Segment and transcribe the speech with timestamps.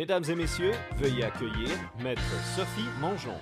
[0.00, 1.68] Mesdames et messieurs, veuillez accueillir
[2.02, 2.22] Maître
[2.56, 3.38] Sophie Mongeon.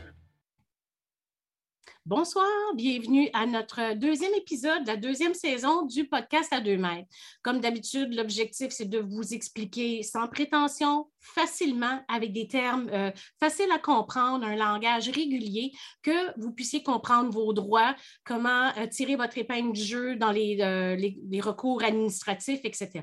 [2.05, 7.07] Bonsoir, bienvenue à notre deuxième épisode de la deuxième saison du podcast à deux mètres.
[7.45, 13.71] Comme d'habitude, l'objectif, c'est de vous expliquer sans prétention, facilement, avec des termes euh, faciles
[13.71, 15.71] à comprendre, un langage régulier,
[16.03, 17.95] que vous puissiez comprendre vos droits,
[18.25, 23.03] comment euh, tirer votre épingle du jeu dans les, euh, les recours administratifs, etc.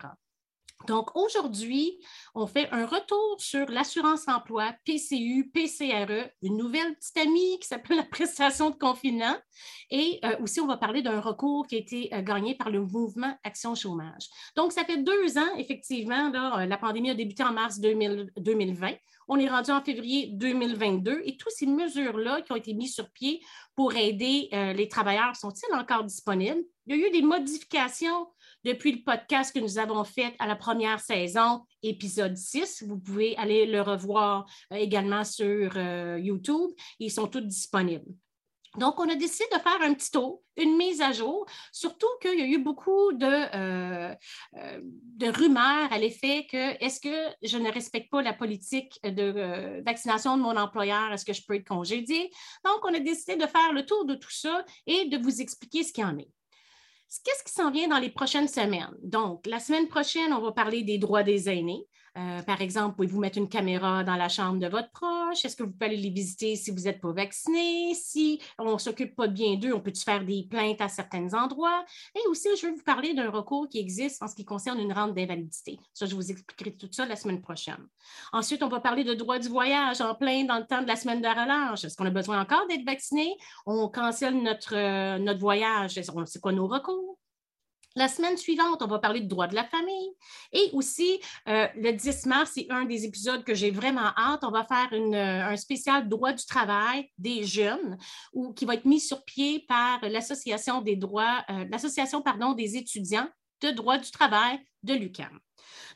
[0.88, 2.00] Donc, aujourd'hui,
[2.34, 8.04] on fait un retour sur l'assurance-emploi, PCU, PCRE, une nouvelle petite amie qui s'appelle la
[8.04, 9.36] prestation de confinement.
[9.90, 12.82] Et euh, aussi, on va parler d'un recours qui a été euh, gagné par le
[12.82, 14.28] mouvement Action Chômage.
[14.56, 18.94] Donc, ça fait deux ans, effectivement, euh, la pandémie a débuté en mars 2020.
[19.28, 23.10] On est rendu en février 2022 et toutes ces mesures-là qui ont été mises sur
[23.10, 23.42] pied
[23.76, 26.62] pour aider les travailleurs sont-ils encore disponibles?
[26.86, 28.28] Il y a eu des modifications
[28.66, 32.84] depuis le podcast que nous avons fait à la première saison, épisode 6.
[32.88, 36.72] Vous pouvez aller le revoir euh, également sur euh, YouTube.
[37.00, 38.12] Ils sont tous disponibles.
[38.78, 42.38] Donc, on a décidé de faire un petit tour, une mise à jour, surtout qu'il
[42.38, 44.16] y a eu beaucoup de, euh,
[44.82, 50.36] de rumeurs à l'effet que est-ce que je ne respecte pas la politique de vaccination
[50.36, 52.30] de mon employeur, est-ce que je peux être congédié?
[52.66, 55.84] Donc, on a décidé de faire le tour de tout ça et de vous expliquer
[55.84, 56.30] ce qu'il en est.
[57.24, 58.94] Qu'est-ce qui s'en vient dans les prochaines semaines?
[59.02, 61.88] Donc, la semaine prochaine, on va parler des droits des aînés.
[62.18, 65.44] Euh, par exemple, pouvez-vous mettre une caméra dans la chambre de votre proche?
[65.44, 67.94] Est-ce que vous pouvez aller les visiter si vous n'êtes pas vacciné?
[67.94, 71.84] Si on ne s'occupe pas bien d'eux, on peut faire des plaintes à certains endroits?
[72.16, 74.94] Et aussi, je vais vous parler d'un recours qui existe en ce qui concerne une
[74.94, 75.78] rente d'invalidité.
[75.94, 77.86] Ça, je vous expliquerai tout ça la semaine prochaine.
[78.32, 80.96] Ensuite, on va parler de droit du voyage en plein dans le temps de la
[80.96, 81.84] semaine de relâche.
[81.84, 83.36] Est-ce qu'on a besoin encore d'être vacciné?
[83.66, 86.00] On cancelle notre, euh, notre voyage.
[86.26, 87.18] C'est quoi nos recours?
[87.98, 90.12] La semaine suivante, on va parler de droit de la famille.
[90.52, 94.42] Et aussi, euh, le 10 mars, c'est un des épisodes que j'ai vraiment hâte.
[94.44, 97.98] On va faire euh, un spécial droit du travail des jeunes
[98.58, 103.30] qui va être mis sur pied par l'Association des euh, étudiants
[103.62, 105.40] de droit du travail de l'UQAM.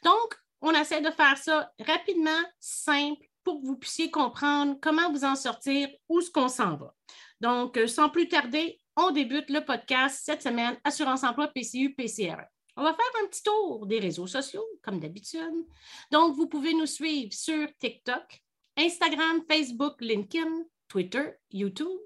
[0.01, 2.31] Donc, on essaie de faire ça rapidement,
[2.61, 6.93] simple, pour que vous puissiez comprendre comment vous en sortir, où ce qu'on s'en va.
[7.41, 12.43] Donc, sans plus tarder, on débute le podcast cette semaine, Assurance Emploi, PCU, PCRE.
[12.75, 15.65] On va faire un petit tour des réseaux sociaux, comme d'habitude.
[16.11, 18.43] Donc, vous pouvez nous suivre sur TikTok,
[18.75, 21.97] Instagram, Facebook, LinkedIn, Twitter, YouTube.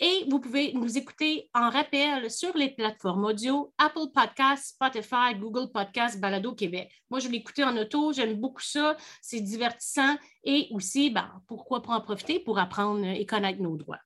[0.00, 5.70] Et vous pouvez nous écouter en rappel sur les plateformes audio, Apple Podcasts, Spotify, Google
[5.70, 6.90] Podcasts, Balado Québec.
[7.08, 11.92] Moi, je écouté en auto, j'aime beaucoup ça, c'est divertissant et aussi, ben, pourquoi pas
[11.92, 14.00] en profiter pour apprendre et connaître nos droits.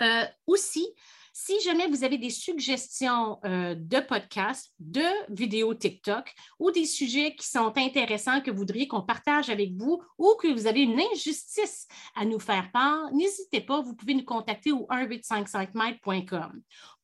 [0.00, 0.88] Euh, aussi,
[1.36, 7.34] si jamais vous avez des suggestions euh, de podcasts, de vidéos TikTok ou des sujets
[7.34, 11.00] qui sont intéressants que vous voudriez qu'on partage avec vous ou que vous avez une
[11.12, 16.00] injustice à nous faire part, n'hésitez pas, vous pouvez nous contacter au 1855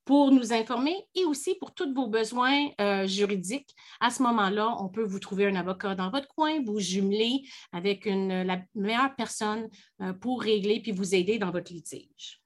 [0.04, 3.74] pour nous informer et aussi pour tous vos besoins euh, juridiques.
[3.98, 7.42] À ce moment-là, on peut vous trouver un avocat dans votre coin, vous jumeler
[7.72, 9.68] avec la meilleure personne
[10.00, 12.40] euh, pour régler puis vous aider dans votre litige.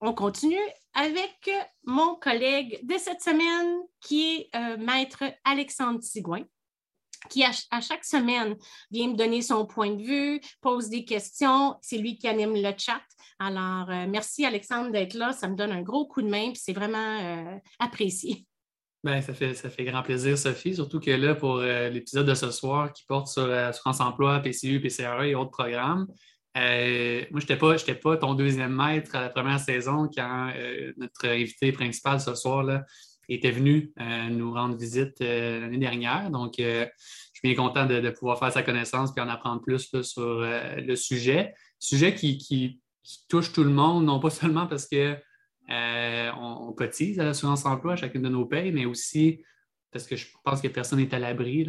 [0.00, 0.56] On continue
[0.92, 1.50] avec
[1.84, 6.44] mon collègue de cette semaine qui est euh, maître Alexandre Sigouin
[7.30, 8.54] qui à, chaque semaine
[8.92, 11.74] vient me donner son point de vue, pose des questions.
[11.82, 13.00] C'est lui qui anime le chat.
[13.40, 15.32] Alors, euh, merci Alexandre d'être là.
[15.32, 18.46] Ça me donne un gros coup de main, puis c'est vraiment euh, apprécié.
[19.02, 23.04] Bien, ça, fait, grand plaisir, Sophie, surtout que là, pour l'épisode de ce soir qui
[23.06, 26.06] porte sur France Emploi, PCU, PCRE et autres programmes,
[26.56, 30.92] euh, moi, je n'étais pas, pas ton deuxième maître à la première saison quand euh,
[30.96, 32.84] notre invité principal ce soir
[33.28, 36.30] était venu euh, nous rendre visite l'année dernière.
[36.30, 36.86] Donc, je
[37.32, 41.54] suis bien content de, pouvoir faire sa connaissance et en apprendre plus sur le sujet.
[41.78, 42.80] Sujet qui,
[43.28, 45.16] touche tout le monde, non pas seulement parce qu'on
[45.68, 49.44] on cotise à l'assurance emploi à chacune de nos payes, mais aussi
[49.92, 51.66] parce que je pense que personne n'est à l'abri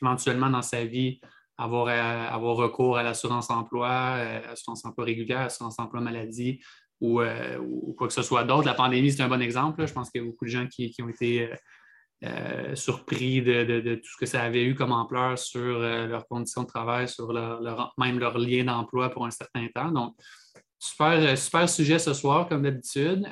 [0.00, 1.20] éventuellement dans sa vie
[1.56, 6.60] avoir, euh, avoir recours à l'assurance emploi, euh, assurance emploi régulière, assurance emploi maladie
[7.00, 8.66] ou, euh, ou, quoi que ce soit d'autre.
[8.66, 9.86] La pandémie, c'est un bon exemple.
[9.86, 11.50] Je pense qu'il y a beaucoup de gens qui, ont été
[12.74, 17.06] surpris de, tout ce que ça avait eu comme ampleur sur leurs conditions de travail,
[17.06, 19.90] sur leur, même leur lien d'emploi pour un certain temps.
[19.90, 20.14] Donc,
[20.78, 23.26] super, super sujet ce soir, comme d'habitude.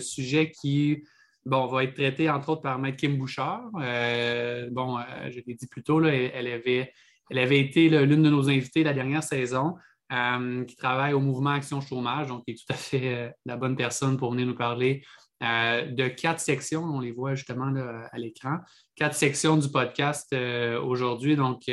[0.00, 1.04] sujet qui
[1.44, 3.68] bon, va être traité entre autres par Maître Kim Bouchard.
[3.72, 6.94] bon, je l'ai dit plus tôt, là, elle, avait
[7.30, 9.74] elle avait été l'une de nos invitées la dernière saison,
[10.12, 13.56] euh, qui travaille au mouvement Action Chômage, donc qui est tout à fait euh, la
[13.56, 15.02] bonne personne pour venir nous parler
[15.42, 16.82] de quatre sections.
[16.82, 17.70] On les voit justement
[18.10, 18.56] à l'écran.
[18.94, 20.34] Quatre sections du podcast
[20.82, 21.36] aujourd'hui.
[21.36, 21.70] Donc,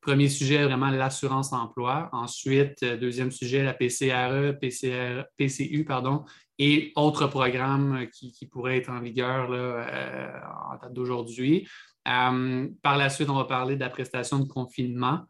[0.00, 2.08] premier sujet, vraiment l'assurance emploi.
[2.12, 6.24] Ensuite, deuxième sujet, la PCRE, PCR, PCU, pardon,
[6.58, 11.68] et autres programmes qui, pourraient être en vigueur en date d'aujourd'hui.
[12.04, 15.20] Par la suite, on va parler de la prestation de confinement,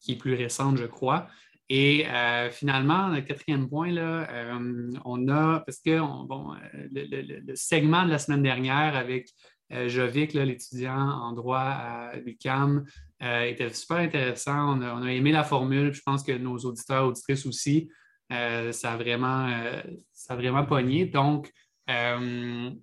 [0.00, 1.28] qui est plus récente, je crois.
[1.74, 6.54] Et euh, finalement, le quatrième point, là, euh, on a, parce que bon,
[6.92, 9.30] le, segment de la semaine dernière avec
[9.72, 12.84] euh, Jovic, l'étudiant en droit à l'UCAM,
[13.20, 14.78] était super intéressant.
[14.78, 15.94] On a, aimé la formule.
[15.94, 17.88] Je pense que nos auditeurs, auditrices aussi,
[18.28, 19.48] ça, a vraiment,
[20.12, 21.06] ça a vraiment pogné.
[21.06, 21.50] Donc,
[21.88, 22.74] on,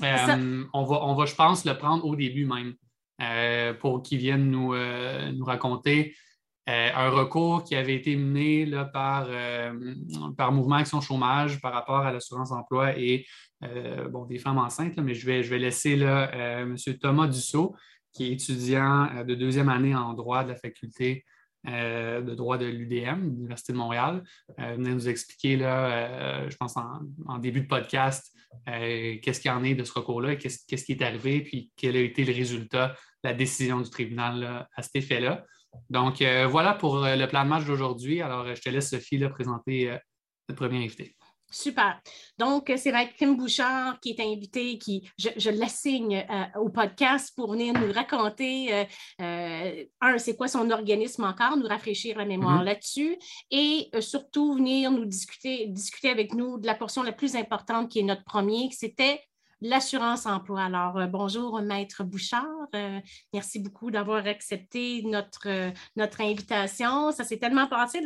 [0.00, 2.74] va, on va, je pense, le prendre au début même
[3.80, 6.14] pour qu'ils viennent nous, nous raconter
[6.66, 9.94] euh, un recours qui avait été mené là, par, euh,
[10.38, 13.26] par Mouvement Action Chômage par rapport à l'assurance emploi et
[13.64, 16.30] euh, bon, des femmes enceintes, mais je vais, je vais laisser là,
[16.62, 16.76] M.
[17.00, 17.76] Thomas Dussault,
[18.12, 21.24] qui est étudiant de deuxième année en droit de la faculté
[21.66, 24.22] de droit de l'UDM, l'Université de Montréal,
[24.58, 28.33] venir nous expliquer, là, je pense, en, début de podcast,
[28.66, 32.00] qu'est-ce qu'il y en est de ce recours-là, qu'est-ce, qui est arrivé, puis quel a
[32.00, 35.44] été le résultat, la décision du tribunal à cet effet-là?
[35.90, 38.20] Donc, euh, voilà pour euh, le plan de match d'aujourd'hui.
[38.20, 39.96] Alors, euh, je te laisse, Sophie, présenter
[40.48, 41.16] le premier invité.
[41.54, 42.00] Super.
[42.38, 47.92] Donc, c'est Kim Bouchard qui est invité, qui je, l'assigne au podcast pour venir nous
[47.92, 48.86] raconter,
[49.20, 52.66] un, c'est quoi son organisme encore, nous rafraîchir la mémoire mm-hmm.
[52.66, 53.16] là-dessus,
[53.50, 58.00] et surtout venir nous discuter, discuter avec nous de la portion la plus importante qui
[58.00, 59.20] est notre premier, qui c'était
[59.60, 60.64] l'assurance emploi.
[60.64, 62.44] Alors, euh, bonjour, Maître Bouchard.
[62.74, 63.00] Euh,
[63.32, 67.12] merci beaucoup d'avoir accepté notre, euh, notre invitation.
[67.12, 68.00] Ça s'est tellement passé,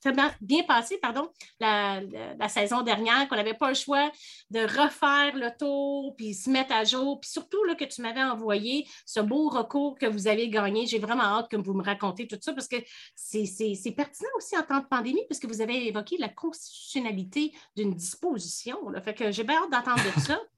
[0.00, 1.28] tellement bien passé, pardon,
[1.60, 2.00] la,
[2.48, 4.10] saison dernière qu'on n'avait pas le choix
[4.50, 8.22] de refaire le tour, puis se mettre à jour, puis surtout là, que tu m'avais
[8.22, 10.86] envoyé ce beau recours que vous avez gagné.
[10.86, 12.76] J'ai vraiment hâte que vous me racontiez tout ça parce que
[13.14, 17.94] c'est pertinent aussi en temps de pandémie, parce que vous avez évoqué la constitutionnalité d'une
[17.94, 18.78] disposition.
[19.02, 20.40] Fait que j'ai bien hâte d'entendre de ça.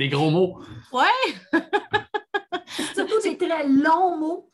[0.00, 0.62] Des gros mots.
[0.92, 1.34] Ouais!
[2.94, 4.50] Surtout des très longs mots.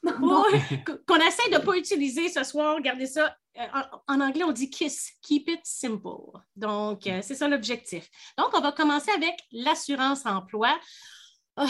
[1.06, 2.74] Qu'on essaie de ne pas utiliser ce soir.
[2.74, 3.36] Regardez ça.
[3.56, 3.64] Euh,
[4.08, 6.40] en, anglais, on dit KISS, Keep It Simple.
[6.56, 8.10] Donc, euh, c'est ça l'objectif.
[8.36, 10.76] Donc, on va commencer avec l'assurance emploi.
[11.56, 11.68] Ah,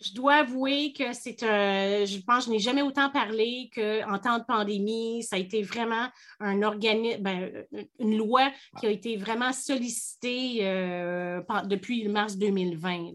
[0.00, 4.38] je dois avouer que c'est un, je pense, je n'ai jamais autant parlé qu'en temps
[4.38, 5.22] de pandémie.
[5.22, 6.08] Ça a été vraiment
[6.40, 7.64] un organisme, ben,
[7.98, 13.14] une loi qui a été vraiment sollicitée euh, depuis mars 2020.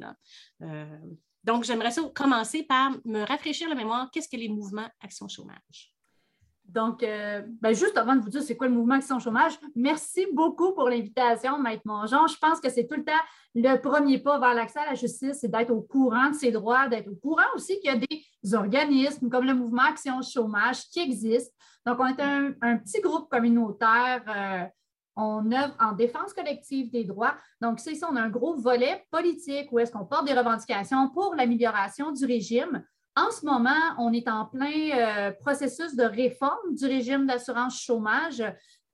[0.64, 0.86] Euh,
[1.44, 4.10] donc, j'aimerais commencer par me rafraîchir la mémoire.
[4.12, 5.91] Qu'est-ce que les mouvements Action Chômage?
[6.66, 10.26] Donc, euh, ben, juste avant de vous dire c'est quoi le mouvement Action Chômage, merci
[10.32, 12.28] beaucoup pour l'invitation, Maître Mongeon.
[12.28, 13.12] Je pense que c'est tout le temps
[13.56, 16.88] le premier pas vers l'accès à la justice, c'est d'être au courant de ses droits,
[16.88, 21.02] d'être au courant aussi qu'il y a des organismes comme le mouvement Action Chômage qui
[21.02, 21.54] existent.
[21.86, 24.24] Donc, on est un, petit groupe communautaire.
[24.28, 24.66] Euh,
[25.18, 27.36] on œuvre en défense collective des droits.
[27.60, 31.36] Donc, ici, on a un gros volet politique où est-ce qu'on porte des revendications pour
[31.36, 32.84] l'amélioration du régime.
[33.16, 38.42] En ce moment, on est en plein euh, processus de réforme du régime d'assurance chômage.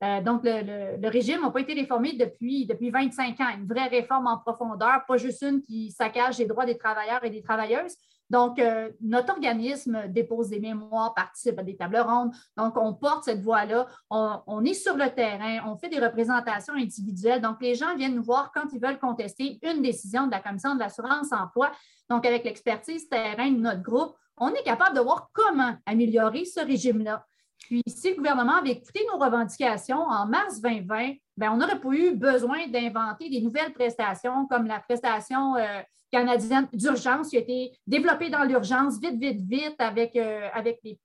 [0.04, 3.50] Euh, donc, le, régime n'a pas été réformé depuis, depuis 25 ans.
[3.56, 7.30] Une vraie réforme en profondeur, pas juste une qui saccage les droits des travailleurs et
[7.30, 7.96] des travailleuses.
[8.30, 12.32] Donc, euh, notre organisme dépose des mémoires, participe à des tables rondes.
[12.58, 13.88] Donc, on porte cette voix-là.
[14.10, 17.42] On, est sur le terrain, on fait des représentations individuelles.
[17.42, 20.76] Donc, les gens viennent nous voir quand ils veulent contester une décision de la Commission
[20.76, 21.72] de l'assurance emploi.
[22.10, 26.60] Donc, avec l'expertise terrain de notre groupe, on est capable de voir comment améliorer ce
[26.60, 27.26] régime-là.
[27.60, 31.90] Puis, si le gouvernement avait écouté nos revendications en mars 2020, bien, on n'aurait pas
[31.90, 35.82] eu besoin d'inventer des nouvelles prestations comme la prestation euh,
[36.12, 41.00] canadienne d'urgence qui a été développée dans l'urgence vite, vite, vite avec, euh, avec les,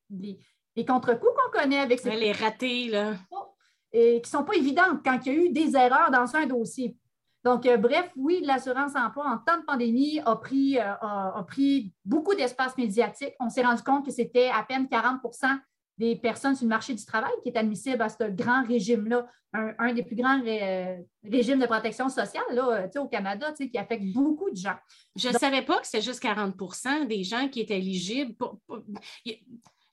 [0.76, 2.14] les, contre-coups qu'on connaît avec ces.
[2.16, 3.14] les ratés, là.
[3.92, 6.46] Et qui ne sont pas évidentes quand il y a eu des erreurs dans un
[6.46, 6.96] dossier.
[7.44, 11.92] Donc, euh, bref, oui, l'assurance emploi en temps de pandémie a pris, euh, a, pris
[12.04, 13.34] beaucoup d'espace médiatique.
[13.40, 15.20] On s'est rendu compte que c'était à peine 40
[16.02, 19.94] des personnes sur le marché du travail qui est admissible à ce grand régime-là, un,
[19.94, 24.74] des plus grands régimes de protection sociale là, au Canada, qui affecte beaucoup de gens.
[25.14, 28.34] Je ne savais pas que c'était juste 40% des gens qui étaient éligibles.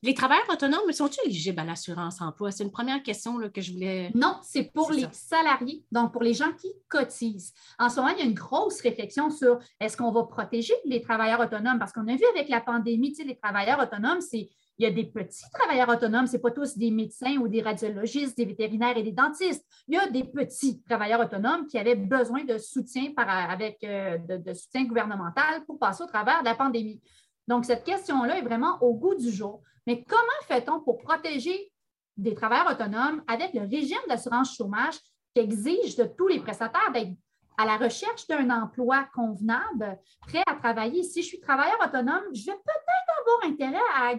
[0.01, 2.51] Les travailleurs autonomes, sont-ils éligibles à l'assurance emploi?
[2.51, 4.11] C'est une première question que je voulais.
[4.15, 7.53] Non, c'est pour les salariés, donc pour les gens qui cotisent.
[7.77, 11.01] En ce moment, il y a une grosse réflexion sur est-ce qu'on va protéger les
[11.01, 11.77] travailleurs autonomes?
[11.77, 15.03] Parce qu'on a vu avec la pandémie, les travailleurs autonomes, c'est Il y a des
[15.03, 19.03] petits travailleurs autonomes, ce n'est pas tous des médecins ou des radiologistes, des vétérinaires et
[19.03, 19.65] des dentistes.
[19.89, 24.53] Il y a des petits travailleurs autonomes qui avaient besoin de soutien avec euh, de,
[24.53, 27.01] soutien gouvernemental pour passer au travers de la pandémie.
[27.45, 29.61] Donc, cette question-là est vraiment au goût du jour.
[29.85, 31.73] Mais comment fait-on pour protéger
[32.15, 34.95] des travailleurs autonomes avec le régime d'assurance chômage
[35.35, 37.11] qui exige de tous les prestataires d'être
[37.57, 41.03] à la recherche d'un emploi convenable, prêt à travailler?
[41.03, 44.13] Si je suis travailleur autonome, je vais peut-être avoir intérêt à,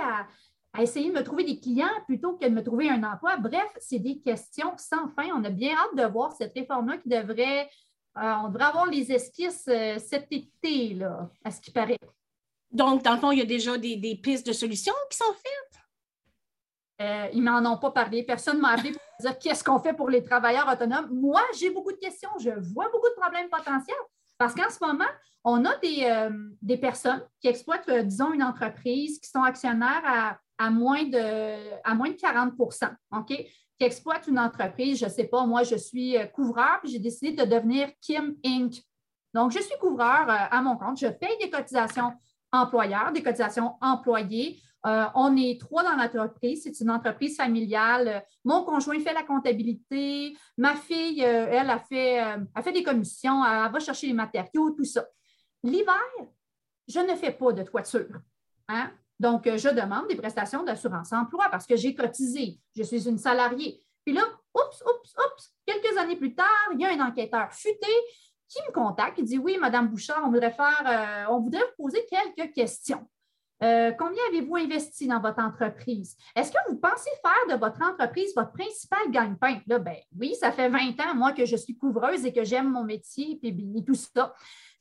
[0.00, 0.26] à,
[0.82, 3.36] essayer de me trouver des clients plutôt que de me trouver un emploi.
[3.36, 5.28] Bref, c'est des questions sans fin.
[5.34, 7.68] On a bien hâte de voir cette réforme-là qui devrait,
[8.16, 11.98] euh, on devrait avoir les esquisses euh, cet été, là, à ce qui paraît.
[12.70, 15.32] Donc, dans le fond, il y a déjà des, des pistes de solutions qui sont
[15.34, 15.82] faites?
[17.02, 18.22] Euh, ils ne m'en ont pas parlé.
[18.22, 21.08] Personne ne m'a appelé pour dire qu'est-ce qu'on fait pour les travailleurs autonomes?
[21.10, 22.30] Moi, j'ai beaucoup de questions.
[22.38, 23.96] Je vois beaucoup de problèmes potentiels
[24.42, 25.10] parce qu'en ce moment,
[25.44, 30.70] on a des, euh, personnes qui exploitent, euh, disons, une entreprise qui sont actionnaires à,
[30.70, 33.26] moins, de, à moins de 40 OK?
[33.28, 33.46] Qui
[33.78, 37.48] exploitent une entreprise, je ne sais pas, moi, je suis couvreur, puis j'ai décidé de
[37.48, 38.82] devenir Kim Inc.
[39.32, 40.98] Donc, je suis couvreur à mon compte.
[40.98, 42.12] Je paye des cotisations
[42.50, 44.60] employeurs, des cotisations employés.
[44.84, 46.62] Euh, on est trois dans l'entreprise.
[46.64, 48.24] C'est une entreprise familiale.
[48.44, 50.36] Mon conjoint fait la comptabilité.
[50.56, 53.44] Ma fille, euh, elle, a fait, euh, a fait des commissions.
[53.44, 55.06] Elle va chercher les matériaux, tout ça.
[55.62, 55.94] L'hiver,
[56.88, 58.20] je ne fais pas de toiture.
[58.68, 58.90] Hein?
[59.20, 62.58] Donc, je demande des prestations d'assurance emploi parce que j'ai cotisé.
[62.74, 63.80] Je suis une salariée.
[64.04, 64.22] Puis là,
[64.52, 67.86] oups, oups, oups, quelques années plus tard, il y a un enquêteur futé
[68.48, 72.04] qui me contacte et dit Oui, Madame Bouchard, on voudrait faire, on voudrait vous poser
[72.10, 73.06] quelques questions.
[73.62, 76.16] Euh, combien avez-vous investi dans votre entreprise?
[76.34, 79.60] Est-ce que vous pensez faire de votre entreprise votre principal gagne-pain?
[79.68, 82.70] Là, ben, oui, ça fait 20 ans, moi, que je suis couvreuse et que j'aime
[82.70, 84.34] mon métier et, tout ça.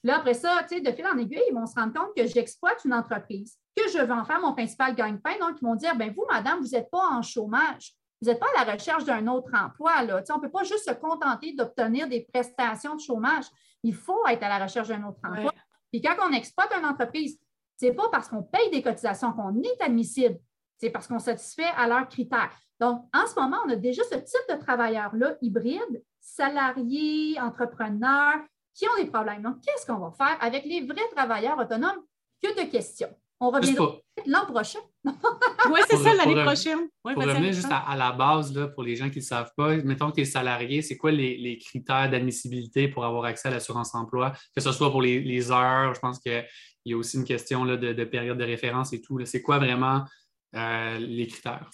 [0.04, 2.94] Là, après ça, de fil en aiguille, ils vont se rendre compte que j'exploite une
[2.94, 5.38] entreprise, que je veux en faire mon principal gagne-pain.
[5.40, 7.94] Donc, ils vont dire, ben vous, madame, vous n'êtes pas en chômage.
[8.20, 10.04] Vous n'êtes pas à la recherche d'un autre emploi.
[10.04, 10.24] Là.
[10.30, 13.46] on ne peut pas juste se contenter d'obtenir des prestations de chômage.
[13.84, 15.52] Il faut être à la recherche d'un autre emploi.
[15.92, 17.40] Puis quand on exploite une entreprise,
[17.86, 20.38] n'est pas parce qu'on paye des cotisations qu'on est admissible,
[20.78, 22.52] c'est parce qu'on satisfait à leurs critères.
[22.80, 28.40] Donc, en ce moment, on a déjà ce type de travailleurs-là, hybrides, salariés, entrepreneurs,
[28.74, 29.44] qui ont des problèmes.
[29.44, 32.02] Donc, qu'est-ce qu'on va faire avec les vrais travailleurs autonomes?
[32.42, 33.10] Que de questions.
[33.40, 33.98] On reviendra
[34.28, 34.80] l'an prochain.
[35.06, 36.88] oui, c'est ça, l'année prochaine.
[37.04, 40.12] pour revenir juste à, la base, là, pour les gens qui ne savent pas, mettons
[40.12, 44.34] que tu es salarié, c'est quoi les, critères d'admissibilité pour avoir accès à l'assurance emploi?
[44.56, 46.46] Que ce soit pour les, heures, je pense qu'il
[46.86, 49.24] y a aussi une question là, de, période de référence et tout.
[49.26, 50.04] C'est quoi vraiment
[50.56, 51.70] euh, les critères?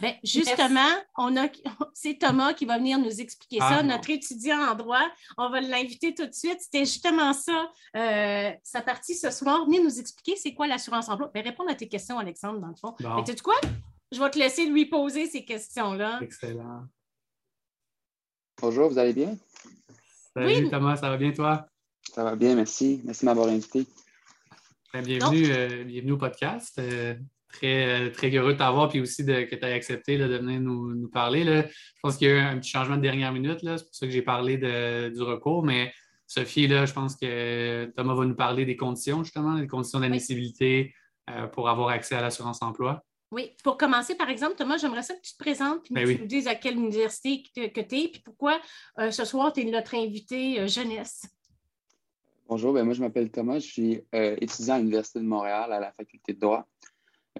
[0.00, 1.48] Bien, justement, on a,
[1.94, 5.06] c'est Thomas qui va venir nous expliquer ça, ah, notre étudiant en droit.
[5.38, 6.58] On va l'inviter tout de suite.
[6.60, 9.64] C'était justement ça, euh, sa partie ce soir.
[9.66, 11.30] Venez nous expliquer c'est quoi l'assurance emploi.
[11.32, 12.94] Bien, répondre à tes questions, Alexandre, dans le fond.
[13.00, 13.56] Mais tu sais quoi?
[14.12, 16.20] Je vais te laisser lui poser ces questions-là.
[16.22, 16.84] Excellent.
[18.60, 19.36] Bonjour, vous allez bien?
[20.34, 21.66] Salut Thomas, ça va bien toi?
[22.12, 23.00] Ça va bien, merci.
[23.04, 23.86] Merci de m'avoir invité.
[24.94, 26.80] Ben, bienvenue, euh, bienvenue au podcast
[27.48, 31.08] très, très heureux de t'avoir, puis aussi de, que tu aies accepté de venir nous,
[31.08, 31.42] parler.
[31.42, 31.62] Là.
[31.62, 34.06] Je pense qu'il y a eu un petit changement de dernière minute, c'est pour ça
[34.06, 35.92] que j'ai parlé du recours, mais
[36.28, 40.94] Sophie, là, je pense que Thomas va nous parler des conditions, justement, des conditions d'admissibilité
[41.28, 43.02] euh, pour avoir accès à l'assurance emploi.
[43.32, 46.20] Oui, pour commencer, par exemple, Thomas, j'aimerais ça que tu te présentes puis ben tu
[46.20, 48.60] nous dises à quelle université que tu es, puis pourquoi
[49.00, 51.26] euh, ce soir tu es notre invité euh, jeunesse.
[52.54, 55.90] Bonjour, ben moi je m'appelle Thomas, je suis étudiant à l'Université de Montréal à la
[55.90, 56.68] faculté de droit.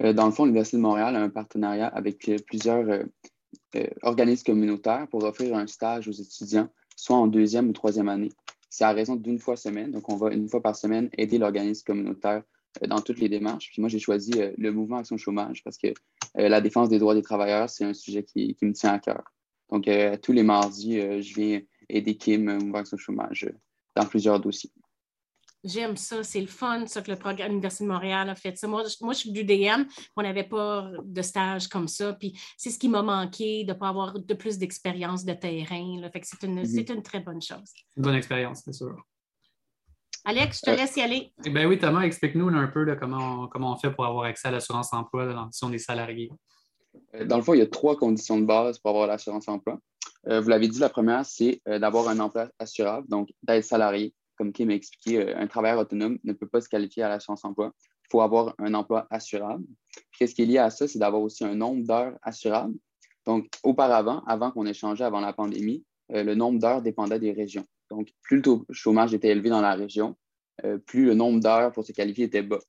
[0.02, 4.42] Euh, dans le fond, l'Université de Montréal a un partenariat avec euh, plusieurs euh, organismes
[4.42, 8.33] communautaires pour offrir un stage aux étudiants, soit en deuxième ou troisième année.
[8.71, 9.92] C'est à raison d'une fois semaine.
[9.92, 12.42] Donc, on va une fois par semaine aider l'organisme communautaire
[12.85, 13.71] dans toutes les démarches.
[13.71, 15.94] Puis moi, j'ai choisi le mouvement Action Chômage parce que
[16.35, 19.23] la défense des droits des travailleurs, c'est un sujet qui, me tient à cœur.
[19.71, 19.88] Donc,
[20.23, 23.49] tous les mardis, je viens aider Kim, Mouvement Action Chômage,
[23.94, 24.73] dans plusieurs dossiers.
[25.64, 28.56] J'aime ça, c'est le fun, ça que le programme Université de Montréal a fait.
[28.56, 28.68] Ça.
[28.68, 32.12] Moi, je suis du DM, on n'avait pas de stage comme ça.
[32.12, 36.00] Puis c'est ce qui m'a manqué de ne pas avoir de plus d'expérience de terrain.
[36.00, 36.11] Là.
[36.11, 36.92] Fait que c'est une, mm-hmm.
[36.92, 37.73] une, très bonne chose.
[37.97, 38.94] Une bonne expérience, c'est sûr.
[40.26, 41.33] Alex, je te euh, laisse y aller.
[41.44, 44.49] Eh ben oui, Thomas, explique-nous un peu comment, on, comment on fait pour avoir accès
[44.49, 46.30] à l'assurance emploi si on est salarié.
[47.14, 49.78] Euh, dans le fond, il y a trois conditions de base pour avoir l'assurance emploi.
[50.28, 54.53] Euh, vous l'avez dit, la première, c'est d'avoir un emploi assurable, donc d'être salarié comme
[54.53, 57.73] Kim m'a expliqué, euh, un travailleur autonome ne peut pas se qualifier à l'assurance emploi.
[58.05, 59.64] Il faut avoir un emploi assurable.
[60.19, 60.87] Qu'est-ce qui est lié à ça?
[60.87, 62.75] C'est d'avoir aussi un nombre d'heures assurables.
[63.26, 67.33] Donc, auparavant, avant qu'on ait changé avant la pandémie, euh, le nombre d'heures dépendait des
[67.33, 67.64] régions.
[67.91, 70.17] Donc, plus le taux de chômage était élevé dans la région,
[70.64, 72.61] euh, plus le nombre d'heures pour se qualifier était bas.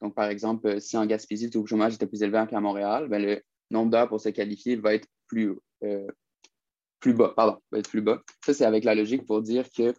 [0.00, 3.08] Donc, par exemple, si en Gaspésie, le taux de chômage était plus élevé qu'à Montréal,
[3.08, 5.56] ben, le nombre d'heures pour se qualifier va être plus.
[7.36, 8.22] Pardon, va être plus bas.
[8.44, 9.94] Ça, c'est avec la logique pour dire que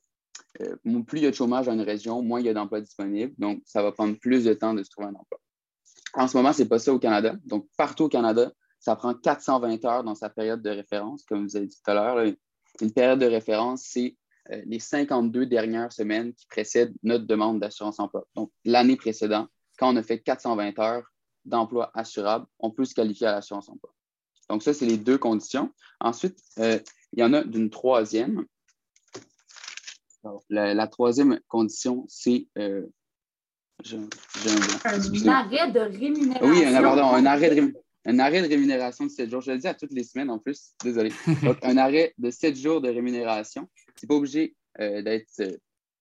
[1.05, 3.33] plus il y a de chômage dans une région, moins il y a d'emplois disponibles.
[3.37, 5.39] Donc, ça va prendre plus de temps de se trouver un emploi.
[6.13, 7.35] En ce moment, ce n'est pas ça au Canada.
[7.45, 11.55] Donc, partout au Canada, ça prend 420 heures dans sa période de référence, comme vous
[11.55, 12.33] avez dit tout à l'heure.
[12.81, 14.15] Une période de référence, c'est
[14.51, 18.25] euh, les 52 dernières semaines qui précèdent notre demande d'assurance emploi.
[18.35, 21.11] Donc, l'année précédente, quand on a fait 420 heures
[21.45, 23.93] d'emploi assurable, on peut se qualifier à l'assurance emploi.
[24.49, 25.71] Donc, ça, c'est les deux conditions.
[25.99, 26.79] Ensuite, euh,
[27.13, 28.45] il y en a d'une troisième.
[30.49, 32.85] La, troisième condition, c'est euh,
[33.93, 36.47] un arrêt de rémunération.
[36.47, 37.73] Oui, un, pardon, un arrêt de
[38.05, 39.41] un arrêt de rémunération de 7 jours.
[39.41, 41.11] Je le dis à toutes les semaines en plus, désolé.
[41.43, 43.67] Donc, un arrêt de 7 jours de rémunération.
[43.95, 45.29] Ce n'est pas obligé euh, d'être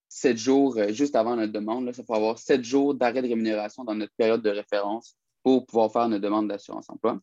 [0.08, 1.84] 7 euh, jours euh, juste avant notre demande.
[1.86, 1.92] Là.
[1.92, 5.92] Ça faut avoir 7 jours d'arrêt de rémunération dans notre période de référence pour pouvoir
[5.92, 7.20] faire notre demande d'assurance emploi.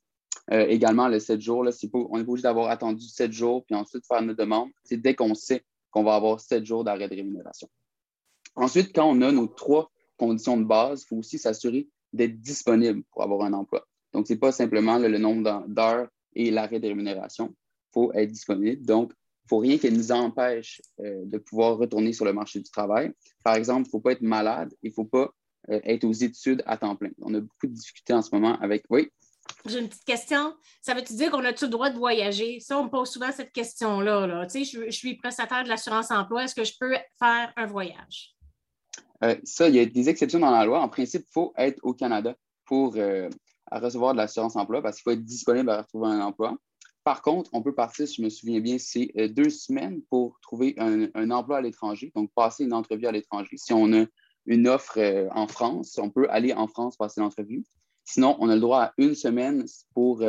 [0.52, 4.06] également, le 7 jours, là, on n'est pas obligé d'avoir attendu 7 jours puis ensuite
[4.06, 4.70] faire notre demande.
[4.84, 5.64] C'est dès qu'on sait
[5.96, 7.70] qu'on va avoir 7 jours d'arrêt de rémunération.
[8.56, 13.02] Ensuite, quand on a nos trois conditions de base, il faut aussi s'assurer d'être disponible
[13.12, 13.88] pour avoir un emploi.
[14.12, 17.56] Donc, ce n'est pas simplement le nombre d'heures et l'arrêt de rémunération.
[17.56, 18.86] Il faut être disponible.
[18.86, 22.60] Donc, il ne faut rien qui nous empêche euh, de pouvoir retourner sur le marché
[22.60, 23.14] du travail.
[23.42, 25.34] Par exemple, il ne faut pas être malade, il ne faut pas
[25.70, 27.12] euh, être aux études à temps plein.
[27.22, 28.84] On a beaucoup de difficultés en ce moment avec.
[28.90, 29.10] Oui?
[29.68, 30.54] J'ai une petite question.
[30.82, 32.60] Ça veut-tu dire qu'on a-tu le droit de voyager?
[32.60, 34.46] Ça, on me pose souvent cette question-là.
[34.46, 36.44] Tu sais, je, suis prestataire de l'assurance emploi.
[36.44, 38.36] Est-ce que je peux faire un voyage?
[39.24, 40.82] Euh, ça, il y a des exceptions dans la loi.
[40.82, 43.28] En principe, il faut être au Canada pour euh,
[43.72, 46.56] recevoir de l'assurance emploi parce qu'il faut être disponible à retrouver un emploi.
[47.04, 50.40] Par contre, on peut partir, si je me souviens bien, c'est euh, deux semaines pour
[50.42, 53.58] trouver un, emploi à l'étranger, donc passer une entrevue à l'étranger.
[53.58, 54.06] Si on a
[54.46, 55.00] une offre
[55.32, 57.64] en France, on peut aller en France passer l'entrevue.
[58.06, 60.24] Sinon, on a le droit à une semaine pour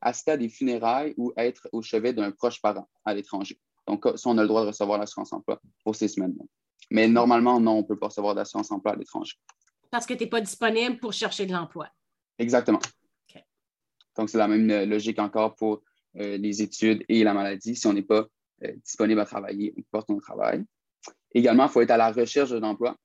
[0.00, 3.58] assister à des funérailles ou être au chevet d'un proche parent à l'étranger.
[3.86, 6.44] Donc, ça, on a le droit de recevoir l'assurance emploi pour ces semaines-là.
[6.90, 9.36] Mais normalement, non, on ne peut pas recevoir d'assurance emploi à l'étranger.
[9.90, 11.88] Parce que tu n'es pas disponible pour chercher de l'emploi.
[12.38, 12.80] Exactement.
[14.16, 15.82] Donc, c'est la même euh, logique encore pour
[16.16, 17.76] euh, les études et la maladie.
[17.76, 18.26] Si on n'est pas
[18.64, 20.64] euh, disponible à travailler, on porte au travail.
[21.32, 22.96] Également, il faut être à la recherche d'emploi.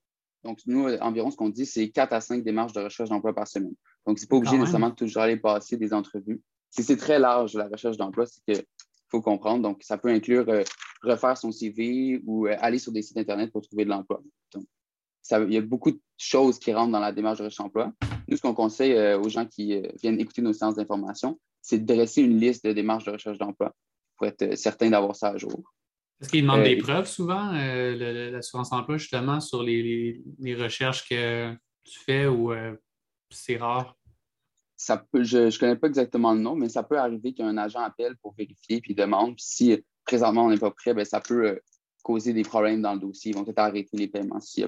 [0.43, 3.47] Donc, nous, environ, ce qu'on dit, c'est 4 à 5 démarches de recherche d'emploi par
[3.47, 3.75] semaine.
[4.05, 6.41] Donc, ce n'est pas obligé nécessairement de toujours aller passer des entrevues.
[6.69, 8.63] Si c'est très large, la recherche d'emploi, c'est que
[9.13, 9.61] faut comprendre.
[9.61, 10.63] Donc, ça peut inclure euh,
[11.03, 14.21] refaire son CV ou euh, aller sur des sites Internet pour trouver de l'emploi.
[14.55, 17.93] il y a beaucoup de choses qui rentrent dans la démarche de recherche d'emploi.
[18.27, 21.85] Nous, ce qu'on conseille euh, aux gens qui viennent écouter nos séances d'information, c'est de
[21.85, 23.73] dresser une liste de démarches de recherche d'emploi
[24.17, 25.61] pour être certain d'avoir ça à jour.
[26.21, 30.23] Est-ce qu'ils demandent des preuves souvent, l'assurance emploi, justement, sur les,
[30.57, 32.53] recherches que tu fais ou
[33.33, 33.95] c'est rare?
[34.77, 38.33] je ne connais pas exactement le nom, mais ça peut arriver qu'un agent appelle pour
[38.33, 39.35] vérifier puis demande.
[39.35, 41.59] Puis si présentement on n'est pas prêt, bien, ça peut euh,
[42.03, 43.31] causer des problèmes dans le dossier.
[43.31, 44.65] Ils vont peut-être arrêter les paiements si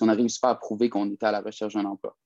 [0.00, 2.16] on n'arrive pas à prouver qu'on était à la recherche d'un emploi.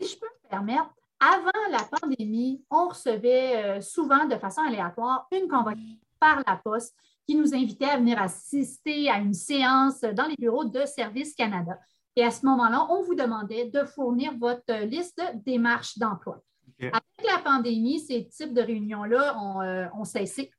[0.00, 5.26] Si je peux me permettre, avant la pandémie, on recevait euh, souvent de façon aléatoire
[5.32, 6.94] une convocation par la poste
[7.26, 11.78] qui nous invitait à venir assister à une séance dans les bureaux de Service Canada.
[12.16, 16.42] Et à ce moment-là, on vous demandait de fournir votre liste de démarches d'emploi.
[16.80, 20.50] Avec la pandémie, ces types de réunions-là ont, euh, ont, cessé.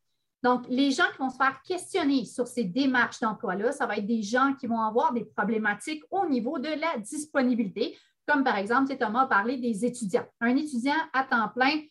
[0.44, 4.06] Donc, les gens qui vont se faire questionner sur ces démarches d'emploi-là, ça va être
[4.06, 8.96] des gens qui vont avoir des problématiques au niveau de la disponibilité, comme par exemple,
[8.98, 10.26] Thomas a parlé des étudiants.
[10.40, 11.82] Un étudiant à temps plein,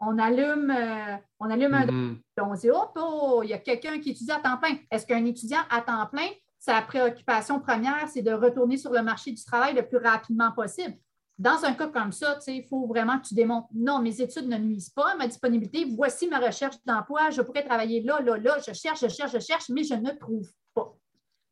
[0.00, 2.16] on allume, euh, on allume un mm-hmm.
[2.42, 4.76] on dit oh, oh, il y a quelqu'un qui étudie à temps plein.
[4.90, 6.28] Est-ce qu'un étudiant à temps plein
[6.58, 10.96] sa préoccupation première, c'est de retourner sur le marché du travail le plus rapidement possible.
[11.38, 14.58] Dans un cas comme ça, il faut vraiment que tu démontres non, mes études ne
[14.58, 15.86] nuisent pas ma disponibilité.
[15.96, 17.30] Voici ma recherche d'emploi.
[17.30, 18.58] Je pourrais travailler là, là, là.
[18.58, 20.92] Je cherche, je cherche, je cherche, mais je ne trouve pas.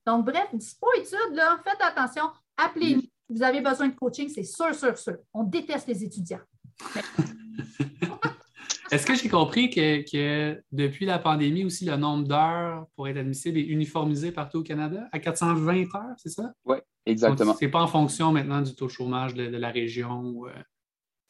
[0.04, 2.24] Donc, bref, dispo études, là, faites attention.
[2.56, 3.02] Appelez-nous.
[3.28, 5.18] Vous avez besoin de coaching, c'est sûr, sûr, sûr.
[5.32, 6.40] On déteste les étudiants.
[8.90, 13.58] Est-ce que j'ai compris que, depuis la pandémie aussi, le nombre d'heures pour être admissible
[13.58, 15.08] est uniformisé partout au Canada?
[15.12, 16.52] À 420 heures, c'est ça?
[16.64, 17.54] Oui, exactement.
[17.54, 20.46] Ce n'est pas en fonction maintenant du taux de chômage de, la région?
[20.46, 20.50] Euh?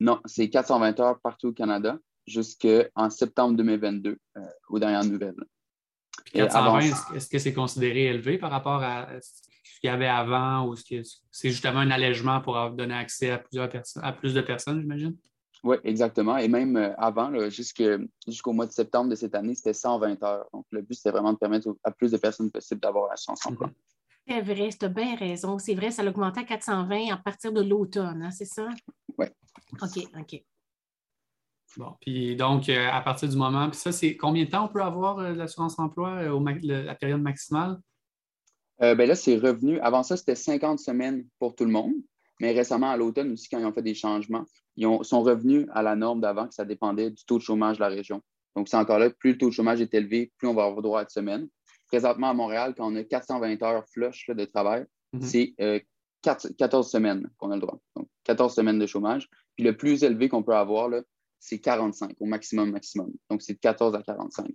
[0.00, 5.34] Non, c'est 420 heures partout au Canada jusqu'en septembre 2022, euh, aux dernières nouvelles.
[6.32, 10.74] 420, est-ce que c'est considéré élevé par rapport à ce qu'il y avait avant ou
[10.74, 14.40] est-ce que c'est justement un allègement pour donner accès à, plusieurs personnes, à plus de
[14.40, 15.16] personnes, j'imagine?
[15.66, 16.36] Oui, exactement.
[16.36, 20.48] Et même euh, avant, jusqu'au mois de septembre de cette année, c'était 120 heures.
[20.54, 23.44] Donc, le but, c'était vraiment de permettre à plus de personnes possible d'avoir la chance
[23.44, 23.68] emploi.
[24.28, 25.58] C'est vrai, tu as bien raison.
[25.58, 28.68] C'est vrai, ça a augmenté à 420 à partir de l'automne, hein, c'est ça?
[29.18, 29.26] Oui.
[29.82, 30.44] OK, OK.
[31.76, 34.68] Bon, puis donc, euh, à partir du moment, puis ça, c'est combien de temps on
[34.68, 37.80] peut avoir euh, l'assurance emploi, euh, au le- la période maximale?
[38.82, 39.80] Euh, ben là, c'est revenu.
[39.80, 41.94] Avant ça, c'était 50 semaines pour tout le monde.
[42.40, 44.44] Mais récemment, à l'automne aussi, quand ils ont fait des changements,
[44.76, 47.76] ils ont- sont revenus à la norme d'avant, que ça dépendait du taux de chômage
[47.78, 48.20] de la région.
[48.54, 50.82] Donc, c'est encore là, plus le taux de chômage est élevé, plus on va avoir
[50.82, 51.48] droit à de semaines.
[51.88, 55.20] Présentement, à Montréal, quand on a 420 heures flush là, de travail, Mhm.
[55.22, 55.78] c'est euh,
[56.22, 57.78] quatre- 14 semaines qu'on a le droit.
[57.94, 59.28] Donc, 14 semaines de chômage.
[59.54, 60.90] Puis le plus élevé qu'on peut avoir,
[61.38, 63.12] c'est 45 au maximum, maximum.
[63.30, 64.50] Donc, c'est de 14 à 45.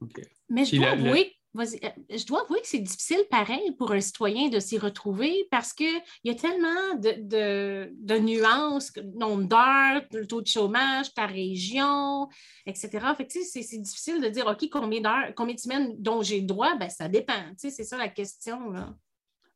[0.00, 0.20] OK.
[0.48, 4.48] Mais je dois, avouer, euh, je dois avouer que c'est difficile pareil pour un citoyen
[4.48, 10.46] de s'y retrouver parce qu'il y a tellement de, nuances, nombre d'heures, le taux de
[10.46, 12.28] chômage, ta région,
[12.66, 12.90] etc.
[13.16, 16.74] Fait c'est difficile de dire, OK, combien d'heures, combien de semaines dont j'ai droit?
[16.76, 17.42] Ben, ça dépend.
[17.58, 18.70] C'est ça la question.
[18.70, 18.94] Là.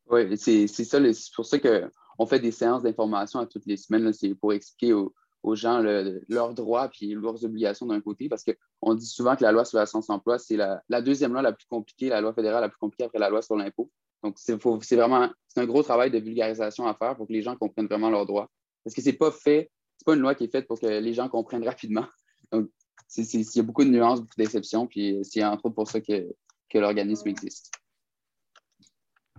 [0.09, 0.99] Oui, c'est ça.
[1.13, 4.13] C'est pour ça qu'on fait des séances d'information à toutes les semaines.
[4.13, 5.13] C'est pour expliquer aux,
[5.47, 9.43] aux gens le- leurs droits et leurs obligations d'un côté, parce qu'on dit souvent que
[9.43, 12.33] la loi sur l'assurance emploi, c'est la, la deuxième loi la plus compliquée, la loi
[12.33, 13.89] fédérale la plus compliquée après la loi sur l'impôt.
[14.23, 14.55] Donc, c'est
[14.95, 18.25] vraiment un gros travail de vulgarisation à faire pour que les gens comprennent vraiment leurs
[18.25, 18.49] droits.
[18.83, 19.71] Parce que c'est pas fait,
[20.05, 22.05] pas une loi qui est faite pour que les gens comprennent rapidement.
[22.51, 22.69] Donc,
[23.15, 26.27] il y a beaucoup de nuances, beaucoup d'exceptions, puis c'est entre autres pour ça que,
[26.69, 27.71] que l'organisme existe.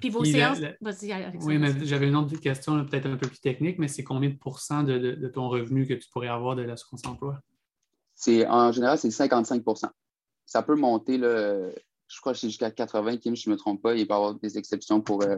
[0.00, 0.60] Puis vos Puis séances.
[0.60, 1.46] la- Vas-y, Alexandre.
[1.46, 4.36] Oui, mais j'avais une autre question, peut-être un peu plus technique, mais c'est combien de
[4.36, 7.40] pourcents de, de- de ton revenu que tu pourrais avoir de l'assurance emploi?
[8.14, 9.90] C'est, en général, c'est 55%
[10.44, 11.70] Ça peut monter, là,
[12.08, 13.94] je crois que c'est jusqu'à 80, Kim, je ne me trompe pas.
[13.94, 15.36] Il peut y avoir des exceptions pour euh,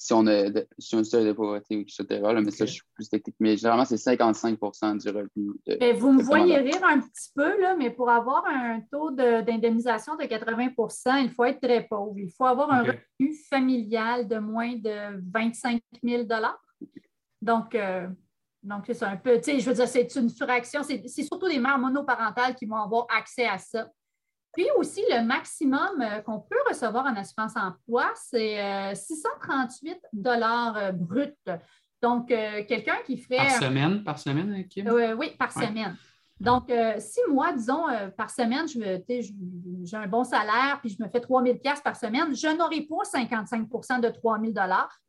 [0.00, 2.06] si on a de, si un seuil de pauvreté, etc.
[2.22, 3.36] là, mais ça, je suis plus technique.
[3.38, 5.52] Mais généralement, c'est 55% du revenu.
[5.66, 8.80] de- Ben, vous me de voyez rire un petit peu, là, mais pour avoir un
[8.90, 12.14] taux de- d'indemnisation de, 80% il faut être très pauvre.
[12.16, 16.24] Il faut avoir un revenu familial de moins de 25 000
[17.42, 18.08] Donc, euh,
[18.62, 20.82] donc c'est un peu, tu sais, je veux dire, c'est une fraction.
[20.82, 23.86] C'est c'est surtout les mères monoparentales qui vont avoir accès à ça.
[24.52, 30.92] Puis aussi, le maximum euh, qu'on peut recevoir en assurance emploi, c'est euh, 638 dollars
[30.92, 31.36] brut.
[32.02, 33.36] Donc, euh, quelqu'un qui ferait...
[33.36, 34.88] Par semaine, par semaine, Kim?
[34.88, 35.66] Euh, oui, par Ouais.
[35.66, 35.96] semaine.
[36.40, 41.08] Donc, euh, si moi, disons, euh, par semaine, j'ai un bon salaire puis je me
[41.10, 44.52] fais 3 000 par semaine, je n'aurai pas 55% de 3 000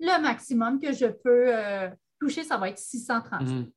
[0.01, 3.71] Le maximum que je peux euh, toucher, ça va être 630 Mhm.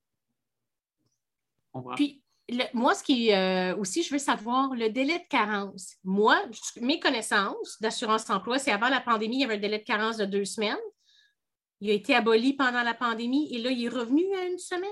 [1.75, 1.95] On comprend.
[1.95, 5.95] Puis, le- moi, ce qui euh, aussi, je veux savoir, le délai de carence.
[6.05, 9.79] Moi, je- mes connaissances d'assurance emploi, c'est avant la pandémie, il y avait un délai
[9.79, 10.77] de carence de deux semaines.
[11.81, 14.91] Il a été aboli pendant la pandémie et là, il est revenu à une semaine.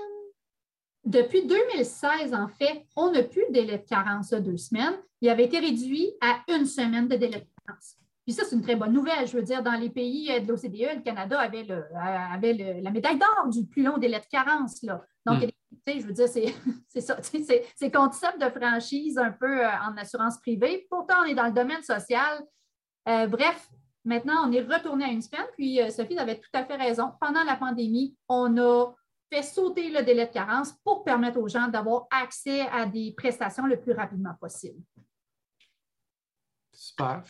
[1.05, 4.97] Depuis 2016, en fait, on n'a plus de délai de carence de deux semaines.
[5.21, 7.95] Il avait été réduit à une semaine de délai de carence.
[8.25, 9.27] Puis ça, c'est une très bonne nouvelle.
[9.27, 12.53] Je veux dire, dans les pays euh, de l'OCDE, le Canada avait, le- euh, avait
[12.53, 14.81] le- la médaille d'or du plus long délai de carence.
[14.81, 15.01] Là.
[15.25, 15.39] Donc, Mm.
[15.39, 15.55] il y a des-
[15.87, 16.27] sais, je veux dire,
[16.87, 17.15] c'est ça.
[17.15, 20.87] tu sais, C'est c'est concept de franchise un peu euh, en assurance privée.
[20.89, 22.41] Pourtant, on est dans le domaine social.
[23.07, 23.69] Euh, bref,
[24.05, 25.47] maintenant, on est retourné à une semaine.
[25.57, 27.11] Puis, euh, Sophie avait tout à fait raison.
[27.19, 28.93] Pendant la pandémie, on a
[29.31, 33.65] fait sauter le délai de carence pour permettre aux gens d'avoir accès à des prestations
[33.65, 34.81] le plus rapidement possible.
[36.71, 37.23] Super.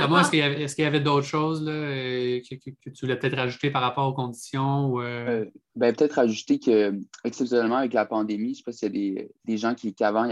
[0.00, 2.70] En- est-ce qu'il y avait, est-ce qu'il y avait d'autres choses là, euh, que, que-
[2.70, 4.86] que tu voulais peut-être rajouter par rapport aux conditions?
[4.86, 5.44] Ou, euh, Euh,
[5.76, 9.22] ben, peut-être ajouter que, exceptionnellement, avec la pandémie, je ne sais pas s'il y a
[9.22, 10.28] des, des gens qui, avant,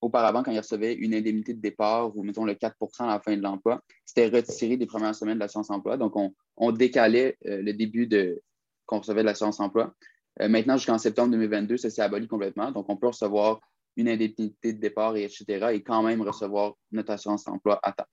[0.00, 3.36] auparavant, quand ils recevaient une indemnité de départ ou, mettons, le 4% à la fin
[3.36, 5.96] de l'emploi, c'était retiré des premières semaines de l'assurance emploi.
[5.96, 8.40] Donc, on, on décalait euh, le début de
[8.86, 9.94] qu'on recevait de l'assurance emploi.
[10.42, 12.70] Euh, maintenant, jusqu'en septembre 2022, ça s'est aboli complètement.
[12.70, 13.60] Donc, on peut recevoir
[13.96, 18.04] une indemnité de départ, et etc., et quand même recevoir notre assurance emploi à temps.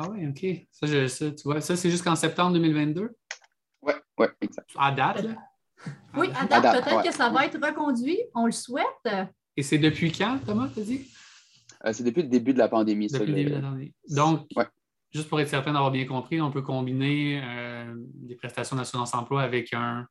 [0.00, 0.66] Ah oui, OK.
[0.70, 3.16] Ça, je- ça, tu vois, ça, c'est jusqu'en septembre 2022?
[3.82, 4.70] Oui, oui, exact.
[4.78, 5.34] À date, là?
[6.16, 7.02] Oui, à date, date, peut-être ouais.
[7.08, 8.18] que ça va être reconduit.
[8.34, 8.86] On le souhaite.
[9.56, 11.08] Et c'est depuis quand, Thomas, t'as dit?
[11.84, 13.18] Euh, c'est depuis le début de la pandémie, ça.
[13.18, 13.94] Depuis le le- début de l'année.
[14.08, 14.66] Donc, Ouais.
[15.12, 19.42] juste pour être certain d'avoir bien compris, on peut combiner euh, des prestations d'assurance emploi
[19.42, 20.06] avec un,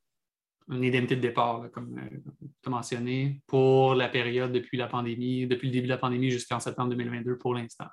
[0.70, 1.96] une indemnité de départ, là, comme
[2.42, 6.30] tu as mentionné, pour la période depuis la pandémie, depuis le début de la pandémie
[6.30, 7.88] jusqu'en septembre 2022 pour l'instant.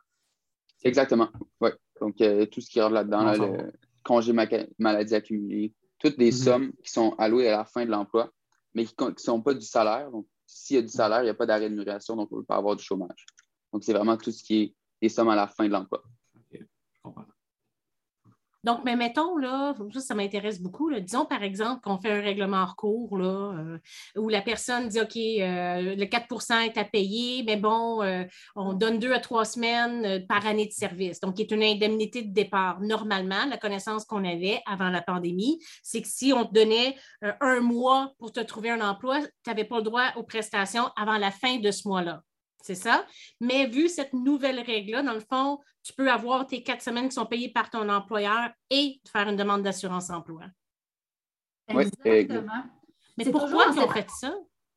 [0.82, 1.30] Exactement.
[1.60, 1.70] Oui.
[2.00, 4.32] Donc, euh, tout ce qui rentre là-dedans, là, le congé
[4.78, 6.32] maladie accumulé, toutes des Mhm.
[6.32, 8.30] sommes qui sont allouées à la fin de l'emploi,
[8.74, 10.10] mais qui ne sont pas du salaire.
[10.10, 12.36] Donc, s'il y a du salaire, il n'y a pas d'arrêt de rémunération, donc on
[12.36, 13.24] ne peut pas avoir du chômage.
[13.72, 16.02] Donc, c'est vraiment tout ce qui est des sommes à la fin de l'emploi.
[16.52, 16.58] Je
[17.02, 17.24] comprends.
[18.64, 20.92] Donc, mais mettons, là, ça, m'intéresse beaucoup.
[20.92, 23.78] Disons, par exemple, qu'on fait un règlement en recours, là, euh,
[24.16, 28.24] où la personne dit, OK, euh, le 4% est à payer, mais bon, euh,
[28.56, 31.20] on donne deux à trois semaines par année de service.
[31.20, 32.80] Donc, qui est une indemnité de départ.
[32.80, 36.96] Normalement, la connaissance qu'on avait avant la pandémie, c'est que si on te donnait
[37.40, 41.18] un mois pour te trouver un emploi, tu n'avais pas le droit aux prestations avant
[41.18, 42.22] la fin de ce mois-là.
[42.64, 43.04] C'est ça.
[43.42, 47.14] Mais vu cette nouvelle règle-là, dans le fond, tu peux avoir tes quatre semaines qui
[47.14, 50.44] sont payées par ton employeur et faire une demande d'assurance emploi.
[51.68, 52.64] Exactement.
[53.18, 54.34] Mais pourquoi ils ont fait ça?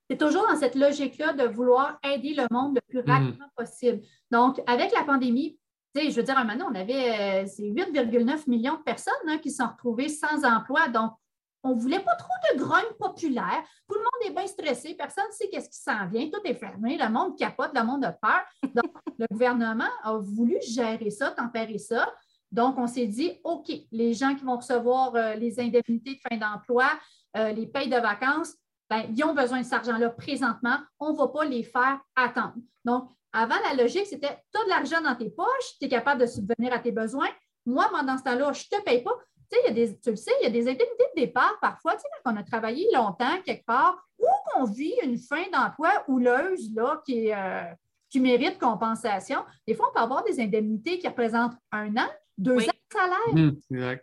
[0.09, 3.55] C'est toujours dans cette logique-là de vouloir aider le monde le plus rapidement mm.
[3.55, 4.01] possible.
[4.31, 5.57] Donc, avec la pandémie,
[5.95, 10.09] je veux dire, maintenant, on avait 8,9 euh, millions de personnes hein, qui sont retrouvées
[10.09, 10.89] sans emploi.
[10.89, 11.13] Donc,
[11.63, 13.63] on ne voulait pas trop de grogne populaire.
[13.87, 14.93] Tout le monde est bien stressé.
[14.95, 16.29] Personne ne sait qu'est-ce qui s'en vient.
[16.29, 16.97] Tout est fermé.
[16.97, 17.71] Le monde capote.
[17.73, 18.41] Le monde a peur.
[18.63, 22.07] Donc, le gouvernement a voulu gérer ça, tempérer ça.
[22.51, 26.37] Donc, on s'est dit, OK, les gens qui vont recevoir euh, les indemnités de fin
[26.37, 26.87] d'emploi,
[27.35, 28.55] euh, les payes de vacances,
[28.89, 30.77] ben, ils ont besoin de cet argent-là présentement.
[30.99, 32.55] On ne va pas les faire attendre.
[32.85, 36.21] Donc, avant, la logique, c'était tu as de l'argent dans tes poches, tu es capable
[36.21, 37.29] de subvenir à tes besoins.
[37.65, 39.11] Moi, pendant ce temps-là, je ne te paye pas
[39.51, 42.01] tu sais, des, tu le sais, il y a des indemnités de départ parfois, tu
[42.01, 46.73] sais, quand on a travaillé longtemps quelque part, ou qu'on vit une fin d'emploi houleuse
[46.75, 47.63] là, qui, euh,
[48.09, 49.43] qui mérite compensation.
[49.67, 52.07] Des fois, on peut avoir des indemnités qui représentent un an,
[52.37, 53.51] deux ans de salaire.
[53.69, 53.95] Mmh,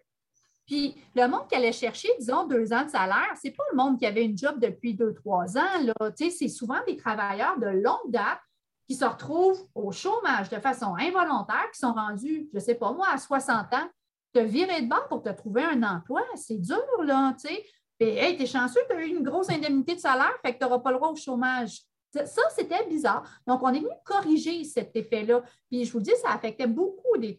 [0.67, 3.77] Puis le monde qui allait chercher, disons, deux ans de salaire, ce n'est pas le
[3.77, 5.83] monde qui avait une job depuis deux, trois ans.
[5.83, 6.11] Là.
[6.13, 8.41] Tu sais, c'est souvent des travailleurs de longue date
[8.87, 12.93] qui se retrouvent au chômage de façon involontaire, qui sont rendus, je ne sais pas
[12.93, 13.89] moi, à 60 ans,
[14.35, 17.65] te virer de bord pour te trouver un emploi, c'est dur, là, tu sais.
[17.99, 20.65] Puis, hey, t'es chanceux, tu as eu une grosse indemnité de salaire, fait que tu
[20.65, 21.81] n'auras pas le droit au chômage.
[22.13, 23.25] Ça, c'était bizarre.
[23.47, 25.43] Donc, on est venu corriger cet effet-là.
[25.71, 27.39] Puis, je vous dis, ça affectait beaucoup des,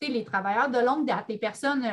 [0.00, 1.84] les travailleurs de longue date, les personnes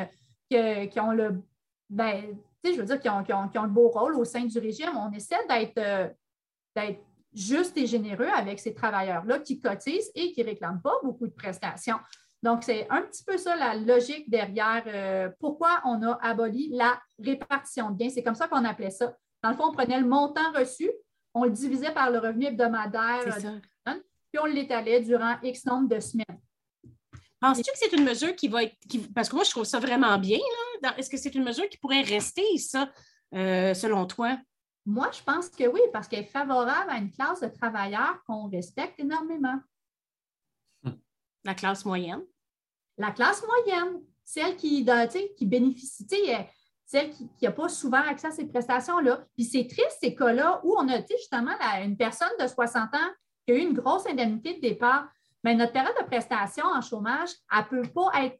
[0.54, 1.41] euh, qui ont le,
[1.89, 4.91] ben, je veux dire, qui ont, qui, ont, le beau rôle au sein du régime.
[4.96, 6.94] On essaie d'être euh,
[7.34, 11.34] juste et généreux avec ces travailleurs-là qui cotisent et qui ne réclament pas beaucoup de
[11.34, 11.98] prestations.
[12.43, 16.99] Donc, c'est un petit peu ça la logique derrière euh, pourquoi on a aboli la
[17.23, 18.10] répartition de gains.
[18.10, 19.15] C'est comme ça qu'on appelait ça.
[19.43, 20.89] Dans le fond, on prenait le montant reçu,
[21.34, 23.23] on le divisait par le revenu hebdomadaire,
[23.86, 26.39] puis on l'étalait durant X nombre de semaines.
[27.39, 28.75] Penses-tu que c'est une mesure qui va être.
[29.15, 30.39] parce que moi, je trouve ça vraiment bien.
[30.97, 32.89] Est-ce que c'est une mesure qui pourrait rester, ça,
[33.34, 34.38] euh, selon toi?
[34.86, 38.47] Moi, je pense que oui, parce qu'elle est favorable à une classe de travailleurs qu'on
[38.47, 39.60] respecte énormément.
[41.43, 42.21] La classe moyenne?
[42.97, 44.86] La classe moyenne, celle qui,
[45.38, 46.06] qui bénéficie,
[46.86, 49.25] celle qui n'a pas souvent accès à ces prestations-là.
[49.36, 53.12] Puis c'est triste, ces cas-là, où on a justement une personne de 60 ans
[53.45, 55.08] qui a eu une grosse indemnité de départ.
[55.43, 58.39] Mais notre période de prestation en chômage, elle ne peut pas être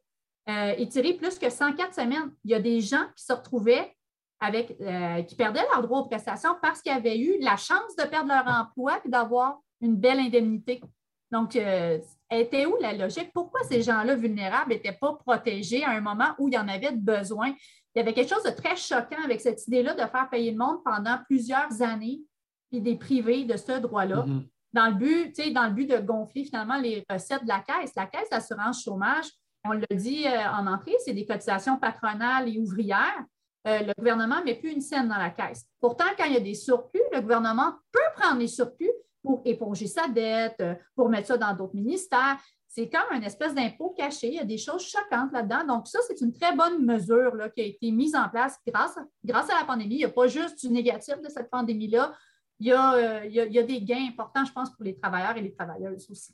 [0.50, 2.32] euh, étirée plus que 104 semaines.
[2.44, 3.96] Il y a des gens qui se retrouvaient
[4.40, 8.04] avec, euh, qui perdaient leur droit aux prestations parce qu'ils avaient eu la chance de
[8.04, 10.82] perdre leur emploi et d'avoir une belle indemnité.
[11.32, 12.00] Donc, euh,
[12.32, 13.32] était où la logique?
[13.34, 16.92] Pourquoi ces gens-là vulnérables n'étaient pas protégés à un moment où il y en avait
[16.92, 17.54] besoin?
[17.94, 20.58] Il y avait quelque chose de très choquant avec cette idée-là de faire payer le
[20.58, 22.22] monde pendant plusieurs années
[22.72, 24.26] et des privés de ce droit-là.
[24.26, 24.48] Mm-hmm.
[24.74, 27.92] Dans le but, dans le but de gonfler finalement les recettes de la caisse.
[27.96, 29.26] La caisse d'assurance chômage,
[29.66, 33.26] on l'a dit euh, en entrée, c'est des cotisations patronales et ouvrières.
[33.68, 35.66] Euh, le gouvernement ne met plus une scène dans la caisse.
[35.80, 38.90] Pourtant, quand il y a des surplus, le gouvernement peut prendre les surplus
[39.24, 42.38] pour éponger sa dette, euh, pour mettre ça dans d'autres ministères.
[42.68, 44.28] C'est comme une espèce d'impôt caché.
[44.28, 45.66] Il y a des choses choquantes là-dedans.
[45.66, 48.98] Donc, ça, c'est une très bonne mesure là, qui a été mise en place grâce,
[49.24, 49.96] grâce à la pandémie.
[49.96, 52.16] Il n'y a pas juste du négatif de cette pandémie-là.
[52.60, 55.36] Il y, a, euh, il, y a, des gains importants, je pense, pour les travailleurs
[55.36, 56.34] et les travailleuses aussi.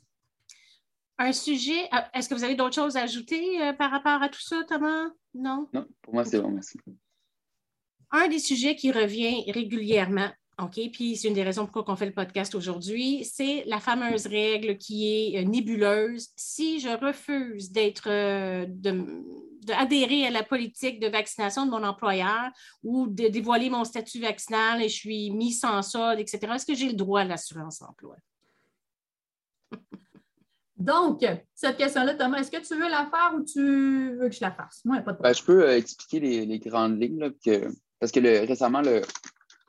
[1.16, 4.40] Un sujet, euh, est-ce que vous avez d'autres choses à ajouter par rapport à tout
[4.40, 5.08] ça, Thomas?
[5.34, 5.68] Non?
[5.72, 6.78] Non, pour moi, c'est bon, merci.
[8.10, 12.06] Un des sujets qui revient régulièrement, OK, puis c'est une des raisons pourquoi on fait
[12.06, 16.30] le podcast aujourd'hui, c'est la fameuse règle qui est euh, nébuleuse.
[16.34, 22.50] Si je refuse d'être, euh, d'adhérer à la politique de vaccination de mon employeur
[22.82, 26.74] ou de dévoiler mon statut vaccinal et je suis mis sans solde, etc., est-ce que
[26.74, 28.16] j'ai le droit à l'assurance emploi?
[30.76, 34.40] Donc, cette question-là, Thomas, est-ce que tu veux la faire ou tu veux que je
[34.40, 34.80] la fasse?
[34.84, 37.30] Moi, pas de ben, je peux euh, expliquer les, grandes lignes,
[38.00, 39.02] parce que récemment, le,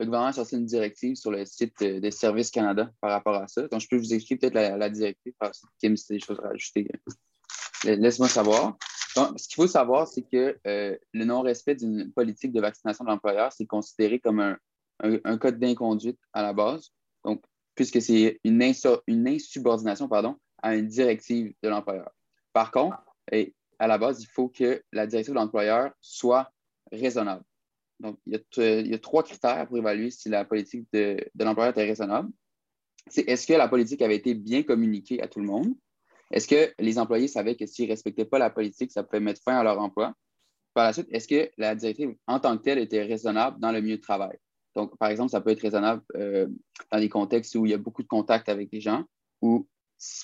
[0.00, 3.46] le gouvernement a sorti une directive sur le site de Services Canada par rapport à
[3.48, 3.68] ça.
[3.68, 5.34] Donc, je peux vous expliquer peut-être la, directive.
[5.78, 6.88] Kim, si des choses à rajouter,
[7.84, 8.78] euh, laisse-moi savoir.
[9.14, 13.10] Donc, ce qu'il faut savoir, c'est que euh, le non-respect d'une politique de vaccination de
[13.10, 14.56] l'employeur, c'est considéré comme un,
[15.00, 16.92] un, code d'inconduite à la base.
[17.22, 18.72] Donc, puisque c'est une,
[19.06, 22.10] une insubordination pardon, à une directive de l'employeur.
[22.54, 22.96] Par contre,
[23.78, 26.50] à la base, il faut que la directive de l'employeur soit
[26.90, 27.44] raisonnable.
[28.00, 32.30] Donc, il y, a, trois critères pour évaluer si la politique de, l'employeur est raisonnable.
[33.08, 35.74] C'est est-ce que la politique avait été bien communiquée à tout le monde?
[36.30, 39.42] Est-ce que les employés savaient que s'ils ne respectaient pas la politique, ça pouvait mettre
[39.42, 40.14] fin à leur emploi?
[40.72, 43.80] Par la suite, est-ce que la directive en tant que telle était raisonnable dans le
[43.80, 44.38] milieu de travail?
[44.74, 46.46] Donc, par exemple, ça peut être raisonnable euh,
[46.90, 49.04] dans des contextes où il y a beaucoup de contact avec les gens,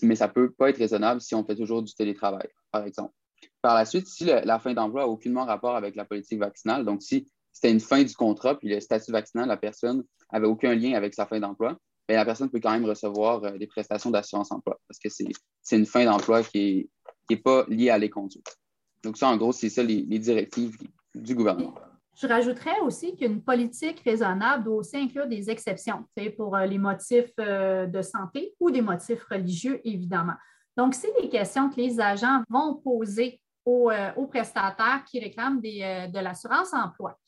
[0.02, 3.12] mais ça ne peut pas être raisonnable si on fait toujours du télétravail, par exemple.
[3.60, 7.02] Par la suite, si la fin d'emploi n'a aucunement rapport avec la politique vaccinale, donc
[7.02, 10.92] si c'était une fin du contrat, puis le statut vaccinal, la personne n'avait aucun lien
[10.92, 14.98] avec sa fin d'emploi, la personne peut quand même recevoir euh, des prestations d'assurance-emploi parce
[14.98, 16.90] que c'est une fin d'emploi qui
[17.30, 18.58] n'est pas liée à les conduites.
[19.02, 20.76] Donc, ça, en gros, c'est ça les, directives
[21.14, 21.74] du gouvernement.
[22.20, 26.04] Je rajouterais aussi qu'une politique raisonnable doit aussi inclure des exceptions
[26.36, 30.36] pour euh, les motifs euh, de santé ou des motifs religieux, évidemment.
[30.76, 33.90] Donc, c'est des questions que les agents vont poser aux,
[34.28, 37.18] prestataires qui réclament de l'assurance-emploi.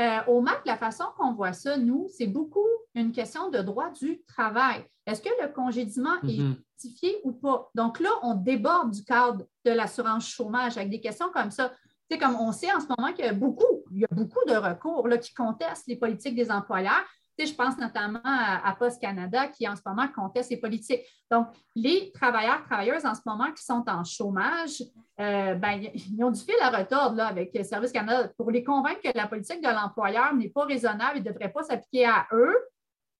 [0.00, 3.90] Euh, au MAC, la façon qu'on voit ça, nous, c'est beaucoup une question de droit
[3.90, 4.84] du travail.
[5.06, 6.56] Est-ce que le congédiement est mm-hmm.
[6.78, 7.70] justifié ou pas?
[7.74, 11.72] Donc là, on déborde du cadre de l'assurance chômage avec des questions comme ça.
[12.10, 14.44] C'est comme on sait en ce moment qu'il y a beaucoup, il y a beaucoup
[14.48, 17.04] de recours là, qui contestent les politiques des employeurs
[17.38, 21.02] je pense notamment à, Post Canada qui en ce moment conteste les politiques.
[21.30, 24.82] Donc, les travailleurs, travailleuses en ce moment qui sont en chômage,
[25.20, 29.00] euh, ben, ils ont du fil à retordre là, avec Service Canada pour les convaincre
[29.02, 32.56] que la politique de l'employeur n'est pas raisonnable et ne devrait pas s'appliquer à eux.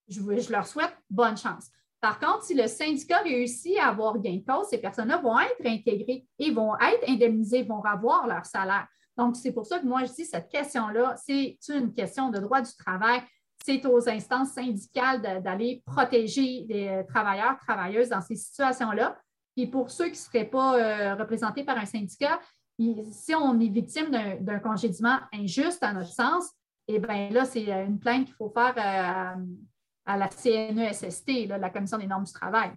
[0.08, 1.70] Je, je, leur souhaite bonne chance.
[2.00, 5.64] Par contre, si le syndicat réussit à avoir gain de cause, ces personnes-là vont être
[5.64, 8.86] intégrées et vont être indemnisées, vont avoir leur salaire.
[9.16, 12.60] Donc, c'est pour ça que moi, je dis cette question-là, c'est une question de droit
[12.60, 13.22] du travail
[13.64, 19.18] c'est aux instances syndicales d'aller protéger les euh, travailleurs, travailleuses dans ces situations-là.
[19.56, 22.38] Et pour ceux qui ne seraient pas euh, représentés par un syndicat,
[22.78, 26.50] si on est victime d'un congédiement injuste, à notre sens,
[26.88, 31.96] eh bien là, c'est euh, une plainte qu'il faut faire à, la CNESST, la Commission
[31.96, 32.70] des normes du travail.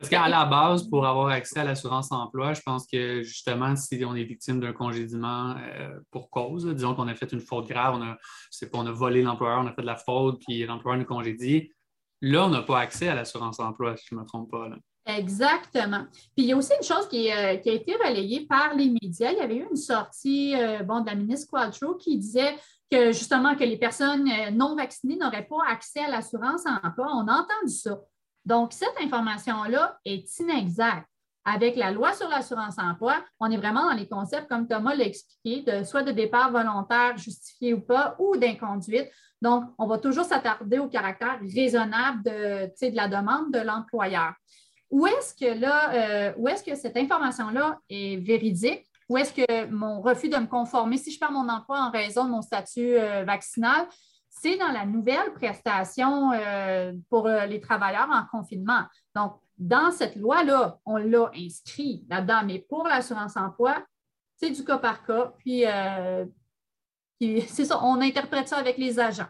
[0.00, 4.02] Parce qu'à la base, pour avoir accès à l'assurance emploi, je pense que justement, si
[4.06, 7.96] on est victime d'un congédiement euh, pour cause, disons qu'on a fait une faute grave,
[7.96, 10.98] on a, pas, on a volé l'employeur, on a fait de la faute, puis l'employeur
[10.98, 11.70] nous congédie,
[12.22, 14.70] là, on n'a pas accès à l'assurance emploi, si je ne me trompe pas.
[15.04, 16.06] Exactement.
[16.34, 18.88] Puis il y a aussi une chose qui, euh, qui, a été relayée par les
[18.88, 19.32] médias.
[19.32, 22.56] Il y avait eu une sortie euh, bon, de la ministre Quadro qui disait
[22.90, 27.06] que justement que les personnes non vaccinées n'auraient pas accès à l'assurance emploi.
[27.12, 28.00] On a entendu ça.
[28.44, 31.06] Donc, cette information-là est inexacte.
[31.44, 35.62] Avec la loi sur l'assurance-emploi, on est vraiment dans les concepts, comme Thomas l'a expliqué,
[35.62, 39.10] de soit de départ volontaire justifié ou pas, ou d'inconduite.
[39.40, 44.34] Donc, on va toujours s'attarder au caractère raisonnable de, de la demande de l'employeur.
[44.90, 48.86] Où est-ce que euh, est-ce que cette information-là est véridique?
[49.08, 52.24] Où est-ce que mon refus de me conformer, si je perds mon emploi en raison
[52.24, 53.86] de mon statut euh, vaccinal,
[54.30, 58.84] c'est dans la nouvelle prestation euh, pour euh, les travailleurs en confinement.
[59.14, 63.84] Donc, dans cette loi-là, on l'a inscrit là-dedans, mais pour l'assurance-emploi,
[64.36, 65.34] c'est du cas par cas.
[65.38, 66.24] Puis, euh,
[67.20, 69.28] c'est ça, on interprète ça avec les agents.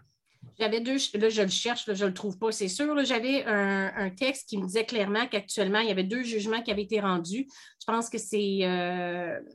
[0.59, 3.03] J'avais deux, là, je le cherche, je ne le trouve pas, c'est sûr.
[3.05, 6.83] J'avais un, texte qui me disait clairement qu'actuellement, il y avait deux jugements qui avaient
[6.83, 7.47] été rendus.
[7.81, 8.61] Je pense que c'est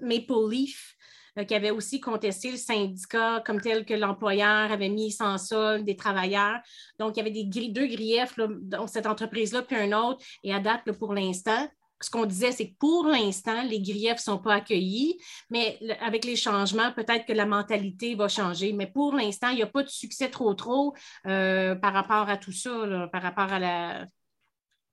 [0.01, 0.94] Maple Leaf
[1.43, 5.95] qui avait aussi contesté le syndicat comme tel que l'employeur avait mis sans solde des
[5.95, 6.59] travailleurs.
[6.99, 10.23] Donc, il y avait des deux griefs dans cette entreprise-là, puis un autre.
[10.43, 11.67] Et à date, pour l'instant,
[12.01, 15.17] ce qu'on disait, c'est que pour l'instant, les griefs ne sont pas accueillis,
[15.49, 18.73] mais avec les changements, peut-être que la mentalité va changer.
[18.73, 20.93] Mais pour l'instant, il n'y a pas de succès trop, trop
[21.25, 24.05] euh, par rapport à tout ça, par rapport à la,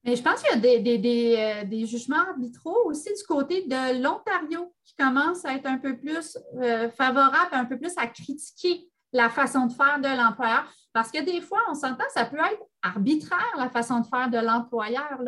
[0.04, 4.74] mais je pense qu'il y a des, euh, jugements arbitraux aussi du côté de l'Ontario
[4.84, 9.28] qui commencent à être un peu plus euh, favorables, un peu plus à critiquer la
[9.28, 10.64] façon de faire de l'employeur.
[10.92, 14.38] Parce que des fois, on s'entend, ça peut être arbitraire la façon de faire de
[14.38, 15.18] l'employeur.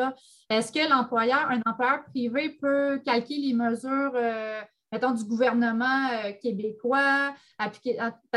[0.50, 4.60] Est-ce que l'employeur, un employeur privé peut calquer les mesures, euh,
[4.90, 6.08] mettons, du gouvernement
[6.42, 7.32] québécois?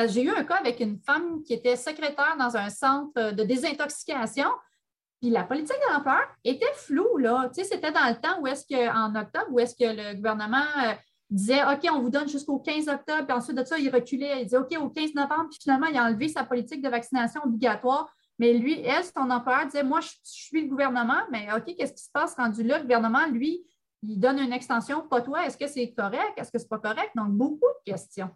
[0.08, 4.50] J'ai eu un cas avec une femme qui était secrétaire dans un centre de désintoxication.
[5.22, 7.50] Puis la politique de l'employeur était floue, là.
[7.54, 10.66] Tu sais, c'était dans le temps où est-ce qu'en octobre, où est-ce que le gouvernement
[10.84, 10.94] euh,
[11.30, 14.44] disait OK, on vous donne jusqu'au 15 octobre, puis ensuite de ça, il reculait, il
[14.44, 18.13] disait OK, au 15 novembre, puis finalement, il a enlevé sa politique de vaccination obligatoire.
[18.40, 22.04] Mais lui, elle, son employeur disait Moi, je, suis le gouvernement, mais OK, qu'est-ce qui
[22.04, 22.36] se passe?
[22.36, 22.78] Rendu là?
[22.78, 23.65] Le gouvernement, lui,
[24.04, 25.46] il donne une extension, pas toi.
[25.46, 26.34] Est-ce que c'est correct?
[26.38, 27.12] Est-ce que ce n'est pas correct?
[27.15, 28.30] Donc, beaucoup de questions.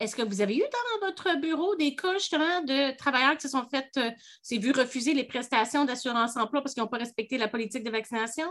[0.00, 3.48] Est-ce que vous avez eu dans votre bureau des cas justement de travailleurs qui se
[3.48, 4.10] sont fait, euh,
[4.42, 7.90] c'est vu refuser les prestations d'assurance emploi parce qu'ils n'ont pas respecté la politique de
[7.90, 8.48] vaccination?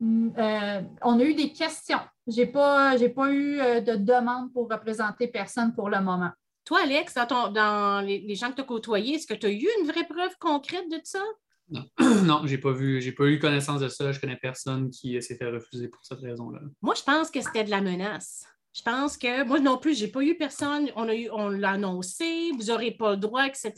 [0.00, 1.98] Mm, euh, on a eu des questions.
[2.26, 6.30] Je n'ai pas, pas eu euh, de demande pour représenter personne pour le moment.
[6.64, 9.86] Toi, Alex, dans, les, gens que tu as côtoyés, est-ce que tu as eu une
[9.86, 11.22] vraie preuve concrète de ça?
[11.70, 11.84] Non,
[12.24, 14.12] non j'ai pas vu, j'ai pas eu connaissance de ça.
[14.12, 16.60] Je connais personne qui s'est fait refuser pour cette raison-là.
[16.82, 18.46] Moi, je pense que c'était de la menace.
[18.74, 20.90] Je pense que moi non plus, je n'ai pas eu personne.
[20.94, 23.72] On, a eu, on l'a annoncé, vous n'aurez pas le droit, etc.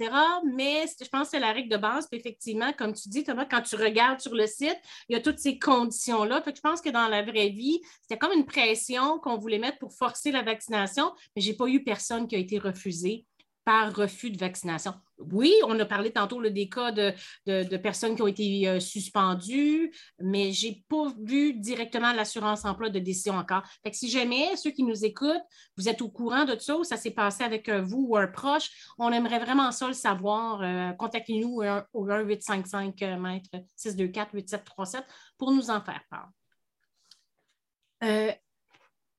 [0.54, 2.06] Mais je pense que c'est la règle de base.
[2.08, 4.78] Puis effectivement, comme tu dis, Thomas, quand tu regardes sur le site,
[5.08, 6.42] il y a toutes ces conditions-là.
[6.46, 9.92] je pense que dans la vraie vie, c'était comme une pression qu'on voulait mettre pour
[9.92, 13.24] forcer la vaccination, mais je n'ai pas eu personne qui a été refusé
[13.64, 14.94] par refus de vaccination.
[15.18, 20.52] Oui, on a parlé tantôt des cas de, personnes qui ont été euh, suspendues, mais
[20.52, 23.62] je n'ai pas vu directement l'assurance emploi de décision encore.
[23.92, 25.42] Si jamais ceux qui nous écoutent,
[25.76, 28.28] vous êtes au courant de ça ou ça s'est passé avec euh, vous ou un
[28.28, 30.62] proche, on aimerait vraiment ça le savoir.
[30.62, 35.04] Euh, contactez-nous au 1-855 mètres 624 8737
[35.36, 36.30] pour nous en faire part.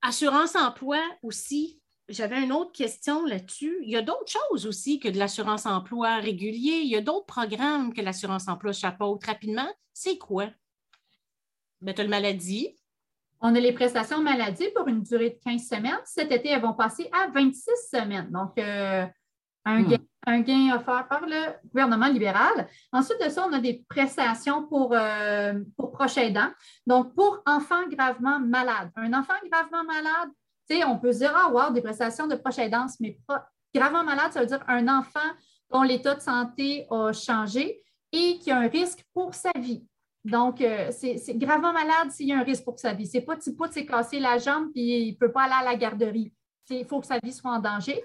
[0.02, 1.81] assurance emploi aussi,
[2.12, 3.78] j'avais une autre question là-dessus.
[3.82, 6.82] Il y a d'autres choses aussi que de l'assurance emploi régulier.
[6.84, 9.26] Il y a d'autres programmes que l'assurance emploi chapeaute.
[9.26, 10.48] Rapidement, c'est quoi?
[11.82, 12.76] Ben, tu as le maladie.
[13.42, 16.00] On a les prestations maladie pour une durée de 15 semaines.
[16.06, 18.30] Cet été, elles vont passer à 26 semaines.
[18.30, 19.06] Donc, euh,
[19.66, 19.88] un, hmm.
[19.88, 19.98] gain,
[20.28, 22.68] un, gain, offert par le gouvernement libéral.
[22.92, 26.52] Ensuite de ça, on a des prestations pour, euh, pour proches aidants.
[26.86, 28.92] Donc, pour enfants gravement malades.
[28.96, 30.30] Un enfant gravement malade,
[30.86, 33.20] on peut dire, ah, wow, des prestations de proche aidance, mais
[33.74, 35.20] gravement malade, ça veut dire un enfant
[35.70, 39.86] dont l'état de santé a changé et qui a un risque pour sa vie.
[40.24, 43.08] Donc, euh, c'est gravement malade s'il y a un risque pour sa vie.
[43.08, 45.72] Ce n'est pas de s'est cassé la jambe et il ne peut pas aller à
[45.72, 46.32] la garderie.
[46.70, 48.02] Il faut que sa vie soit en danger.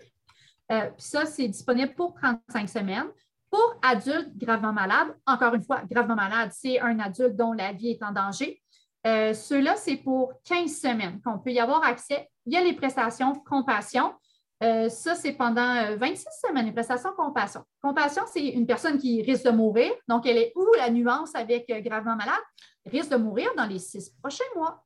[0.72, 3.06] Euh, puis ça, c'est disponible pour 35 semaines.
[3.50, 7.90] Pour adultes gravement malades, encore une fois, gravement malade, c'est un adulte dont la vie
[7.90, 8.60] est en danger.
[9.07, 12.72] Euh, Ceux-là, c'est pour 15 semaines qu'on peut y avoir accès il y a les
[12.72, 14.14] prestations compassion.
[14.62, 17.62] Euh, ça, c'est pendant 26 euh, semaines, les prestations compassion.
[17.82, 19.92] Compassion, c'est une personne qui risque de mourir.
[20.09, 22.40] Donc, elle est où la nuance avec euh, gravement malade?
[22.86, 24.84] risque de mourir dans les six prochains mois.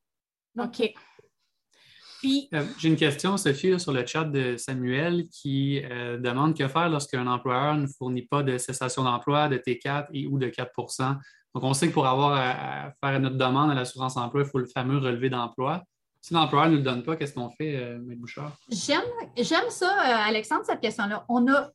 [0.58, 0.94] OK.
[2.18, 2.48] Puis...
[2.78, 5.82] J'ai une question, Sophie, sur le chat de Samuel qui
[6.18, 10.38] demande que faire lorsqu'un employeur ne fournit pas de cessation d'emploi, de T4 et ou
[10.38, 10.72] de 4
[11.55, 14.59] Donc, on sait que pour avoir à faire notre demande à l'assurance emploi, il faut
[14.59, 15.82] le fameux relevé d'emploi.
[16.20, 18.14] Si l'employeur ne le donne pas, qu'est-ce qu'on fait, euh, M.
[18.16, 18.53] Bouchard?
[18.70, 21.24] J'aime ça, euh, Alexandre, cette question-là.
[21.28, 21.70] On a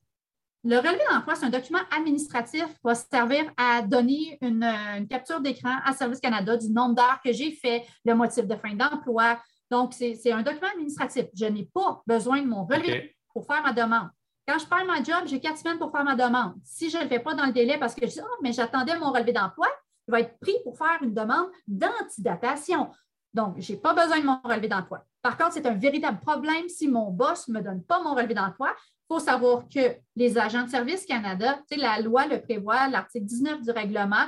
[0.64, 5.40] le relevé d'emploi, c'est un document administratif qui va servir à donner une, euh, capture
[5.40, 9.40] d'écran à Service Canada du nombre d'heures que j'ai fait, le motif de fin d'emploi.
[9.70, 11.26] Donc, c'est un document administratif.
[11.36, 14.10] Je n'ai pas besoin de mon relevé pour faire ma demande.
[14.48, 16.54] Quand je perds ma job, j'ai quatre semaines pour faire ma demande.
[16.64, 18.54] Si je ne le fais pas dans le délai parce que je dis, oh, mais
[18.54, 19.68] j'attendais mon relevé d'emploi,
[20.08, 22.92] je vais être pris pour faire une demande d'antidatation.
[23.34, 25.04] Donc, je n'ai pas besoin de mon relevé d'emploi.
[25.22, 28.36] Par contre, c'est un véritable problème si mon boss ne me donne pas mon relevé
[28.36, 28.74] d'emploi.
[28.78, 33.62] Il faut savoir que les agents de service Canada, la loi le prévoit, l'article 19
[33.62, 34.28] du règlement,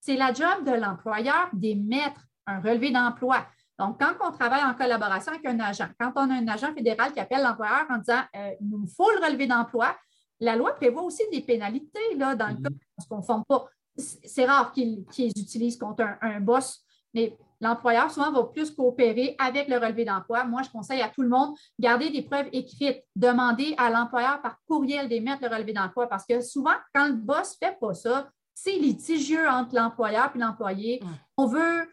[0.00, 3.46] c'est la job de l'employeur d'émettre un relevé d'emploi.
[3.78, 7.12] Donc, quand on travaille en collaboration avec un agent, quand on a un agent fédéral
[7.12, 9.96] qui appelle l'employeur en disant euh, il nous faut le relevé d'emploi,
[10.40, 13.66] la loi prévoit aussi des pénalités là, dans le cas où on ne conforme pas.
[13.96, 15.04] C'est rare qu'ils
[15.36, 20.44] utilisent contre un boss, mais l'employeur souvent va plus coopérer avec le relevé d'emploi.
[20.44, 24.58] Moi, je conseille à tout le monde, garder des preuves écrites, demander à l'employeur par
[24.66, 28.28] courriel d'émettre le relevé d'emploi parce que souvent, quand le boss ne fait pas ça,
[28.54, 31.02] c'est litigieux entre l'employeur et l'employé.
[31.36, 31.88] On veut,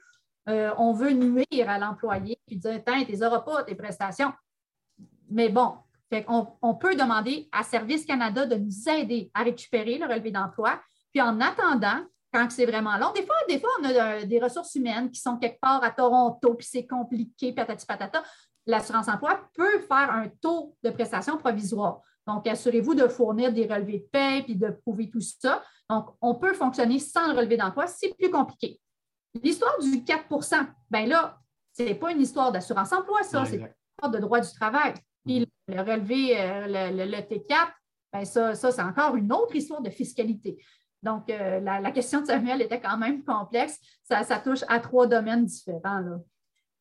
[0.50, 4.34] euh, on veut nuire à l'employé et dire Tiens, tu n'auras pas tes prestations.
[5.30, 5.76] Mais bon,
[6.28, 10.82] on, on, peut demander à Service Canada de nous aider à récupérer le relevé d'emploi.
[11.12, 13.12] Puis en attendant, quand c'est vraiment long.
[13.14, 15.92] Des fois, des fois, on a euh, des ressources humaines qui sont quelque part à
[15.92, 18.24] Toronto, puis c'est compliqué, patati patata.
[18.66, 22.02] L'assurance emploi peut faire un taux de prestation provisoire.
[22.28, 25.64] Donc, assurez-vous de fournir des relevés de paie puis de prouver tout ça.
[25.90, 27.88] Donc, on peut fonctionner sans le relevé d'emploi.
[27.88, 28.80] C'est plus compliqué.
[29.42, 31.38] L'histoire du 4% bien là,
[31.74, 34.94] ce n'est pas une histoire d'assurance emploi, ça, c'est une histoire de droit du travail.
[35.26, 37.68] Puis le relevé, euh, le, T4,
[38.12, 40.58] bien ça, ça c'est encore une autre histoire de fiscalité.
[41.04, 43.80] Donc, euh, la, question de Samuel était quand même complexe.
[44.04, 46.04] Ça, touche à trois domaines différents.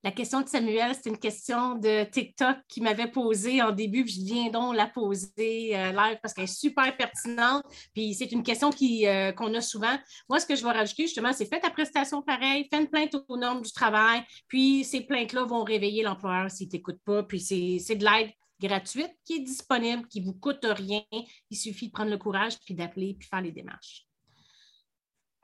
[0.03, 4.20] La question de Samuel, c'est une question de TikTok qui m'avait posée en début, je
[4.22, 5.92] viens donc la poser euh,
[6.22, 7.64] parce qu'elle est super pertinente.
[7.92, 9.94] Puis c'est une question euh, qu'on a souvent.
[10.30, 13.14] Moi, ce que je vais rajouter, justement, c'est faites ta prestation pareil, faites une plainte
[13.28, 17.22] aux normes du travail, puis ces plaintes-là vont réveiller l'employeur s'il ne t'écoute pas.
[17.22, 21.03] Puis c'est de l'aide gratuite qui est disponible, qui ne vous coûte rien.
[21.51, 24.10] Il suffit de prendre le courage, puis d'appeler, puis faire les démarches.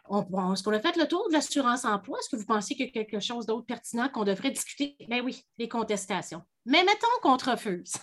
[0.09, 2.19] On, est-ce qu'on a fait le tour de l'assurance emploi?
[2.19, 4.97] Est-ce que vous pensez qu'il y a quelque chose d'autre pertinent qu'on devrait discuter?
[5.09, 6.43] Ben oui, les contestations.
[6.65, 7.95] Mais mettons qu'on te refuse.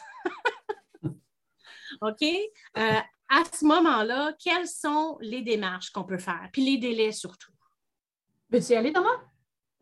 [2.02, 2.24] OK?
[2.78, 3.00] Euh,
[3.30, 6.50] à ce moment-là, quelles sont les démarches qu'on peut faire?
[6.52, 7.52] Puis les délais surtout.
[8.52, 9.10] Peux-tu y aller, Thomas?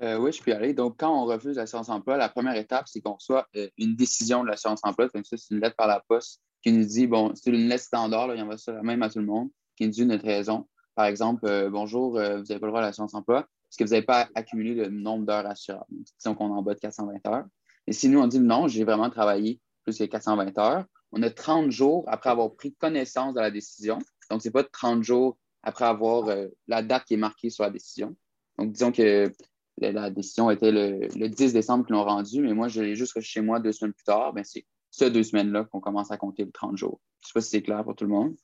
[0.02, 0.74] Euh, oui, je peux y aller.
[0.74, 4.44] Donc, quand on refuse l'assurance emploi, la première étape, c'est qu'on reçoit euh, une décision
[4.44, 5.08] de l'assurance emploi.
[5.14, 7.84] Donc, ça, c'est une lettre par la poste qui nous dit, bon, c'est une lettre
[7.84, 10.06] standard, là, il y en va ça même à tout le monde, qui nous dit
[10.06, 10.68] notre raison.
[10.96, 14.06] Par exemple, bonjour, vous n'avez pas le droit à l'assurance emploi parce que vous n'avez
[14.06, 15.86] pas accumulé le nombre d'heures assurables.
[16.20, 17.46] disons qu'on est en bas de 420 heures.
[17.88, 21.30] Et si nous, on dit non, j'ai vraiment travaillé plus que 420 heures, on a
[21.30, 24.00] 30 jours après avoir pris connaissance de la décision.
[24.30, 27.64] Donc, ce n'est pas 30 jours après avoir euh, la date qui est marquée sur
[27.64, 28.16] la décision.
[28.58, 29.32] Donc, disons que
[29.78, 33.42] la décision était le, 10 décembre qu'ils l'ont rendue, mais moi, je l'ai juste chez
[33.42, 34.34] moi deux semaines plus tard.
[34.34, 37.00] Ben, c'est ces deux semaines-là qu'on commence à compter les 30 jours.
[37.22, 38.36] Je ne sais pas si c'est clair pour tout le monde.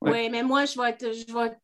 [0.00, 1.60] Oui, mais moi, je vais être, je vais être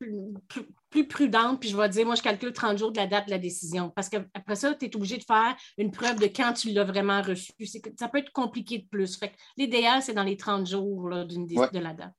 [0.90, 3.30] plus, prudente, puis je vais dire, moi, je calcule 30 jours de la date de
[3.30, 3.90] la décision.
[3.90, 7.22] Parce qu'après ça, tu es obligé de faire une preuve de quand tu l'as vraiment
[7.22, 7.52] reçu.
[7.98, 9.18] ça peut être compliqué de plus.
[9.56, 12.12] l'idéal, c'est dans les 30 jours de la date.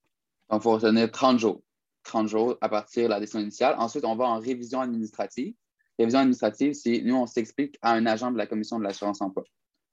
[0.49, 1.61] Donc, il faut retenir 30 jours.
[2.03, 3.75] 30 jours à partir de la décision initiale.
[3.77, 5.53] Ensuite, on va en révision administrative.
[5.97, 9.43] Révision administrative, c'est nous, on s'explique à un agent de la commission de l'assurance emploi.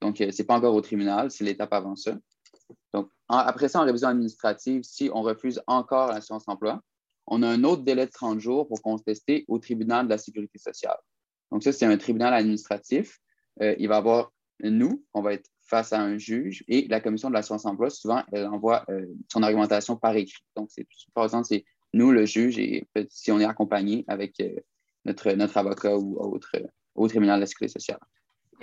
[0.01, 2.17] Donc, euh, ce n'est pas encore au tribunal, c'est l'étape avant ça.
[2.93, 6.81] Donc, après ça, en révision administrative, si on refuse encore l'assurance emploi,
[7.27, 10.57] on a un autre délai de 30 jours pour contester au tribunal de la sécurité
[10.57, 10.97] sociale.
[11.51, 13.19] Donc, ça, c'est un tribunal administratif.
[13.61, 17.29] Euh, il va avoir, nous, on va être face à un juge et la commission
[17.29, 20.43] de l'assurance emploi, souvent, elle envoie euh, son argumentation par écrit.
[20.55, 21.63] Donc, c'est, par exemple, c'est
[21.93, 24.55] nous, le juge, et si on est accompagné avec euh,
[25.05, 26.51] notre, notre avocat ou autre
[26.95, 27.99] au tribunal de la sécurité sociale.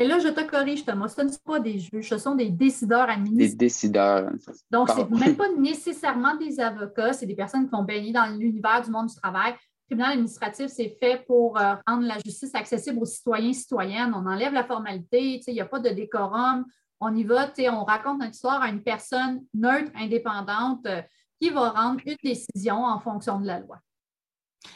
[0.01, 2.51] Et là, je te corrige, Thomas, ce ne sont pas des juges, ce sont des
[2.51, 3.59] décideurs administratifs.
[3.59, 4.31] Des décideurs.
[4.71, 8.27] Donc, ce n'est même pas nécessairement des avocats, c'est des personnes qui vont baigner dans
[8.27, 9.53] l'univers du monde du travail.
[9.53, 14.13] Le tribunal administratif, c'est fait pour euh, rendre la justice accessible aux citoyens et citoyennes.
[14.15, 16.65] On enlève la formalité, il n'y a pas de décorum.
[17.01, 21.03] On y va, on raconte notre histoire à une personne neutre, indépendante, euh,
[21.41, 23.79] qui va rendre une décision en fonction de la loi.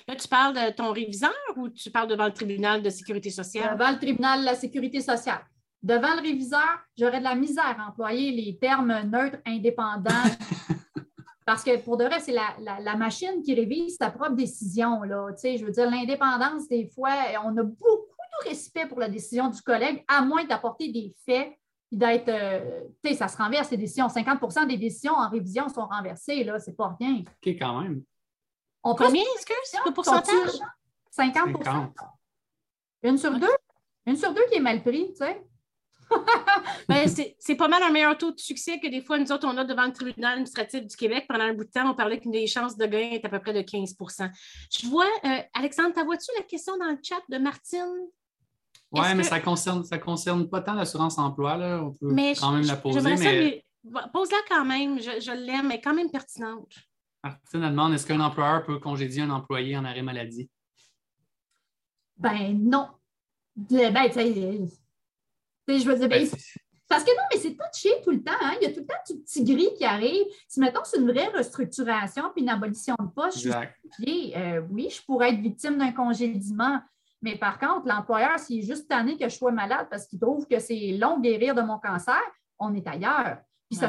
[0.08, 3.76] Là, tu parles de ton réviseur ou tu parles devant le tribunal de sécurité sociale?
[3.76, 5.44] Devant le tribunal de la sécurité sociale.
[5.82, 10.10] Devant le réviseur, j'aurais de la misère à employer les termes neutres, indépendants.
[11.44, 15.02] parce que pour de vrai, c'est la, machine qui révise sa propre décision.
[15.02, 15.28] Là.
[15.42, 17.12] je veux dire, l'indépendance, des fois,
[17.44, 18.06] on a beaucoup
[18.44, 21.52] de respect pour la décision du collègue, à moins d'apporter des faits
[21.90, 22.28] d'être.
[22.28, 24.06] Euh, ça se renverse les décisions.
[24.06, 27.18] 50% des décisions en révision sont renversées, là, c'est pas rien.
[27.20, 28.02] OK, quand même.
[28.84, 30.58] On Combien, excuse, le pourcentage?
[31.10, 31.48] 50,
[33.02, 33.46] Une sur deux?
[34.06, 35.42] Une sur deux qui est mal pris, tu sais.
[36.88, 39.56] Ben, c'est pas mal un meilleur taux de succès que des fois, nous autres, on
[39.56, 41.26] a devant le tribunal administratif du Québec.
[41.28, 43.38] Pendant un bout de temps, on parlait qu'une des chances de gain est à peu
[43.38, 44.30] près de 15%
[44.70, 48.08] Je vois, euh, Alexandre, t'as vois-tu la question dans le chat de Martine?
[48.90, 51.56] Oui, mais ça ne concerne, ça concerne pas tant l'assurance emploi.
[51.56, 51.82] Là.
[51.82, 53.00] On peut quand même la poser.
[53.00, 53.64] Mais...
[54.12, 56.72] Pose-la quand même, je, je l'aime, mais quand même pertinente.
[57.22, 60.50] Martine demande est-ce qu'un employeur peut congédier un employé en arrêt maladie?
[62.16, 62.88] Ben non.
[63.54, 66.38] Ben, tu sais, je veux dire, ben, ben
[66.92, 68.32] parce que non, mais c'est touché tout le temps.
[68.42, 68.54] Hein?
[68.60, 70.26] Il y a tout le temps du petit gris qui arrive.
[70.46, 73.50] Si, mettons, c'est une vraie restructuration puis une abolition de poste, je
[73.98, 76.80] suis euh, oui, je pourrais être victime d'un congédiement.
[77.22, 80.46] Mais par contre, l'employeur, s'il est juste tanné que je sois malade parce qu'il trouve
[80.46, 82.20] que c'est long de guérir de mon cancer,
[82.58, 83.38] on est ailleurs.
[83.70, 83.88] Puis ça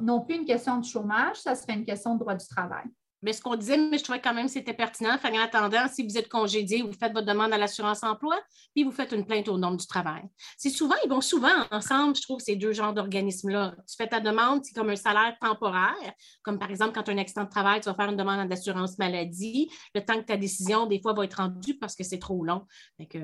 [0.00, 2.84] non plus une question de chômage, ça serait une question de droit du travail.
[3.24, 5.16] Mais ce qu'on disait, mais je trouvais quand même que c'était pertinent.
[5.16, 8.38] en attendant, si vous êtes congédié, vous faites votre demande à l'assurance emploi,
[8.74, 10.24] puis vous faites une plainte au nom du travail.
[10.58, 13.76] C'est souvent, ils vont souvent ensemble, je trouve, ces deux genres d'organismes-là.
[13.88, 16.12] Tu fais ta demande, c'est comme un salaire temporaire,
[16.42, 18.46] comme par exemple, quand tu as un accident de travail, tu vas faire une demande
[18.46, 19.70] d'assurance maladie.
[19.94, 22.66] Le temps que ta décision, des fois, va être rendue parce que c'est trop long.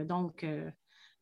[0.07, 0.71] donc, euh,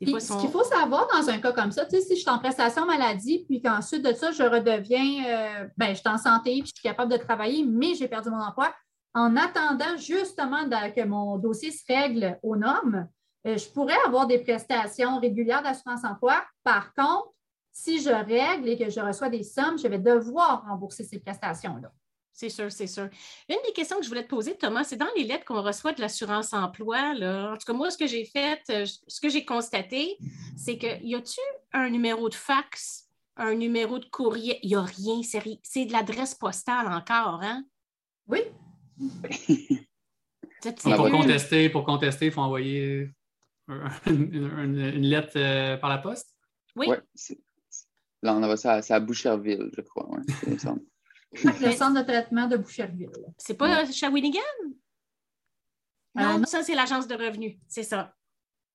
[0.01, 3.45] ce qu'il faut savoir dans un cas comme ça, si je suis en prestation maladie,
[3.49, 6.83] puis qu'ensuite de ça, je redeviens, euh, ben, je suis en santé, puis je suis
[6.83, 8.73] capable de travailler, mais j'ai perdu mon emploi,
[9.15, 13.09] en attendant justement que mon dossier se règle aux normes,
[13.47, 16.45] euh, je pourrais avoir des prestations régulières d'assurance emploi.
[16.63, 17.33] Par contre,
[17.73, 21.93] si je règle et que je reçois des sommes, je vais devoir rembourser ces prestations-là.
[22.39, 23.09] C'est sûr, c'est sûr.
[23.49, 25.93] Une des questions que je voulais te poser, Thomas, c'est dans les lettres qu'on reçoit
[25.93, 27.13] de l'assurance emploi.
[27.15, 27.51] Là.
[27.51, 30.17] En tout cas, moi, ce que j'ai fait, euh, ce que j'ai constaté,
[30.57, 31.41] c'est que y a-tu
[31.73, 34.61] un numéro de fax, un numéro de courrier?
[34.63, 35.21] Il n'y a rien,
[35.65, 37.65] c'est de l'adresse postale encore, hein?
[38.29, 38.43] Oui.
[40.85, 43.11] pour, contester, pour contester, il faut envoyer
[44.07, 46.37] une, lettre euh, par la poste?
[46.77, 46.87] Oui.
[46.87, 47.01] Ouais,
[48.23, 50.09] là, on a ça à, Boucherville, je crois.
[51.33, 53.11] Le centre de traitement de Boucherville.
[53.37, 54.41] C'est pas Shawinigan?
[56.15, 58.13] Non, ça, c'est l'agence de revenus, c'est ça.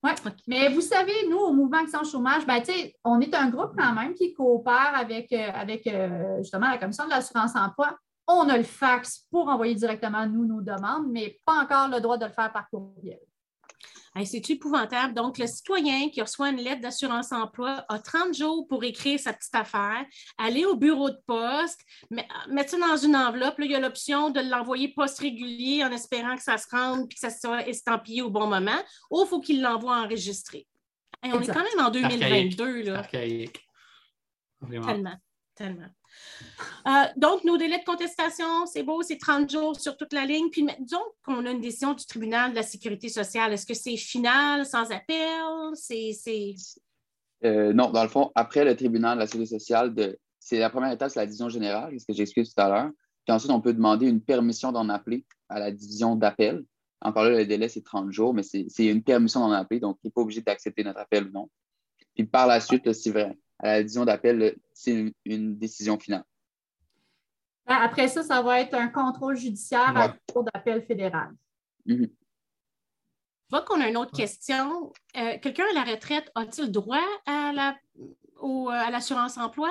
[0.04, 0.12] Oui,
[0.48, 2.62] mais vous savez, nous, au Mouvement Action Chômage, ben,
[3.06, 7.06] on est un groupe quand même qui coopère avec, euh, avec euh, justement la Commission
[7.06, 7.98] de l'assurance emploi.
[8.28, 12.18] On a le fax pour envoyer directement, nous, nos demandes, mais pas encore le droit
[12.18, 13.20] de le faire par courriel
[14.26, 15.14] c'est épouvantable.
[15.14, 19.56] Donc, le citoyen qui reçoit une lettre d'assurance-emploi a 30 jours pour écrire sa petite
[19.56, 20.06] affaire,
[20.38, 21.82] aller au bureau de poste,
[22.50, 23.58] mettre ça dans une enveloppe.
[23.58, 27.06] Là, il y a l'option de l'envoyer poste régulier en espérant que ça se rende
[27.10, 30.68] et que ça soit estampillé au bon moment, ou il faut qu'il l'envoie enregistré.
[31.24, 32.84] on est quand même en 2022.
[32.84, 33.00] Là.
[34.62, 35.18] Tellement,
[35.56, 35.90] tellement.
[36.88, 40.50] Euh, donc, nos délais de contestation, c'est beau, c'est 30 jours sur toute la ligne.
[40.50, 43.54] Puis, disons qu'on a une décision du tribunal de la sécurité sociale.
[43.54, 45.42] Est-ce que c'est final, sans appel?
[45.76, 46.12] C'est.
[47.46, 49.94] Euh, non, dans le fond, après le tribunal de la sécurité sociale,
[50.40, 52.92] c'est la première étape, c'est la division générale, ce que j'ai expliqué tout à l'heure.
[53.26, 56.64] Puis ensuite, on peut demander une permission d'en appeler à la division d'appel.
[57.02, 60.08] Encore là, le délai, c'est 30 jours, mais c'est une permission d'en appeler, donc il
[60.08, 61.50] n'est pas obligé d'accepter notre appel ou non.
[62.16, 66.24] Puis par la suite, c'est vrai, à la division d'appel, c'est une, décision finale.
[67.66, 71.32] Ben, après ça, ça va être un contrôle judiciaire à la Cour d'appel fédéral.
[71.86, 72.10] Mhm.
[73.50, 74.92] Je vois qu'on a une autre question.
[75.16, 77.78] Euh, quelqu'un à la retraite a-t-il droit à la,
[78.72, 79.70] à l'assurance emploi?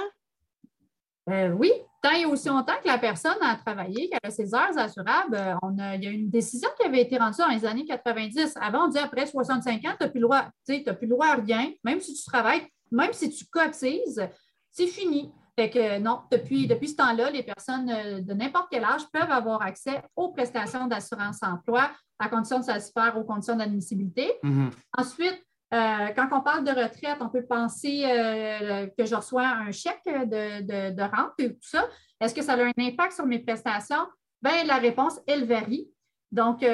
[1.28, 1.70] Euh, oui,
[2.02, 5.54] tant et aussi longtemps que la personne a travaillé, qu'elle a ses heures assurables, euh,
[5.62, 8.56] on a, il y a une décision qui avait été rendue dans les années 90.
[8.60, 11.34] Avant, on disait après 65 ans, tu n'as plus, le droit, plus le droit à
[11.36, 14.22] rien, même si tu travailles, même si tu cotises,
[14.70, 15.32] c'est fini.
[15.58, 19.30] Fait que non, depuis, depuis ce temps-là, les personnes euh, de n'importe quel âge peuvent
[19.30, 24.32] avoir accès aux prestations d'assurance-emploi à condition de satisfaire aux conditions d'admissibilité.
[24.42, 24.70] Mm-hmm.
[24.96, 29.72] Ensuite, euh, quand on parle de retraite, on peut penser euh, que je reçois un
[29.72, 31.86] chèque de, rente et tout ça.
[32.20, 34.06] Est-ce que ça a un impact sur mes prestations?
[34.40, 35.88] Bien, la réponse, elle varie.
[36.30, 36.64] Donc,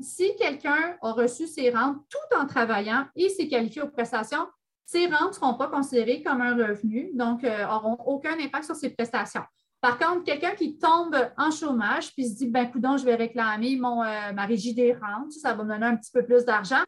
[0.00, 4.46] si quelqu'un a reçu ses rentes tout en travaillant et s'est qualifié aux prestations,
[4.86, 8.76] ces rentes ne seront pas considérées comme un revenu, donc n'auront euh, aucun impact sur
[8.76, 9.44] ses prestations.
[9.80, 13.76] Par contre, quelqu'un qui tombe en chômage puis se dit, ben coudon, je vais réclamer
[13.76, 16.82] mon, euh, ma régie des rentes, ça va me donner un petit peu plus d'argent.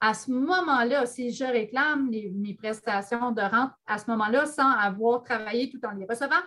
[0.00, 5.22] À ce moment-là, si je réclame mes prestations de rente à ce moment-là sans avoir
[5.22, 6.42] travaillé tout en les recevant,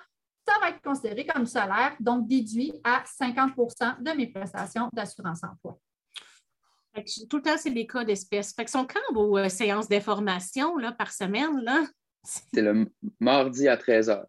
[0.47, 5.79] ça va être considéré comme salaire, donc déduit à 50% de mes prestations d'assurance-emploi
[7.29, 8.53] tout le temps, c'est des cas d'espèces.
[8.53, 11.61] Fait que sont quand vos euh, séances d'information par semaine?
[11.61, 11.85] Là?
[12.23, 14.25] C'est le mardi à 13 h.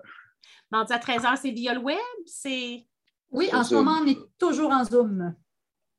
[0.70, 1.96] Mardi à 13 h, c'est via le web?
[2.26, 2.86] C'est...
[3.30, 5.34] Oui, en ce moment, on est toujours en Zoom.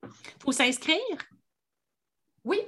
[0.04, 0.10] Il
[0.44, 1.00] faut s'inscrire?
[2.44, 2.60] Oui,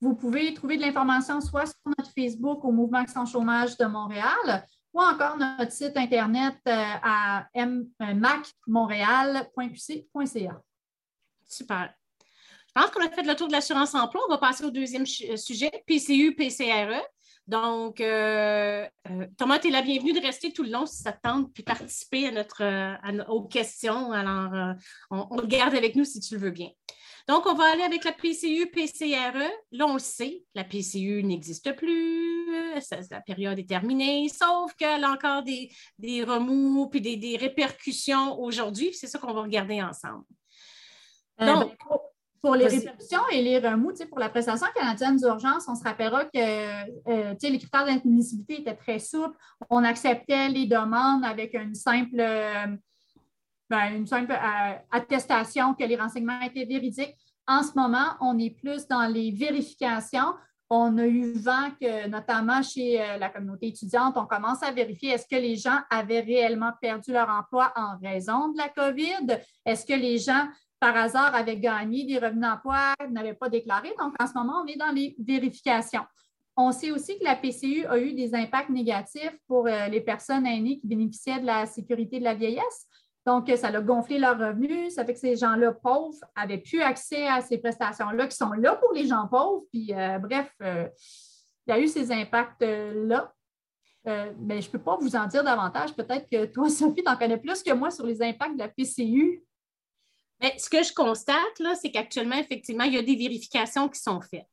[0.00, 4.64] vous pouvez trouver de l'information soit sur notre Facebook au Mouvement Action Chômage de Montréal
[4.92, 7.48] ou encore notre site Internet euh, à
[8.14, 10.62] macmontréal.qc.ca.
[11.46, 11.92] Super.
[12.76, 14.20] Je pense qu'on a fait le tour de l'assurance emploi.
[14.28, 17.00] On va passer au deuxième euh, sujet, PCU, PCRE.
[17.46, 21.12] Donc, euh, euh, Thomas, tu es la bienvenue de rester tout le long si ça
[21.12, 24.12] te tente, puis participer à notre, aux questions.
[24.12, 24.74] Alors,
[25.10, 26.68] on, on, le garde avec nous si tu le veux bien.
[27.28, 29.48] Donc, on va aller avec la PCU, PCRE.
[29.72, 32.74] Là, on le sait, la PCU n'existe plus,
[33.10, 35.70] la période est terminée, sauf qu'elle a encore des,
[36.24, 38.92] remous puis des, répercussions aujourd'hui.
[38.92, 40.24] C'est ça qu'on va regarder ensemble.
[41.38, 41.72] Donc,
[42.46, 46.38] pour les répercussions et les remous, pour la prestation canadienne d'urgence, on se rappellera que
[46.38, 49.36] euh, les critères d'admissibilité étaient très souples.
[49.68, 52.66] On acceptait les demandes avec une simple, euh,
[53.68, 57.16] ben, une simple euh, attestation que les renseignements étaient véridiques.
[57.48, 60.34] En ce moment, on est plus dans les vérifications.
[60.70, 65.26] On a eu vent que, notamment chez la communauté étudiante, on commence à vérifier est-ce
[65.26, 69.38] que les gens avaient réellement perdu leur emploi en raison de la COVID?
[69.64, 70.48] Est-ce que les gens
[70.86, 73.92] par hasard avaient gagné des revenus d'emploi, n'avaient pas déclaré.
[73.98, 76.04] Donc, en ce moment, on est dans les vérifications.
[76.56, 80.46] On sait aussi que la PCU a eu des impacts négatifs pour euh, les personnes
[80.46, 82.86] aînées qui bénéficiaient de la sécurité de la vieillesse.
[83.26, 84.94] Donc, ça a gonflé leurs revenus.
[84.94, 88.76] Ça fait que ces gens-là pauvres avaient plus accès à ces prestations-là qui sont là
[88.76, 89.64] pour les gens pauvres.
[89.72, 90.86] Puis, euh, bref, euh,
[91.66, 93.32] il y a eu ces impacts-là.
[94.38, 95.92] mais je ne peux pas vous en dire davantage.
[95.94, 98.68] Peut-être que toi, Sophie, tu en connais plus que moi sur les impacts de la
[98.68, 99.42] PCU
[100.40, 104.00] mais ce que je constate, là, c'est qu'actuellement, effectivement, il y a des vérifications qui
[104.00, 104.46] sont faites.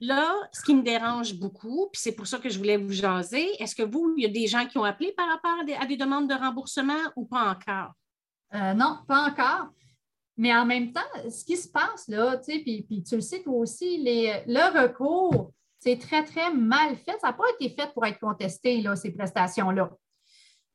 [0.00, 3.48] Là, ce qui me dérange beaucoup, puis c'est pour ça que je voulais vous jaser,
[3.60, 5.96] est-ce que vous, il y a des gens qui ont appelé par rapport à des,
[5.96, 7.92] demandes de remboursement ou pas encore?
[8.54, 9.68] Euh, non, pas encore.
[10.36, 11.00] Mais en même temps,
[11.30, 14.42] ce qui se passe là, tu sais, puis, puis, tu le sais toi aussi, les,
[14.46, 17.18] le recours, c'est très, très mal fait.
[17.20, 19.90] Ça n'a pas été fait pour être contesté, là, ces prestations-là.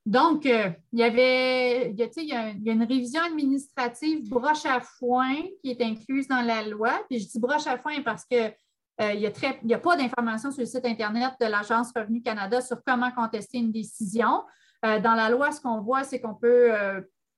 [0.06, 4.82] Donc, il y avait, il y, a, il y, a, une révision administrative broche à
[4.82, 7.04] foin qui est incluse dans la loi.
[7.10, 8.52] Puis je dis broche à foin parce que
[9.00, 12.78] il n'y a, a, pas d'informations sur le site Internet de l'Agence Revenu Canada sur
[12.86, 14.44] comment contester une décision.
[14.84, 16.72] dans la loi, ce qu'on voit, c'est qu'on peut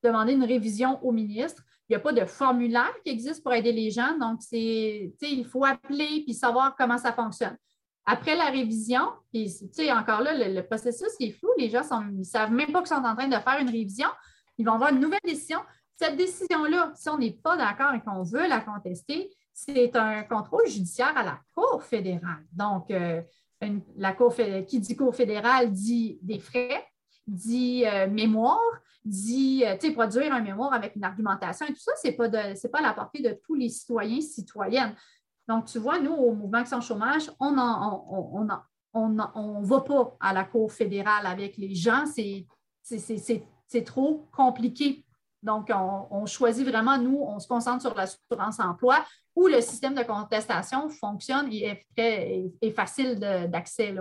[0.03, 1.63] demander une révision au ministre.
[1.89, 4.17] Il n'y a pas de formulaire qui existe pour aider les gens.
[4.17, 7.57] Donc, c'est, il faut appeler puis savoir comment ça fonctionne.
[8.05, 9.01] Après la révision,
[9.31, 9.49] puis
[9.91, 11.49] encore là, le, processus est flou.
[11.57, 14.09] Les gens ne savent même pas qu'ils sont en train de faire une révision.
[14.57, 15.59] Ils vont avoir une nouvelle décision.
[15.95, 20.67] Cette décision-là, si on n'est pas d'accord et qu'on veut la contester, c'est un contrôle
[20.67, 22.45] judiciaire à la Cour fédérale.
[22.51, 23.21] Donc, euh,
[23.95, 24.35] la cour,
[24.67, 26.85] qui dit Cour fédérale dit des frais,
[27.25, 28.59] dit euh, mémoire,
[29.05, 32.79] dit euh, produire un mémoire avec une argumentation et tout ça, ce n'est pas, pas
[32.79, 34.95] à la portée de tous les citoyens, citoyennes.
[35.47, 38.47] Donc, tu vois, nous, au Mouvement Action Chômage, on ne on,
[38.93, 45.03] on, on, va pas à la Cour fédérale avec les gens, c'est trop compliqué.
[45.41, 49.03] Donc, on, choisit vraiment, nous, on se concentre sur l'assurance emploi
[49.35, 53.19] où le système de contestation fonctionne et est, très, est facile
[53.49, 53.93] d'accès.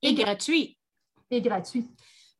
[0.00, 0.78] Et gratuit.
[1.30, 1.86] Et gratuit.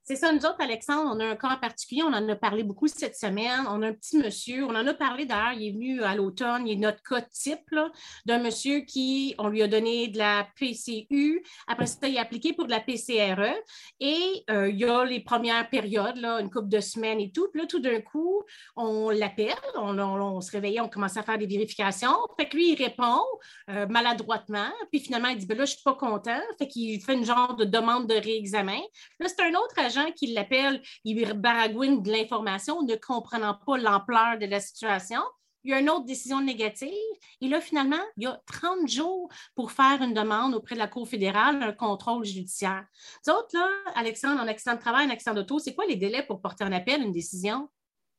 [0.08, 2.88] C'est ça, nous autres, Alexandre, on a un cas particulier, on en a parlé beaucoup
[2.88, 3.66] cette semaine.
[3.68, 6.66] On a un petit monsieur, on en a parlé d'ailleurs, il est venu à l'automne,
[6.66, 7.76] il est notre cas type
[8.24, 12.54] d'un monsieur qui, on lui a donné de la PCU, après ça, il a appliqué
[12.54, 13.54] pour de la PCRE
[14.00, 17.48] et euh, il y a les premières périodes, là, une couple de semaines et tout.
[17.52, 18.44] Puis là, tout d'un coup,
[18.76, 22.16] on l'appelle, on, se réveillait, on commençait à faire des vérifications.
[22.38, 23.20] Fait que lui, il répond
[23.68, 26.40] euh, maladroitement, puis finalement, il dit ben là, je ne suis pas content.
[26.58, 28.80] Fait qu'il fait une genre de demande de réexamen.
[29.20, 34.38] Là, c'est un autre agent qui l'appellent, il baragouine de l'information, ne comprenant pas l'ampleur
[34.38, 35.20] de la situation.
[35.64, 36.92] Il y a une autre décision négative.
[37.40, 40.86] Et là, finalement, il y a 30 jours pour faire une demande auprès de la
[40.86, 42.86] Cour fédérale, un contrôle judiciaire.
[43.26, 46.40] D'autres, là, Alexandre, en accident de travail, en accident d'auto, c'est quoi les délais pour
[46.40, 47.68] porter un appel, une décision?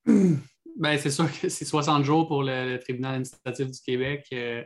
[0.06, 4.26] Bien, c'est sûr que c'est 60 jours pour le, tribunal administratif du Québec.
[4.34, 4.64] Euh,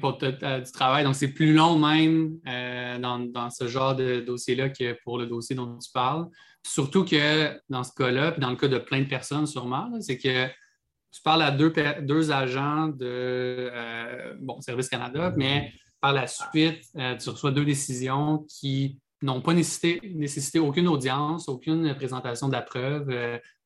[0.00, 1.04] pour du travail.
[1.04, 5.56] Donc, c'est plus long même euh, dans, ce genre de dossier-là que pour le dossier
[5.56, 6.28] dont tu parles.
[6.66, 10.18] Surtout que dans ce cas-là, puis dans le cas de plein de personnes sûrement, c'est
[10.18, 11.72] que tu parles à deux,
[12.02, 17.64] deux agents de euh, bon, Service Canada, mais par la suite, euh, tu reçois deux
[17.64, 23.06] décisions qui n'ont pas nécessité, nécessité, aucune audience, aucune présentation de la preuve,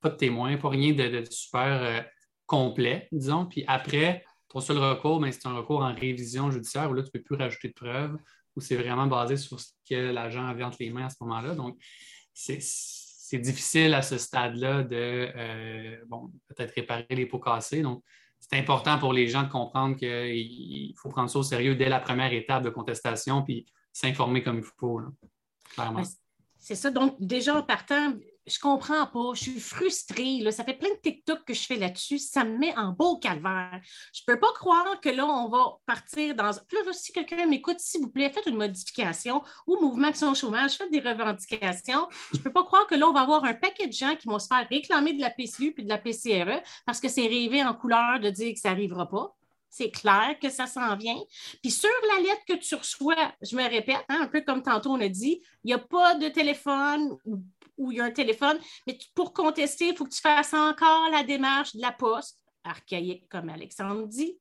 [0.01, 2.05] pas de témoins, pas rien de super
[2.47, 3.47] complet, disons.
[3.47, 4.25] Puis après,
[4.55, 7.23] ton seul recours, mais c'est un recours en révision judiciaire où là, tu ne peux
[7.23, 8.17] plus rajouter de preuves,
[8.55, 11.57] où c'est vraiment basé sur ce que l'agent avait entre les mains à ce moment-là.
[11.57, 11.77] Donc,
[12.33, 17.83] c'est difficile à ce stade-là de euh, bon, peut-être réparer les pots cassés.
[17.83, 18.05] Donc,
[18.39, 21.99] c'est important pour les gens de comprendre qu'il faut prendre ça au sérieux dès la
[21.99, 25.01] première étape de contestation puis s'informer comme il faut,
[25.75, 26.03] clairement.
[26.59, 26.93] C'est ça.
[26.93, 28.15] Donc, déjà en partant,
[28.47, 30.41] je comprends pas, je suis frustrée.
[30.51, 32.19] Ça fait plein de TikTok que je fais là-dessus.
[32.19, 33.81] Ça me met en beau calvaire.
[34.13, 36.51] Je peux pas croire que là, on va partir dans.
[36.69, 40.77] Puis là, si quelqu'un m'écoute, s'il vous plaît, faites une modification ou Mouvement Action Chômage,
[40.77, 42.07] faites des revendications.
[42.33, 44.39] Je peux pas croire que là, on va avoir un paquet de gens qui vont
[44.39, 47.75] se faire réclamer de la PCU et de la PCRE parce que c'est rêvé en
[47.75, 49.35] couleur de dire que ça n'arrivera pas
[49.75, 51.19] c'est clair que ça s'en vient.
[51.61, 54.93] Puis sur la lettre que tu reçois, je me répète, hein, un peu comme tantôt
[54.93, 57.17] on a dit, il n'y a pas de téléphone
[57.77, 61.11] où il y a un téléphone, mais pour contester, il faut que tu fasses encore
[61.11, 64.39] la démarche de la poste, archaïque comme Alexandre dit.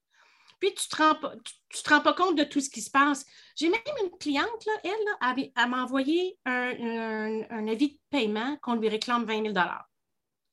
[0.59, 3.25] Puis tu ne te, rends pas, compte de tout ce qui se passe.
[3.55, 8.87] J'ai même une cliente, là, elle, elle, m'a envoyé un, avis de paiement qu'on lui
[8.87, 9.53] réclame 20 000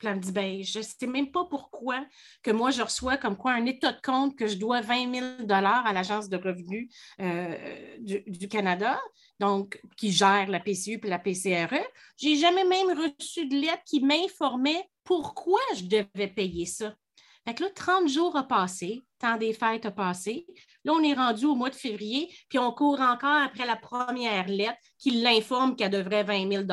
[0.00, 2.02] puis elle me dit, ben, je ne sais même pas pourquoi
[2.42, 5.26] que moi, je reçois comme quoi un état de compte que je dois 20 000
[5.50, 6.88] à l'Agence de revenus
[7.20, 8.98] euh, du, Canada,
[9.38, 11.84] donc qui gère la PCU et la PCRE.
[12.18, 16.94] Je n'ai jamais même reçu de lettre qui m'informait pourquoi je devais payer ça.
[17.46, 20.46] Fait là, 30 jours ont passé, temps des fêtes a passé.
[20.84, 24.48] Là, on est rendu au mois de février, puis on court encore après la première
[24.48, 26.64] lettre qui l'informe qu'elle devrait 20 000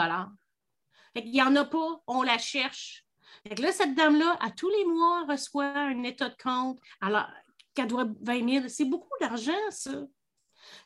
[1.14, 3.07] Fait qu'il n'y en a pas, on la cherche
[3.56, 7.28] là, cette dame-là, à tous les mois, reçoit un état de compte alors
[7.74, 8.66] qu'elle doit 20 000.
[8.68, 10.04] C'est beaucoup d'argent, ça.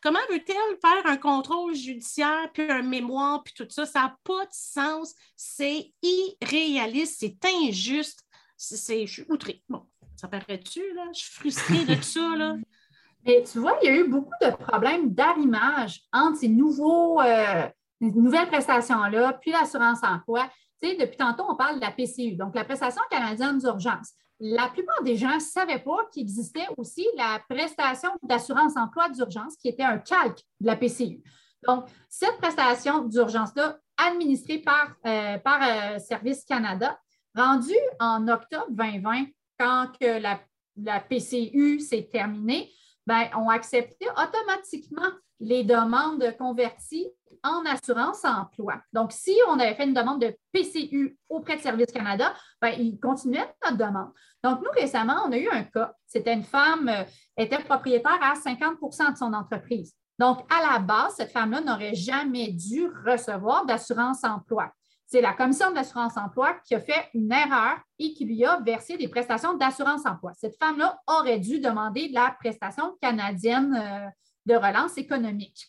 [0.02, 3.86] Comment veut-elle faire un contrôle judiciaire, puis un mémoire, puis tout ça?
[3.86, 5.14] Ça n'a pas de sens.
[5.36, 8.24] C'est irréaliste, c'est injuste.
[8.58, 9.64] C'est, je suis outrée.
[9.70, 11.06] Bon, ça paraît-tu, là?
[11.14, 12.56] Je suis frustrée de ça, là.
[13.26, 17.70] Mais tu vois, il y a eu beaucoup de problèmes d'arrimage entre ces nouveaux, euh,
[18.00, 20.50] nouvelles prestations-là, puis l'assurance emploi
[20.82, 24.14] depuis tantôt, on parle de la PCU, donc la prestation canadienne d'urgence.
[24.40, 29.56] La plupart des gens ne savaient pas qu'il existait aussi la prestation d'assurance emploi d'urgence
[29.56, 31.22] qui était un calque de la PCU.
[31.68, 34.96] Donc, cette prestation d'urgence-là administrée par,
[35.44, 37.00] par Service Canada.
[37.36, 39.26] Rendu en octobre 2020,
[39.58, 40.40] quand la,
[40.76, 42.72] la PCU s'est terminée,
[43.12, 47.12] ben, ont accepté automatiquement les demandes converties
[47.44, 48.76] en assurance emploi.
[48.94, 52.98] Donc, si on avait fait une demande de PCU auprès de Service Canada, ben, ils
[53.02, 54.12] continuaient notre demande.
[54.42, 55.94] Donc, nous, récemment, on a eu un cas.
[56.08, 57.04] C'était une femme, euh,
[57.36, 59.94] était propriétaire à 50% de son entreprise.
[60.18, 64.72] Donc, à la base, cette femme-là n'aurait jamais dû recevoir d'assurance emploi.
[65.12, 68.96] C'est la commission d'assurance emploi qui a fait une erreur et qui lui a versé
[68.96, 70.32] des prestations d'assurance emploi.
[70.36, 74.10] Cette femme-là aurait dû demander la prestation canadienne euh,
[74.46, 75.68] de relance économique.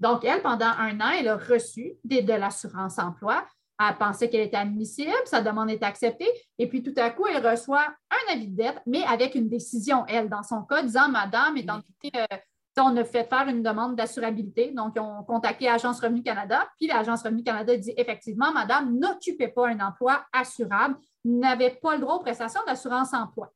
[0.00, 3.46] Donc, elle, pendant un an, elle a reçu de l'assurance emploi.
[3.78, 7.46] Elle pensait qu'elle était admissible, sa demande est acceptée, et puis tout à coup, elle
[7.46, 11.56] reçoit un avis de dette, mais avec une décision, elle, dans son cas, disant Madame,
[11.56, 12.36] étant donné euh,
[12.78, 14.72] on a fait faire une demande d'assurabilité.
[14.72, 16.68] Donc, ils ont contacté l'Agence Revenu Canada.
[16.76, 22.00] Puis l'Agence Revenu Canada dit effectivement, Madame, n'occupez pas un emploi assurable, n'avez pas le
[22.00, 23.52] droit aux prestations d'assurance emploi.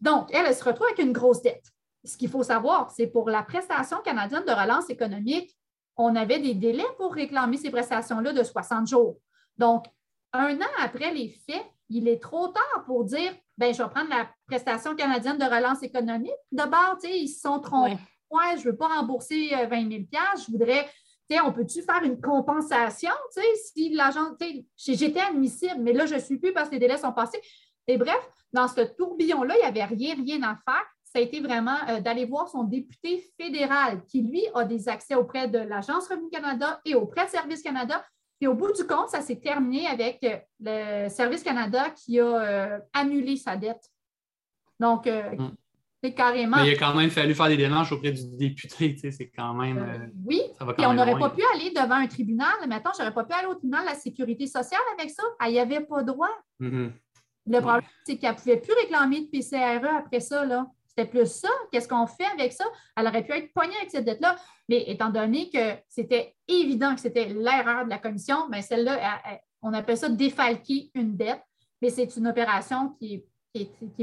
[0.00, 1.72] Donc, elle, elle se retrouve avec une grosse dette
[2.04, 5.56] ce qu'il faut savoir, c'est pour la prestation canadienne de relance économique,
[5.96, 9.18] on avait des délais pour réclamer ces prestations-là de 60 jours.
[9.56, 9.86] Donc,
[10.32, 14.10] un an après les faits, il est trop tard pour dire ben, je vais prendre
[14.10, 16.32] la prestation canadienne de relance économique.
[16.50, 17.98] D'abord, ils se sont trompés.
[18.30, 18.56] Ouais.
[18.56, 20.02] je ne veux pas rembourser 20 euh, 000
[20.36, 20.88] Je voudrais,
[21.44, 23.12] on peut-tu faire une compensation?
[23.74, 24.36] Si l'agent,
[24.76, 27.40] j'étais admissible, mais là, je ne suis plus parce que les délais sont passés.
[27.86, 31.40] Et bref, dans ce tourbillon-là, il n'y avait rien, rien à faire ça a été
[31.40, 36.08] vraiment euh, d'aller voir son député fédéral qui, lui, a des accès auprès de l'Agence
[36.08, 38.04] Revenu Canada et auprès de Service Canada.
[38.40, 42.26] Et au bout du compte, ça s'est terminé avec euh, le Service Canada qui a
[42.26, 43.82] euh, annulé sa dette.
[44.80, 45.50] Donc, hmm.
[46.02, 46.58] c'est carrément.
[46.58, 49.30] Mais il a quand même fallu faire des démarches auprès du député, tu sais, c'est
[49.30, 50.10] quand même.
[50.26, 50.42] oui,
[50.78, 52.54] et on n'aurait pas pu aller devant un tribunal.
[52.68, 55.22] Maintenant, je n'aurais pas pu aller au tribunal de la sécurité sociale avec ça.
[55.44, 56.30] Elle n'y avait pas droit.
[56.60, 56.90] Mm-hmm.
[57.50, 60.44] Le problème, c'est qu'elle ne pouvait plus réclamer de PCRE après ça.
[60.44, 60.66] Là.
[60.88, 61.48] C'était plus ça.
[61.72, 62.64] Qu'est-ce qu'on fait avec ça?
[62.96, 64.36] Elle aurait pu être poignée avec cette dette-là,
[64.68, 69.20] mais étant donné que c'était évident que c'était l'erreur de la commission, bien celle-là,
[69.62, 71.42] on appelle ça défalquer une dette,
[71.80, 73.24] mais c'est une opération qui est,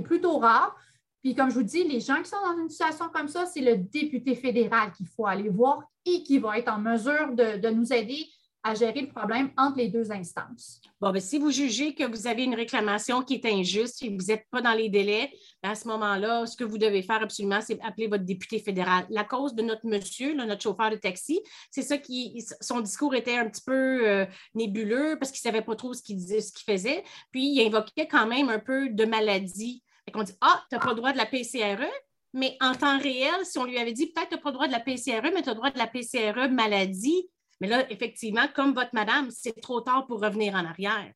[0.03, 0.75] plutôt rare.
[1.21, 3.61] Puis, comme je vous dis, les gens qui sont dans une situation comme ça, c'est
[3.61, 7.91] le député fédéral qu'il faut aller voir et qui va être en mesure de nous
[7.91, 8.27] aider
[8.65, 10.81] à gérer le problème entre les deux instances.
[10.99, 14.19] Bon, bien, si vous jugez que vous avez une réclamation qui est injuste et que
[14.19, 17.21] vous n'êtes pas dans les délais, ben, à ce moment-là, ce que vous devez faire
[17.21, 19.05] absolument, c'est appeler votre député fédéral.
[19.11, 21.39] La cause de notre monsieur, notre chauffeur de taxi,
[21.69, 25.63] c'est ça qui, son discours était un petit peu euh, nébuleux parce qu'il ne savait
[25.63, 27.03] pas trop ce qu'il disait, ce qu'il faisait.
[27.31, 29.83] Puis, il invoquait quand même un peu de maladie.
[30.15, 31.85] On dit Ah, tu n'as pas le droit de la PCRE,
[32.33, 34.67] mais en temps réel, si on lui avait dit peut-être tu n'as pas le droit
[34.67, 37.29] de la PCRE, mais tu as le droit de la PCRE maladie,
[37.61, 41.13] mais là, effectivement, comme votre madame, c'est trop tard pour revenir en arrière.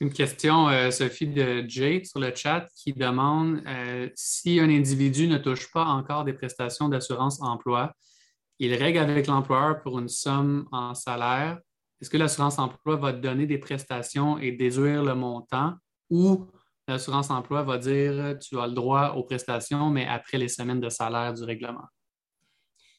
[0.00, 5.28] Une question, euh, Sophie, de Jade sur le chat qui demande euh, si un individu
[5.28, 7.94] ne touche pas encore des prestations d'assurance emploi,
[8.58, 11.58] il règle avec l'employeur pour une somme en salaire.
[12.00, 15.74] Est-ce que l'assurance emploi va donner des prestations et déduire le montant
[16.10, 16.46] ou
[16.88, 20.88] l'assurance emploi va dire tu as le droit aux prestations, mais après les semaines de
[20.88, 21.86] salaire du règlement?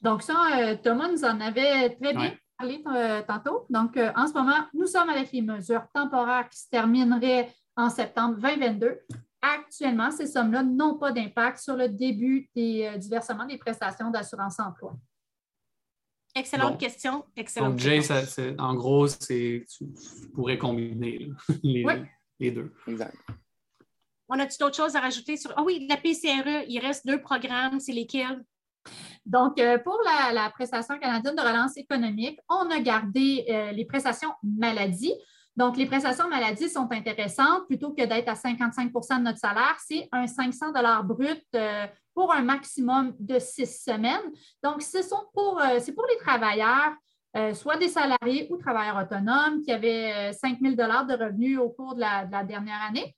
[0.03, 3.65] Donc, ça, euh, Thomas nous en avait très bien parlé euh, tantôt.
[3.69, 7.89] Donc, euh, en ce moment, nous sommes avec les mesures temporaires qui se termineraient en
[7.89, 8.99] septembre 2022.
[9.41, 14.59] Actuellement, ces sommes-là n'ont pas d'impact sur le début des, du versement des prestations d'assurance
[14.59, 14.93] emploi.
[16.35, 17.25] Excellente question.
[17.35, 18.01] Excellente Donc, Jay,
[18.57, 19.65] en gros, tu,
[20.33, 21.29] pourrais combiner
[21.63, 22.73] les, deux.
[22.87, 23.15] Exact.
[24.27, 25.53] On a-tu d'autres choses à rajouter sur.
[25.55, 28.43] Ah oui, la PCRE, il reste deux programmes, c'est lesquels?
[29.25, 29.99] Donc, euh, pour
[30.33, 35.13] la, prestation canadienne de relance économique, on a gardé euh, les prestations maladie.
[35.55, 37.65] Donc, les prestations maladie sont intéressantes.
[37.67, 40.71] Plutôt que d'être à 55% de notre salaire, c'est un 500
[41.03, 44.31] brut euh, pour un maximum de six semaines.
[44.61, 46.93] Donc, ce sont pour, c'est pour les travailleurs,
[47.55, 52.01] soit des salariés ou travailleurs autonomes qui avaient 5 000 de revenus au cours de
[52.01, 53.15] la, dernière année.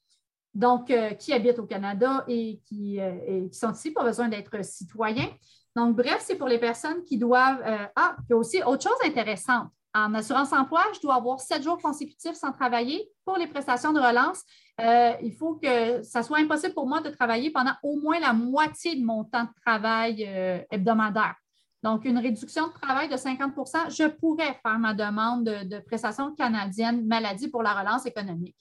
[0.56, 5.30] Donc, qui habitent au Canada et qui, et qui sont ici, pas besoin d'être citoyens.
[5.76, 7.62] Donc, bref, c'est pour les personnes qui doivent.
[7.66, 9.68] Euh, ah, il y a aussi autre chose intéressante.
[9.94, 13.10] En assurance emploi, je dois avoir sept jours consécutifs sans travailler.
[13.26, 14.44] Pour les prestations de relance,
[14.82, 18.34] euh, il faut que ça soit impossible pour moi de travailler pendant au moins la
[18.34, 21.36] moitié de mon temps de travail euh, hebdomadaire.
[21.84, 26.34] Donc, une réduction de travail de 50% je pourrais faire ma demande de, de prestation
[26.36, 28.56] canadienne maladie pour la relance économique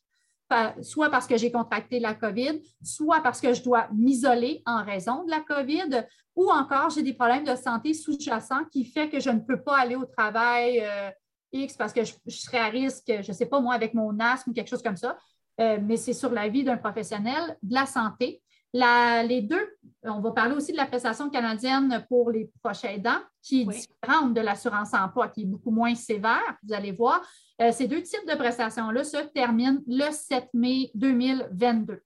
[0.83, 5.25] soit parce que j'ai contracté la COVID, soit parce que je dois m'isoler en raison
[5.25, 6.05] de la COVID,
[6.37, 9.79] ou encore j'ai des problèmes de santé sous-jacents qui fait que je ne peux pas
[9.79, 11.11] aller au travail euh,
[11.53, 14.51] X parce que je, serais à risque, je ne sais pas moi, avec mon asthme
[14.51, 15.17] ou quelque chose comme ça,
[15.61, 18.43] euh, mais c'est sur la vie d'un professionnel de la santé.
[18.75, 23.63] Les deux, on va parler aussi de la prestation canadienne pour les proches aidants, qui
[23.63, 27.23] est différente de l'assurance emploi, qui est beaucoup moins sévère, vous allez voir.
[27.61, 32.01] Euh, ces deux types de prestations-là se terminent le 7 mai 2022.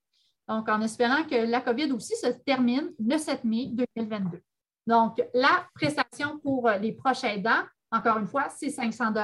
[0.46, 4.40] Donc, en espérant que la COVID aussi se termine le 7 mai 2022.
[4.86, 9.14] Donc, la prestation pour les proches aidants, encore une fois, c'est 500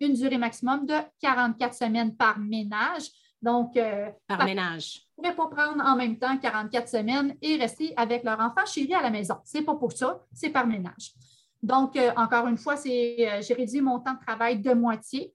[0.00, 3.10] une durée maximum de 44 semaines par ménage.
[3.42, 5.02] Donc, euh, par ménage.
[5.18, 8.64] Ils ne pourraient pas prendre en même temps 44 semaines et rester avec leur enfant
[8.64, 9.36] chéri à la maison.
[9.44, 11.12] Ce n'est pas pour ça, c'est par ménage.
[11.60, 15.34] Donc, euh, encore une fois, euh, j'ai réduit mon temps de travail de moitié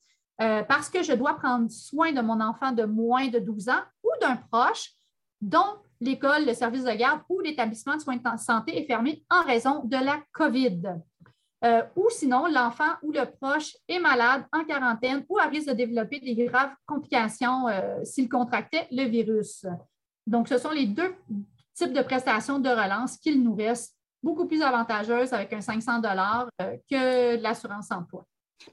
[0.68, 4.10] parce que je dois prendre soin de mon enfant de moins de 12 ans ou
[4.22, 4.92] d'un proche
[5.42, 9.42] dont l'école, le service de garde ou l'établissement de soins de santé est fermé en
[9.42, 11.02] raison de la COVID.
[11.66, 15.74] Euh, ou sinon, l'enfant ou le proche est malade en quarantaine ou a risque de
[15.74, 19.66] développer des graves complications euh, s'il contractait le virus.
[20.28, 21.16] Donc, ce sont les deux
[21.74, 26.78] types de prestations de relance qu'il nous reste, beaucoup plus avantageuses avec un 500 euh,
[26.90, 28.26] que l'assurance emploi.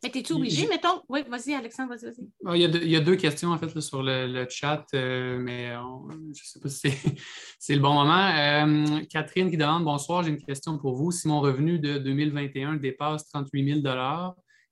[0.02, 1.02] Mais es-tu obligé, mettons?
[1.08, 2.28] Oui, vas-y, Alexandre, vas-y, vas-y.
[2.46, 6.32] Ah, il, y a deux, questions, en fait, sur le, chat, euh, mais je ne
[6.34, 6.88] sais pas si
[7.58, 8.30] c'est le bon moment.
[8.36, 11.10] Euh, Catherine qui demande Bonsoir, j'ai une question pour vous.
[11.10, 13.96] Si mon revenu de 2021 dépasse 38 000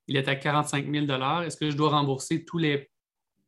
[0.08, 1.06] il est à 45 000
[1.42, 2.90] est-ce que je dois rembourser tous les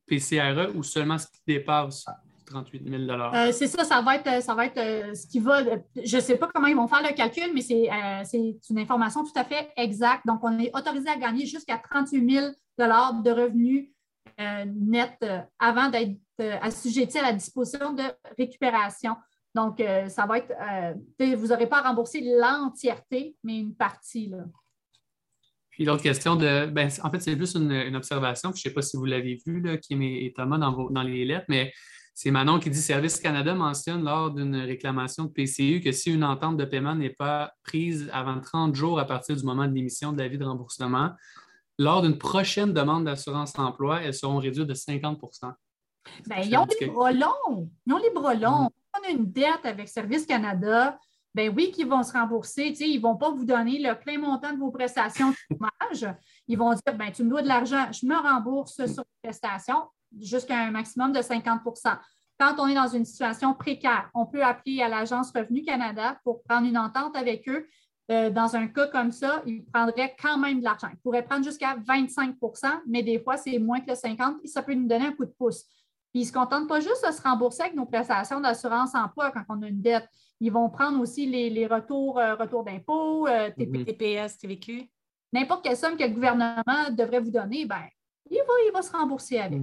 [0.06, 2.06] PCRE ou seulement ce qui dépasse?
[2.54, 5.62] 38 000 euh, C'est ça, ça va être, ça va être euh, ce qui va.
[6.02, 9.24] Je ne sais pas comment ils vont faire le calcul, mais euh, c'est une information
[9.24, 10.26] tout à fait exacte.
[10.26, 12.46] Donc, on est autorisé à gagner jusqu'à 38 000
[12.78, 13.90] de revenus
[14.38, 15.24] nets
[15.58, 16.18] avant d'être
[16.60, 18.02] assujetti à la disposition de
[18.36, 19.16] récupération.
[19.54, 20.52] Donc, ça va être.
[21.36, 24.28] vous n'aurez pas à rembourser l'entièreté, mais une partie.
[24.28, 24.38] Là.
[25.70, 26.66] Puis l'autre question de.
[26.66, 28.50] Ben, en fait, c'est plus une, observation.
[28.50, 31.24] Je ne sais pas si vous l'avez vu, là, Kim et Thomas, dans, dans les
[31.24, 31.72] lettres, mais
[32.14, 36.22] c'est Manon qui dit Service Canada mentionne lors d'une réclamation de PCU que si une
[36.22, 40.12] entente de paiement n'est pas prise avant 30 jours à partir du moment de l'émission
[40.12, 41.10] de l'avis de remboursement,
[41.76, 45.20] lors d'une prochaine demande d'assurance emploi, elles seront réduites de 50
[46.26, 47.68] Bien, ils ont les bras longs.
[47.84, 48.70] Ils ont les bras longs.
[48.96, 50.96] On a une dette avec Service Canada.
[51.34, 52.74] Ben oui, qu'ils vont se rembourser.
[52.78, 56.14] ils ne vont pas vous donner le plein montant de vos prestations de chômage.
[56.46, 59.88] Ils vont dire ben, tu me dois de l'argent, je me rembourse sur les prestations
[60.20, 61.98] jusqu'à un maximum de 50%
[62.38, 66.42] Quand on est dans une situation précaire, on peut appeler à l'Agence Revenu Canada pour
[66.42, 67.66] prendre une entente avec eux.
[68.10, 70.88] Euh, dans un cas comme ça, ils prendraient quand même de l'argent.
[70.92, 74.62] Ils pourraient prendre jusqu'à 25% mais des fois, c'est moins que le 50 et ça
[74.62, 75.64] peut nous donner un coup de pouce.
[76.12, 79.44] ils ne se contentent pas juste de se rembourser avec nos prestations d'assurance emploi quand
[79.48, 80.06] on a une dette.
[80.40, 84.90] Ils vont prendre aussi les, retours, euh, retours d'impôts, euh, TPS, TVQ.
[85.32, 87.82] N'importe quelle somme que le gouvernement devrait vous donner, ben,
[88.30, 89.62] il, va, il va se rembourser avec.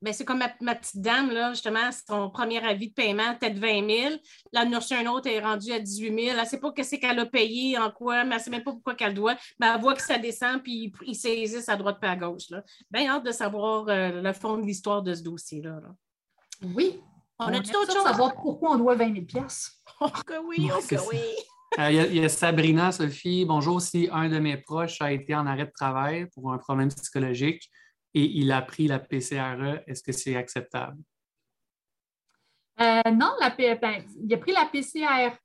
[0.00, 0.04] Mm.
[0.04, 3.88] Ben, c'est comme ma, petite dame, là, justement, son premier avis de paiement, peut-être 20
[3.88, 4.14] 000.
[4.52, 6.18] Là, elle a un autre, elle est rendue à 18 000.
[6.18, 8.64] Elle ne sait pas ce qu'elle a payé, en quoi, mais elle ne sait même
[8.64, 9.36] pas pourquoi qu'elle doit.
[9.60, 12.50] Mais elle voit que ça descend, puis ils saisissent à droite et à gauche.
[12.50, 12.62] Là.
[12.90, 15.80] Bien hâte de savoir euh, le fond de l'histoire de ce dossier-là.
[16.74, 17.00] Oui.
[17.38, 18.02] On, a tout autre chose.
[18.02, 19.46] savoir pourquoi on doit 20 000
[20.02, 21.20] Oh que oui, oh que oui.
[21.78, 23.44] Euh, il y, a Sabrina, Sophie.
[23.44, 26.88] Bonjour, si un de mes proches a été en arrêt de travail pour un problème
[26.88, 27.70] psychologique,
[28.14, 30.98] et il a pris la PCRE, est-ce que c'est acceptable?
[32.80, 35.36] Euh, non, la, ben, il a pris la PCRE.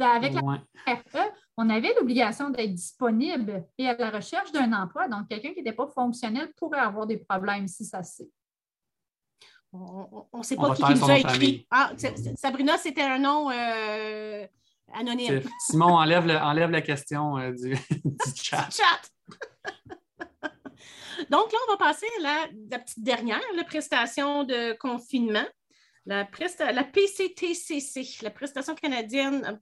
[0.00, 5.08] Avec la PCRE, on avait l'obligation d'être disponible et à la recherche d'un emploi.
[5.08, 8.30] Donc, quelqu'un qui n'était pas fonctionnel pourrait avoir des problèmes si ça se sait.
[9.72, 11.66] On ne sait pas qui, qui nous a écrit.
[11.70, 11.92] Ah,
[12.36, 14.46] Sabrina, c'était un nom euh,
[14.92, 15.42] anonyme.
[15.60, 17.76] Simon, enlève, enlève la question euh, du,
[18.34, 18.68] chat.
[18.70, 19.96] chat.
[21.28, 25.46] Donc là, on va passer à la, petite dernière, la prestation de confinement.
[26.06, 26.26] La,
[26.72, 29.60] la PCTCC, la prestation canadienne.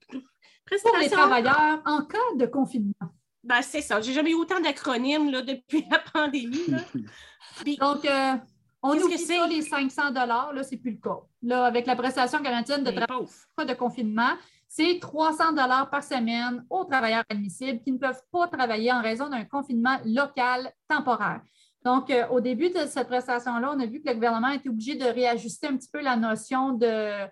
[0.65, 0.93] Prestation...
[0.95, 3.13] Pour les travailleurs en cas de confinement.
[3.45, 4.01] Ben, c'est ça.
[4.01, 6.67] J'ai jamais eu autant d'acronymes depuis la pandémie.
[7.79, 8.35] Donc, euh,
[8.83, 11.19] on oublie ça, les 500 là, c'est plus le cas.
[11.43, 13.27] Là, avec la prestation canadienne de travail
[13.67, 14.33] de confinement,
[14.69, 19.29] c'est 300 dollars par semaine aux travailleurs admissibles qui ne peuvent pas travailler en raison
[19.29, 21.41] d'un confinement local temporaire.
[21.85, 24.95] Donc, euh, au début de cette prestation-là, on a vu que le gouvernement était obligé
[24.97, 27.29] de réajuster un petit peu la notion de,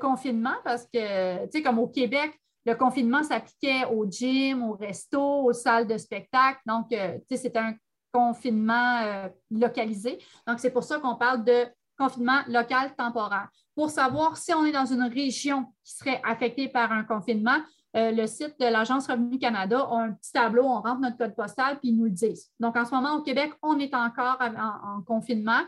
[0.00, 2.32] confinement parce que, tu sais, comme au Québec,
[2.64, 6.60] le confinement s'appliquait au gym, au resto, aux salles de spectacle.
[6.66, 7.74] Donc, euh, tu sais, c'est un
[8.12, 10.18] confinement euh, localisé.
[10.46, 11.66] Donc, c'est pour ça qu'on parle de
[11.98, 13.48] confinement local temporaire.
[13.74, 17.58] Pour savoir si on est dans une région qui serait affectée par un confinement,
[17.94, 21.34] euh, le site de l'Agence Revenu Canada a un petit tableau, on rentre notre code
[21.34, 22.50] postal, puis ils nous le disent.
[22.58, 25.60] Donc, en ce moment, au Québec, on est encore en, confinement.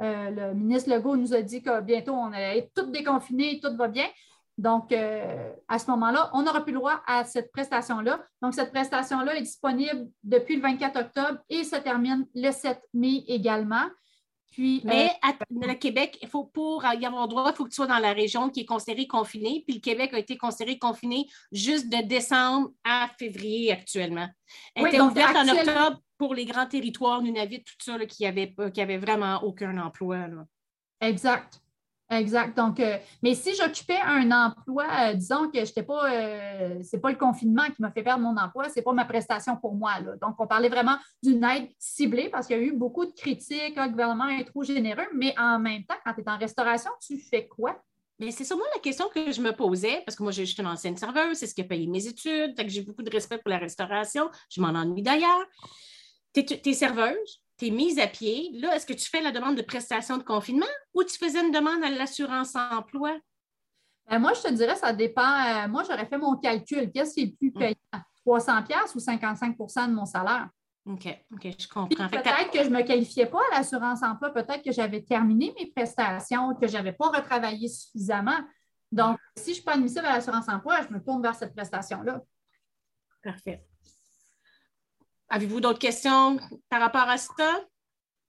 [0.00, 3.74] Euh, le ministre Legault nous a dit que bientôt, on allait être tous déconfinés, tout
[3.76, 4.06] va bien.
[4.58, 8.22] Donc, euh, à ce moment-là, on n'aura plus le droit à cette prestation-là.
[8.42, 13.24] Donc, cette prestation-là est disponible depuis le 24 octobre et se termine le 7 mai
[13.28, 13.86] également.
[14.52, 17.76] Puis, Mais euh, le Québec, il faut, pour y avoir droit, il faut que tu
[17.76, 19.64] sois dans la région qui est considérée confinée.
[19.66, 24.28] Puis le Québec a été considéré confiné juste de décembre à février actuellement.
[24.74, 28.80] Elle était ouverte en octobre pour les grands territoires, Nunavut, tout ça, qui n'avaient qui
[28.80, 30.28] avait vraiment aucun emploi.
[31.00, 31.61] Exact.
[32.12, 32.54] Exact.
[32.56, 37.10] Donc, euh, mais si j'occupais un emploi, euh, disons que je pas, euh, c'est pas
[37.10, 39.94] le confinement qui m'a fait perdre mon emploi, c'est pas ma prestation pour moi.
[40.20, 43.74] Donc, on parlait vraiment d'une aide ciblée parce qu'il y a eu beaucoup de critiques,
[43.76, 46.90] ah, le gouvernement est trop généreux, mais en même temps, quand tu es en restauration,
[47.00, 47.82] tu fais quoi?
[48.18, 50.66] Mais c'est sûrement la question que je me posais, parce que moi, je suis une
[50.68, 53.48] ancienne serveuse, c'est ce qui a payé mes études, que j'ai beaucoup de respect pour
[53.48, 55.46] la restauration, je m'en ennuie d'ailleurs.
[56.34, 58.50] Tu es serveuse, mise à pied.
[58.54, 61.52] Là, est-ce que tu fais la demande de prestation de confinement ou tu faisais une
[61.52, 63.16] demande à l'assurance emploi?
[64.10, 65.22] Ben, moi, je te dirais, ça dépend.
[65.22, 66.90] Euh, moi, j'aurais fait mon calcul.
[66.92, 67.58] Qu'est-ce qui est le plus mm.
[67.58, 68.04] payant?
[68.24, 70.48] 300 pièces ou 55% de mon salaire?
[70.84, 72.08] OK, OK, je comprends.
[72.08, 75.66] Peut-être que je ne me qualifiais pas à l'assurance emploi, peut-être que j'avais terminé mes
[75.66, 78.38] prestations, que je n'avais pas retravaillé suffisamment.
[78.90, 81.54] Donc, si je ne suis pas admissible à l'assurance emploi, je me tourne vers cette
[81.54, 82.20] prestation-là.
[83.22, 83.64] Parfait.
[85.32, 87.64] Avez-vous d'autres questions par rapport à ça?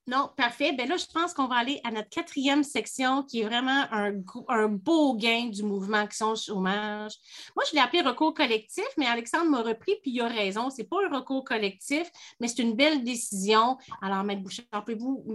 [0.08, 0.72] Non, parfait.
[0.72, 4.70] Bien là, je pense qu'on va aller à notre quatrième section qui est vraiment un,
[4.70, 7.12] beau gain du mouvement Action Chômage.
[7.58, 10.70] Moi, je l'ai appelé recours collectif, mais Alexandre m'a repris, puis il a raison.
[10.70, 13.78] Ce n'est pas un recours collectif, mais c'est une belle décision.
[14.02, 15.26] Alors, Maître Bouchard, pouvez-vous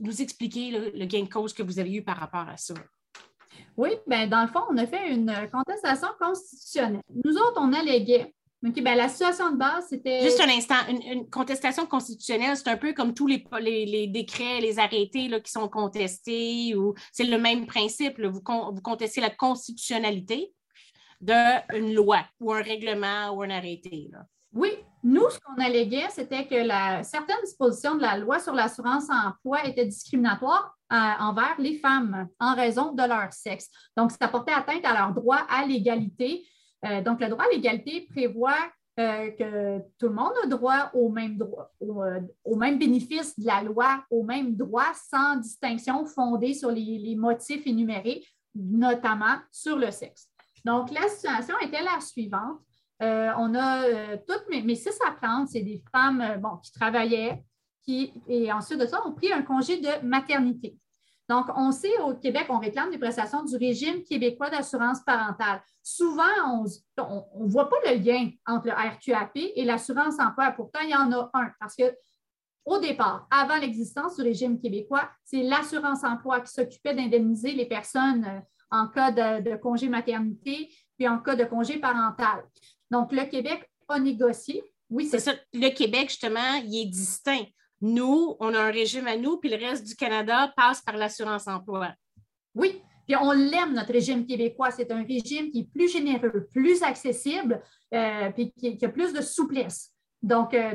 [0.00, 2.72] nous expliquer le, gain de cause que vous avez eu par rapport à ça?
[3.76, 7.02] Oui, bien, dans le fond, on a fait une contestation constitutionnelle.
[7.22, 8.34] Nous autres, on alléguait
[8.66, 10.20] OK, ben, la situation de base, c'était.
[10.22, 14.80] Juste un instant, une, contestation constitutionnelle, c'est un peu comme tous les, les, décrets, les
[14.80, 18.20] arrêtés là, qui sont contestés, ou c'est le même principe.
[18.20, 20.52] Vous, vous, contestez la constitutionnalité
[21.20, 24.10] d'une loi ou un règlement ou un arrêté.
[24.52, 24.70] Oui,
[25.04, 29.64] nous, ce qu'on alléguait, c'était que la, certaines dispositions de la loi sur l'assurance emploi
[29.66, 33.68] étaient discriminatoires euh, envers les femmes en raison de leur sexe.
[33.96, 36.44] Donc, ça portait atteinte à leur droit à l'égalité
[36.86, 38.58] euh, donc, le droit à l'égalité prévoit
[38.98, 43.46] euh, que tout le monde a droit au même, droit, euh, au, même bénéfice de
[43.46, 48.24] la loi, au même droit, sans distinction fondée sur les, motifs énumérés,
[48.54, 50.28] notamment sur le sexe.
[50.64, 52.60] Donc, la situation était la suivante.
[53.00, 57.42] on a toutes mes, mes six apprenantes, c'est des femmes bon, qui travaillaient,
[57.82, 60.76] qui, et ensuite de ça, ont pris un congé de maternité.
[61.28, 65.62] Donc, on sait au Québec, on réclame des prestations du régime québécois d'assurance parentale.
[65.82, 70.52] Souvent, on ne voit pas le lien entre le RQAP et l'assurance emploi.
[70.52, 71.94] Pourtant, il y en a un parce que
[72.68, 78.24] au départ, avant l'existence du régime québécois, c'est l'assurance emploi qui s'occupait d'indemniser les personnes
[78.24, 79.10] euh, en cas
[79.40, 82.44] de, congé maternité puis en cas de congé parental.
[82.90, 84.62] Donc, le Québec a négocié.
[84.90, 85.32] Oui, c'est ça.
[85.54, 87.44] Le Québec, justement, il est distinct.
[87.80, 91.46] Nous, on a un régime à nous, puis le reste du Canada passe par l'assurance
[91.46, 91.92] emploi.
[92.54, 94.70] Oui, puis on l'aime, notre régime québécois.
[94.70, 97.62] C'est un régime qui est plus généreux, plus accessible,
[97.94, 99.94] euh, puis qui, a plus de souplesse.
[100.20, 100.74] Donc, euh,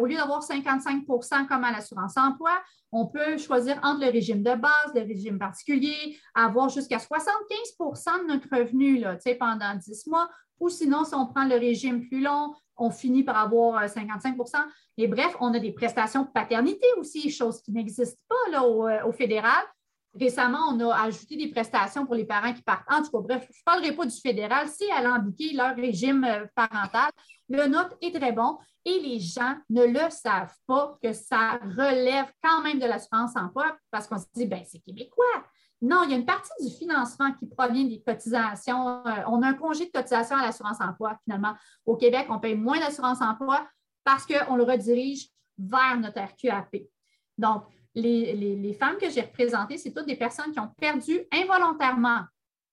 [0.00, 2.52] au lieu d'avoir 55% comme à l'assurance emploi,
[2.90, 8.26] on peut choisir entre le régime de base, le régime particulier, avoir jusqu'à 75% de
[8.26, 10.28] notre revenu là, pendant 10 mois,
[10.58, 14.60] ou sinon, si on prend le régime plus long, on finit par avoir 55% euh,
[14.96, 19.12] Et bref, on a des prestations de paternité aussi, chose qui n'existe pas euh, au,
[19.12, 19.62] fédéral.
[20.18, 22.90] Récemment, on a ajouté des prestations pour les parents qui partent.
[22.90, 24.66] En tout cas, bref, je ne parlerai pas du fédéral.
[24.68, 27.10] C'est alambiqué leur régime euh, parental.
[27.48, 32.32] Le nôtre est très bon et les gens ne le savent pas que ça relève
[32.42, 35.44] quand même de l'assurance emploi parce qu'on se dit, ben c'est québécois.
[35.82, 39.06] Non, il y a une partie du financement qui provient des cotisations.
[39.06, 41.54] Euh, on a un congé de cotisation à l'assurance emploi, finalement.
[41.86, 43.66] Au Québec, on paye moins d'assurance emploi
[44.04, 45.28] parce qu'on le redirige
[45.58, 46.84] vers notre RQAP.
[47.38, 52.20] Donc, les, femmes que j'ai représentées, c'est toutes des personnes qui ont perdu involontairement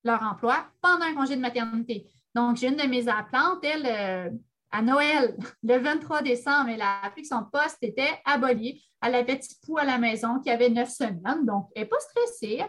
[0.03, 2.07] leur emploi pendant un congé de maternité.
[2.35, 4.29] Donc, j'ai une de mes applantes, elle, euh,
[4.71, 8.83] à Noël, le 23 décembre, elle a appris que son poste était aboli.
[9.01, 11.99] Elle avait petit pouls à la maison qui avait neuf semaines, donc elle n'est pas
[11.99, 12.63] stressée.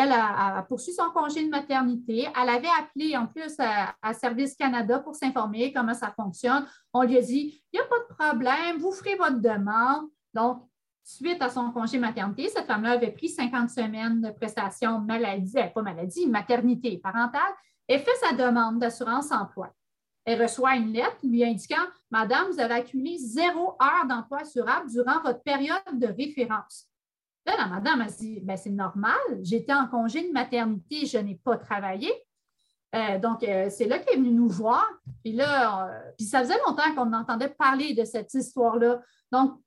[0.00, 2.28] Elle a, poursuivi son congé de maternité.
[2.40, 6.64] Elle avait appelé en plus à, Service Canada pour s'informer comment ça fonctionne.
[6.92, 10.08] On lui a dit il n'y a pas de problème, vous ferez votre demande.
[10.32, 10.62] Donc,
[11.02, 15.82] suite à son congé maternité, cette femme-là avait pris 50 semaines de prestations maladie, pas
[15.82, 17.52] maladie, maternité parentale,
[17.88, 19.74] et fait sa demande d'assurance emploi.
[20.24, 25.20] elle reçoit une lettre lui indiquant Madame, vous avez accumulé zéro heure d'emploi assurable durant
[25.22, 26.88] votre période de référence.
[27.56, 31.56] La madame a dit ben, C'est normal, j'étais en congé de maternité, je n'ai pas
[31.56, 32.12] travaillé.
[32.94, 34.86] Euh, donc, euh, c'est là qu'elle est venue nous voir.
[35.22, 39.02] Puis là, euh, puis ça faisait longtemps qu'on entendait parler de cette histoire-là.
[39.30, 39.60] Donc,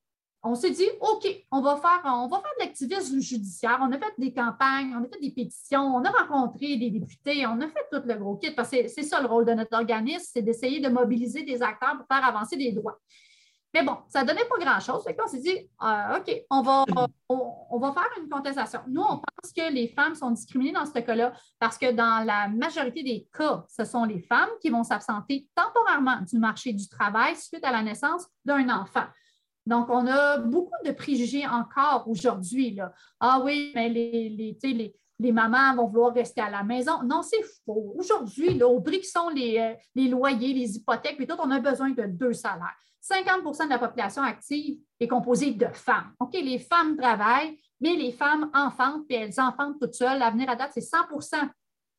[0.44, 3.78] on s'est dit, OK, on va faire, on va faire de l'activisme judiciaire.
[3.80, 7.45] On a fait des campagnes, on a fait des pétitions, on a rencontré des députés,
[7.45, 9.78] on a fait tout le gros kit, parce que c'est ça le rôle de notre
[9.78, 12.99] organisme, c'est d'essayer de mobiliser des acteurs pour faire avancer des droits.
[13.73, 15.06] Mais bon, ça ne donnait pas grand-chose.
[15.07, 16.85] on s'est dit, OK, on va,
[17.30, 18.81] on, va faire une contestation.
[18.88, 22.49] Nous, on pense que les femmes sont discriminées dans ce cas-là parce que dans la
[22.49, 27.38] majorité des cas, ce sont les femmes qui vont s'absenter temporairement du marché du travail
[27.38, 29.06] suite à la naissance d'un enfant.
[29.65, 32.77] Donc, on a beaucoup de préjugés encore aujourd'hui.
[33.19, 37.03] Ah oui, mais les, les, les, mamans vont vouloir rester à la maison.
[37.03, 37.93] Non, c'est faux.
[37.95, 41.60] Aujourd'hui, au prix qui sont les, euh, les, loyers, les hypothèques, et tout, on a
[41.60, 42.76] besoin de deux salaires.
[43.02, 46.14] 50% de la population active est composée de femmes.
[46.19, 50.19] OK, les femmes travaillent, mais les femmes enfantent, puis elles enfantent toutes seules.
[50.19, 51.49] L'avenir à date, c'est 100%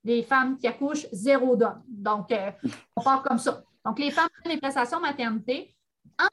[0.05, 1.83] des femmes qui accouchent, zéro d'hommes.
[1.89, 2.51] Donc, euh,
[2.97, 3.63] on part comme ça.
[3.85, 5.75] Donc, les femmes prennent les prestations maternité.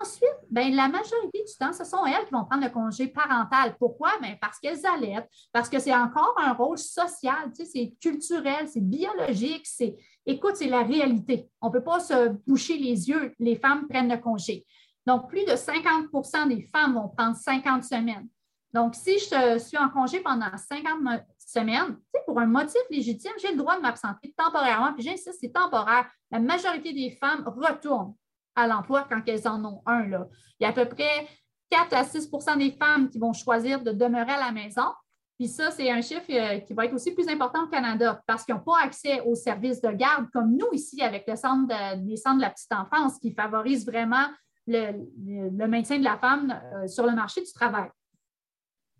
[0.01, 3.75] Ensuite, ben, la majorité du temps, ce sont elles qui vont prendre le congé parental.
[3.79, 4.11] Pourquoi?
[4.21, 8.67] Ben, parce qu'elles allaitent, parce que c'est encore un rôle social, tu sais, c'est culturel,
[8.67, 11.49] c'est biologique, c'est, écoute, c'est la réalité.
[11.61, 14.65] On ne peut pas se boucher les yeux, les femmes prennent le congé.
[15.05, 18.27] Donc, plus de 50% des femmes vont prendre 50 semaines.
[18.73, 23.57] Donc, si je suis en congé pendant 50 semaines, pour un motif légitime, j'ai le
[23.57, 24.93] droit de m'absenter temporairement.
[24.93, 26.07] Puis j'insiste, c'est temporaire.
[26.29, 28.13] La majorité des femmes retournent
[28.55, 30.05] à l'emploi quand elles en ont un.
[30.07, 30.27] Là.
[30.59, 31.27] Il y a à peu près
[31.71, 34.91] 4 à 6% des femmes qui vont choisir de demeurer à la maison.
[35.39, 38.43] Puis ça, c'est un chiffre euh, qui va être aussi plus important au Canada parce
[38.43, 41.73] qu'ils n'ont pas accès aux services de garde comme nous ici avec le centre
[42.05, 44.25] les centres de la petite enfance qui favorise vraiment
[44.67, 47.89] le, maintien de la femme euh, sur le marché du travail.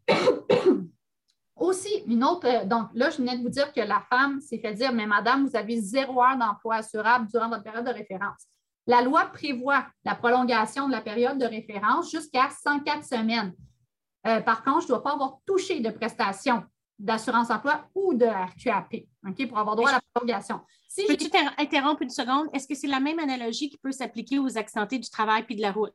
[1.57, 4.60] Aussi, une autre, euh, donc là, je venais de vous dire que la femme s'est
[4.60, 8.48] fait dire, mais madame, vous avez zéro heure d'emploi assurable durant votre période de référence.
[8.88, 13.53] La loi prévoit la prolongation de la période de référence jusqu'à 104 semaines.
[14.28, 16.64] Euh, par contre, je ne dois pas avoir touché de prestations
[17.00, 19.06] d'assurance emploi ou de RQAP
[19.48, 20.60] pour avoir droit à la prolongation.
[20.90, 22.48] Si Peux-tu t'interrompre une seconde?
[22.54, 25.62] Est-ce que c'est la même analogie qui peut s'appliquer aux accidentés du travail puis de
[25.62, 25.94] la route?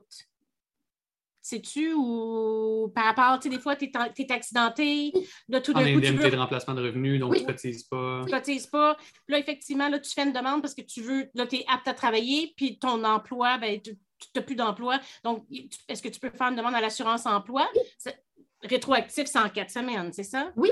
[1.42, 5.12] Sais-tu ou par rapport, tu sais, des fois, tu es, accidenté,
[5.46, 6.01] de tout d'un coup.
[6.01, 6.30] tu veux...
[6.30, 8.22] de remplacement de revenus, donc tu ne cotises pas.
[8.24, 8.94] Tu ne cotises pas.
[8.94, 11.66] Puis là, effectivement, là, tu fais une demande parce que tu veux, là, tu es
[11.68, 13.94] apte à travailler, puis ton emploi, ben, tu
[14.34, 14.98] n'as plus d'emploi.
[15.22, 15.44] Donc,
[15.88, 17.66] est-ce que tu peux faire une demande à l'assurance emploi?
[18.62, 20.51] Rétroactif, c'est en quatre semaines, c'est ça?
[20.56, 20.70] Oui.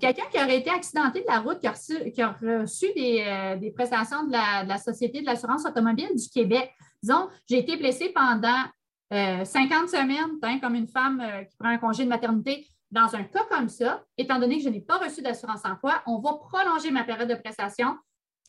[0.00, 4.32] Quelqu'un qui aurait été accidenté de la route, qui a reçu, euh, des, prestations de
[4.32, 6.72] la, de la Société de l'assurance automobile du Québec.
[7.02, 8.62] Disons, j'ai été blessé pendant
[9.10, 13.14] 50 euh, semaines, hein, comme une femme euh, qui prend un congé de maternité, dans
[13.16, 16.34] un cas comme ça, étant donné que je n'ai pas reçu d'assurance emploi, on va
[16.34, 17.96] prolonger ma période de prestation.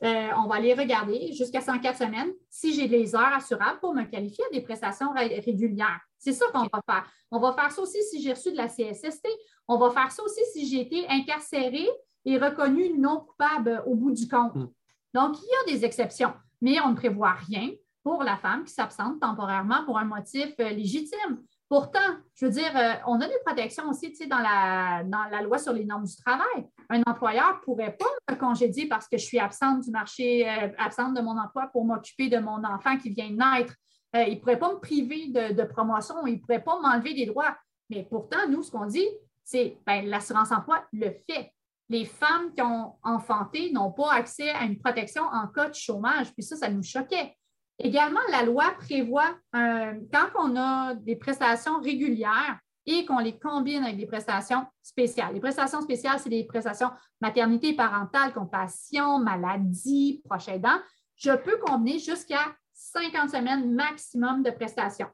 [0.03, 4.03] Euh, on va aller regarder jusqu'à 104 semaines si j'ai les heures assurables pour me
[4.03, 6.01] qualifier à des prestations régulières.
[6.17, 7.05] C'est ça qu'on va faire.
[7.31, 9.27] On va faire ça aussi si j'ai reçu de la CSST.
[9.67, 11.89] On va faire ça aussi si j'ai été incarcérée
[12.25, 14.55] et reconnue non coupable au bout du compte.
[14.55, 14.67] Hmm.
[15.13, 17.69] Donc, il y a des exceptions, mais on ne prévoit rien
[18.03, 21.41] pour la femme qui s'absente temporairement pour un motif euh, légitime.
[21.73, 25.57] Pourtant, je veux dire, euh, on a des protections aussi dans la, dans la loi
[25.57, 26.67] sur les normes du travail.
[26.87, 30.67] Un employeur ne pourrait pas me congédier parce que je suis absente du marché, euh,
[30.77, 33.73] absente de mon emploi pour m'occuper de mon enfant qui vient de naître.
[34.13, 37.57] il ne pourrait pas me priver de, promotion, il ne pourrait pas m'enlever des droits.
[37.89, 39.09] Mais pourtant, nous, ce qu'on dit,
[39.43, 41.51] c'est ben, l'assurance emploi le fait.
[41.89, 46.31] Les femmes qui ont enfanté n'ont pas accès à une protection en cas de chômage.
[46.33, 47.35] Puis ça, ça nous choquait.
[47.79, 53.83] Également, la loi prévoit, euh, quand on a des prestations régulières et qu'on les combine
[53.83, 55.33] avec des prestations spéciales.
[55.33, 56.91] Les prestations spéciales, c'est des prestations
[57.21, 60.77] maternité, parentale, compassion, maladie, proche aidant.
[61.15, 65.07] Je peux combiner jusqu'à 50 semaines maximum de prestations.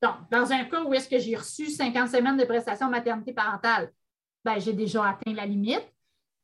[0.00, 3.90] Donc, dans un cas où est-ce que j'ai reçu 50 semaines de prestations maternité parentale,
[4.44, 5.82] ben, j'ai déjà atteint la limite.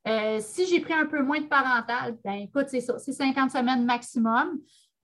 [0.09, 3.51] Euh, si j'ai pris un peu moins de parentale, ben, écoute, c'est ça, c'est 50
[3.51, 4.59] semaines maximum.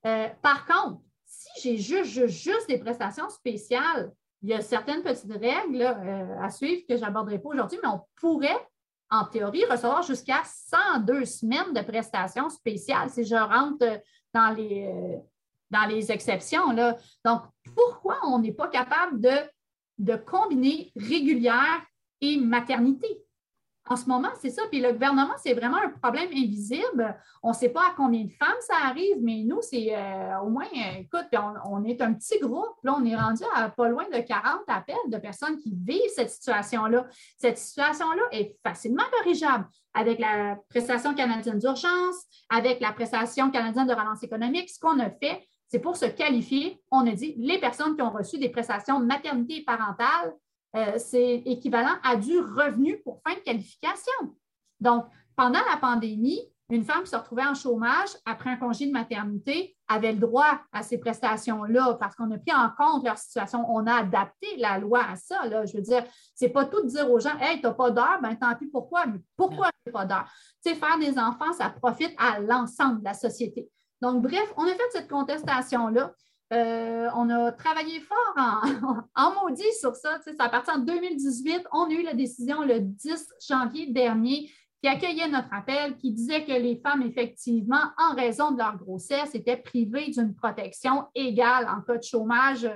[0.06, 4.12] Euh, par contre, si j'ai juste, des prestations spéciales,
[4.42, 7.88] il y a certaines petites règles euh, à suivre que je n'aborderai pas aujourd'hui, mais
[7.88, 8.68] on pourrait,
[9.10, 14.00] en théorie, recevoir jusqu'à 102 semaines de prestations spéciales si je rentre
[14.32, 15.18] dans les, euh,
[15.70, 16.72] dans les exceptions.
[17.24, 17.42] Donc,
[17.74, 19.36] pourquoi on n'est pas capable de,
[19.98, 21.82] de combiner régulière
[22.20, 23.26] et maternité?
[23.88, 24.62] En ce moment, c'est ça.
[24.70, 27.16] Puis le gouvernement, c'est vraiment un problème invisible.
[27.42, 30.48] On ne sait pas à combien de femmes ça arrive, mais nous, c'est euh, au
[30.48, 31.26] moins, euh, écoute,
[31.64, 32.74] on, est un petit groupe.
[32.82, 36.30] Là, on est rendu à pas loin de 40 appels de personnes qui vivent cette
[36.30, 37.06] situation-là.
[37.38, 42.16] Cette situation-là est facilement corrigeable avec la prestation canadienne d'urgence,
[42.50, 44.68] avec la prestation canadienne de relance économique.
[44.68, 48.10] Ce qu'on a fait, c'est pour se qualifier, on a dit les personnes qui ont
[48.10, 50.34] reçu des prestations maternité et parentale
[50.77, 54.12] euh, c'est équivalent à du revenu pour fin de qualification.
[54.81, 58.93] Donc, pendant la pandémie, une femme qui se retrouvait en chômage après un congé de
[58.93, 63.65] maternité avait le droit à ces prestations-là parce qu'on a pris en compte leur situation.
[63.69, 65.43] On a adapté la loi à ça.
[65.65, 66.05] Je veux dire,
[66.35, 68.55] ce n'est pas tout de dire aux gens Hey, tu n'as pas d'heure, ben tant
[68.57, 70.28] pis pourquoi, mais pourquoi n'as pas d'heure?
[70.65, 73.70] Tu sais, faire des enfants, ça profite à l'ensemble de la société.
[74.03, 76.12] Donc, bref, on a fait cette contestation-là.
[76.52, 78.35] Euh, on a travaillé fort
[79.14, 80.18] en, maudit sur ça.
[80.23, 81.66] Ça a parti en 2018.
[81.73, 84.51] On a eu la décision le 10 janvier dernier
[84.82, 89.35] qui accueillait notre appel, qui disait que les femmes, effectivement, en raison de leur grossesse,
[89.35, 92.68] étaient privées d'une protection égale en cas de chômage.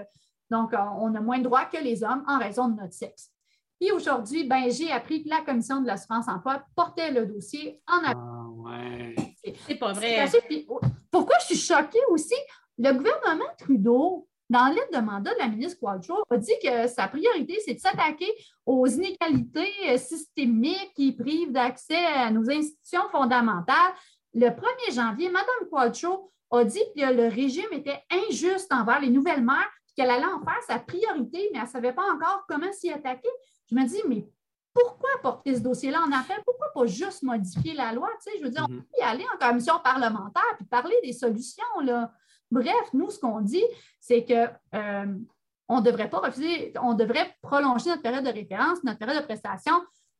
[0.50, 3.30] Donc, on a moins de droits que les hommes en raison de notre sexe.
[3.80, 7.98] Et aujourd'hui, ben, j'ai appris que la Commission de l'assurance emploi portait le dossier en
[8.04, 9.16] appel.
[9.16, 10.26] Ah, C'est pas vrai.
[11.10, 12.34] Pourquoi je suis choquée aussi?
[12.82, 17.08] Le gouvernement Trudeau, dans l'aide de mandat de la ministre Quadro, a dit que sa
[17.08, 18.32] priorité, c'est de s'attaquer
[18.64, 23.92] aux inégalités euh, systémiques qui privent d'accès à nos institutions fondamentales.
[24.32, 29.44] Le 1er janvier, Mme Quadro a dit que le régime était injuste envers les nouvelles
[29.44, 32.90] mères, qu'elle allait en faire sa priorité, mais elle ne savait pas encore comment s'y
[32.90, 33.28] attaquer.
[33.70, 34.26] Je me dis, mais
[34.72, 36.38] pourquoi porter ce dossier-là en appel?
[36.46, 38.08] Pourquoi pas juste modifier la loi?
[38.24, 38.78] Tu sais, je veux dire, on mm-hmm.
[38.78, 41.80] peut y aller en commission parlementaire puis parler des solutions.
[41.82, 42.10] Là.
[42.50, 43.64] Bref, nous, ce qu'on dit,
[44.00, 48.98] c'est qu'on euh, ne devrait pas refuser, on devrait prolonger notre période de référence, notre
[48.98, 49.74] période de prestation,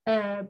[0.09, 0.43] euh,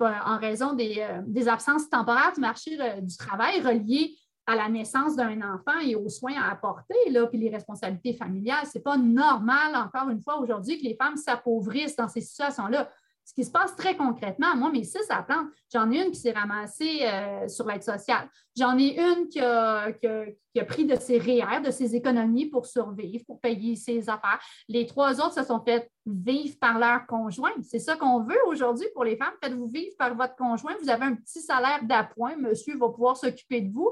[0.00, 4.16] en raison euh, des, absences temporaires du marché du travail reliées
[4.46, 8.66] à la naissance d'un enfant et aux soins à apporter, là, puis les responsabilités familiales.
[8.66, 12.90] Ce n'est pas normal, encore une fois, aujourd'hui, que les femmes s'appauvrissent dans ces situations-là
[13.24, 16.32] ce qui se passe très concrètement, moi, mes six attentes, j'en ai une qui s'est
[16.32, 18.28] ramassée euh, sur l'aide sociale.
[18.56, 19.90] J'en ai une qui a,
[20.66, 24.38] pris de ses REER, de ses économies pour survivre, pour payer ses affaires.
[24.68, 27.52] Les trois autres se sont fait vivre par leur conjoint.
[27.62, 29.32] C'est ça qu'on veut aujourd'hui pour les femmes.
[29.42, 30.74] Faites-vous vivre par votre conjoint.
[30.82, 32.36] Vous avez un petit salaire d'appoint.
[32.36, 33.90] Monsieur va pouvoir s'occuper de vous.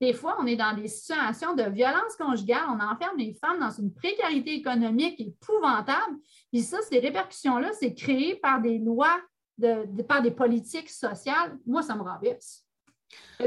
[0.00, 2.64] Des fois, on est dans des situations de violence conjugale.
[2.68, 6.16] On enferme les femmes dans une précarité économique épouvantable.
[6.52, 9.18] Puis ça, ces répercussions-là, c'est créé par des lois,
[9.56, 11.56] de, par des politiques sociales.
[11.66, 12.66] Moi, ça me rabaisse.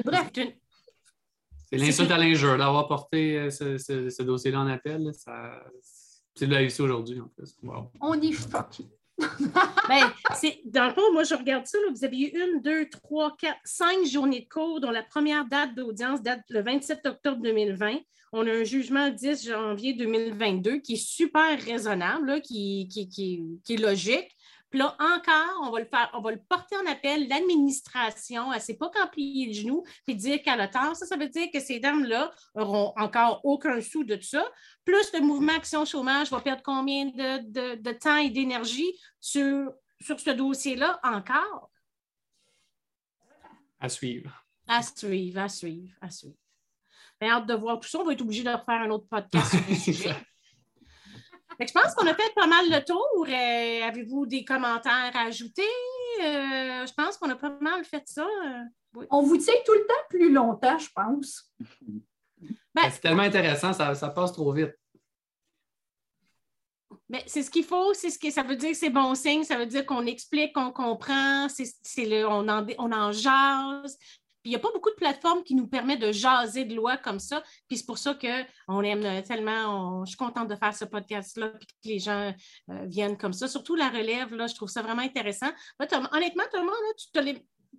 [0.03, 0.31] Bref.
[1.69, 5.11] C'est l'insulte à l'injure d'avoir porté euh, ce, dossier-là en appel.
[6.38, 7.57] C'est de la ici aujourd'hui, en plus.
[7.99, 8.85] On est choqué.
[9.89, 11.80] ben, c'est, dans le fond, moi, je regarde ça.
[11.91, 15.73] vous avez eu une, deux, trois, quatre, cinq journées de cours, dont la première date
[15.73, 17.95] d'audience date le 27 octobre 2020.
[18.34, 23.73] On a un jugement le 10 janvier 2022 qui est super raisonnable, qui, qui, qui,
[23.73, 24.30] est logique.
[24.69, 27.27] Puis là, encore, on va le faire, on va le porter en appel.
[27.30, 30.95] L'administration, elle ne s'est pas qu'en plier le genou puis dire qu'elle a tort.
[30.95, 34.45] Ça, ça veut dire que ces dames-là n'auront encore aucun sou de tout ça.
[34.84, 38.91] Plus le mouvement Action Chômage va perdre combien de, temps et d'énergie
[39.22, 39.72] sur,
[40.02, 41.72] sur ce dossier-là encore?
[43.80, 44.44] À suivre.
[44.68, 46.35] À suivre, à suivre, à suivre.
[47.22, 47.99] J'ai hâte de voir tout ça.
[47.99, 50.15] On va être obligé de refaire un autre podcast sur le sujet
[51.59, 53.25] je pense qu'on a fait pas mal le tour.
[53.27, 55.61] Euh, avez-vous des commentaires à ajouter?
[56.21, 58.27] Euh, je pense qu'on a pas mal fait ça.
[59.09, 61.51] On vous tient tout le temps plus longtemps, je pense.
[62.73, 64.73] Ben, c'est tellement intéressant, ça, passe trop vite.
[67.09, 69.57] Mais c'est ce qu'il faut, c'est ce que ça veut dire c'est bon signe, ça
[69.57, 73.97] veut dire qu'on explique, qu'on comprend, c'est, le, on, en, on en jase,
[74.48, 77.19] il n'y a pas beaucoup de plateformes qui nous permettent de jaser de loi comme
[77.19, 77.44] ça.
[77.68, 81.68] Puis c'est pour ça qu'on aime tellement, je suis contente de faire ce podcast-là, puis
[81.68, 82.34] que les gens
[82.69, 83.49] euh, viennent comme ça.
[83.49, 85.49] Surtout la relève, là, je trouve ça vraiment intéressant.
[85.80, 87.34] honnêtement, tout le monde,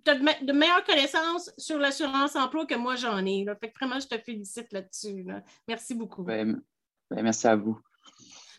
[0.05, 3.45] tu as, de, meilleures connaissances sur l'assurance emploi que moi j'en ai.
[3.59, 5.25] Fait vraiment, je te félicite là-dessus.
[5.67, 6.23] Merci beaucoup.
[6.23, 6.61] Ben,
[7.09, 7.79] ben, merci à vous.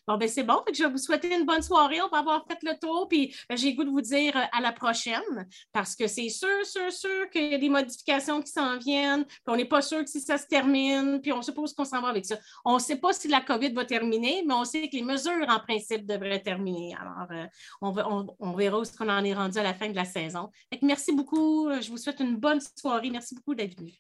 [0.06, 0.60] Bon, ben c'est bon.
[0.72, 2.00] je vais vous souhaiter une bonne soirée.
[2.02, 3.08] On va avoir fait le tour.
[3.08, 6.64] Puis ben, j'ai goût de vous dire euh, à la prochaine parce que c'est sûr,
[6.64, 9.24] sûr, sûr qu'il y a des modifications qui s'en viennent.
[9.24, 11.20] Puis on n'est pas sûr que si ça se termine.
[11.20, 12.36] Puis on suppose qu'on s'en va avec ça.
[12.64, 15.46] On ne sait pas si la COVID va terminer, mais on sait que les mesures
[15.48, 16.94] en principe devraient terminer.
[17.00, 17.46] Alors, euh,
[17.80, 20.50] on, on, verra où ce qu'on en est rendu à la fin de la saison.
[20.82, 21.68] merci beaucoup.
[21.80, 23.10] Je vous souhaite une bonne soirée.
[23.10, 23.92] Merci beaucoup d'être venu.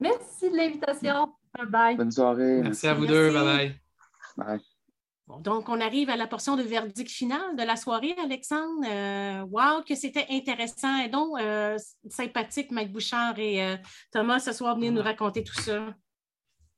[0.00, 1.32] Merci de l'invitation.
[1.56, 1.96] Bye bye.
[1.96, 2.60] Bonne soirée.
[2.62, 3.32] Merci, à vous deux.
[3.32, 3.80] Bye bye.
[4.36, 4.71] Bye.
[5.28, 8.84] Donc, on arrive à la portion de verdict final de la soirée, Alexandre.
[8.86, 11.78] Euh, wow, que c'était intéressant et donc euh,
[12.08, 13.76] sympathique, Mike Bouchard et euh,
[14.10, 15.94] Thomas, ce soir, venir nous raconter tout ça.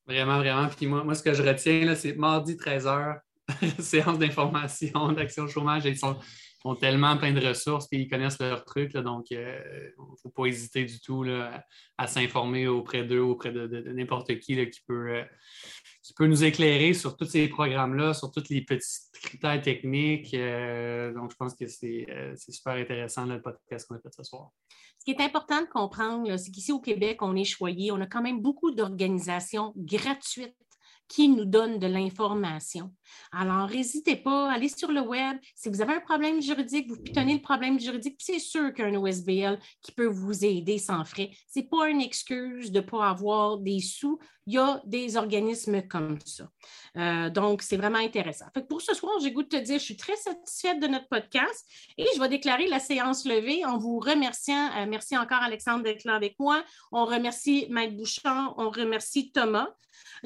[0.06, 0.68] Vraiment, vraiment.
[0.68, 3.18] Puis moi, moi ce que je retiens, c'est mardi 13h,
[3.80, 5.86] séance d'information d'Action Chômage.
[5.86, 6.16] Ils sont,
[6.80, 8.94] tellement plein de ressources, puis ils connaissent leurs trucs.
[8.94, 11.26] donc, il ne faut pas hésiter du tout
[11.98, 15.24] à, s'informer auprès d'eux, auprès de, n'importe qui qui peut
[16.04, 20.34] tu peux nous éclairer sur tous ces programmes-là, sur tous les petits critères techniques.
[20.34, 24.22] Euh, donc, je pense que euh, c'est super intéressant le podcast qu'on a fait ce
[24.22, 24.50] soir.
[24.98, 27.90] Ce qui est important de comprendre, c'est qu'ici au Québec, on est choyé.
[27.90, 30.56] On a quand même beaucoup d'organisations gratuites
[31.08, 32.92] qui nous donne de l'information.
[33.32, 35.36] Alors, n'hésitez pas, allez sur le web.
[35.54, 39.58] Si vous avez un problème juridique, vous pitonnez le problème juridique, c'est sûr qu'un OSBL
[39.82, 41.30] qui peut vous aider sans frais.
[41.52, 44.18] Ce n'est pas une excuse de ne pas avoir des sous.
[44.46, 46.48] Il y a des organismes comme ça.
[46.96, 48.46] Euh, donc, c'est vraiment intéressant.
[48.68, 51.66] pour ce soir, j'ai goût de te dire, je suis très satisfaite de notre podcast
[51.96, 54.70] et je vais déclarer la séance levée en vous remerciant.
[54.76, 56.62] Euh, merci encore, Alexandre, d'être là avec moi.
[56.92, 59.68] On remercie Mike Bouchard, on remercie Thomas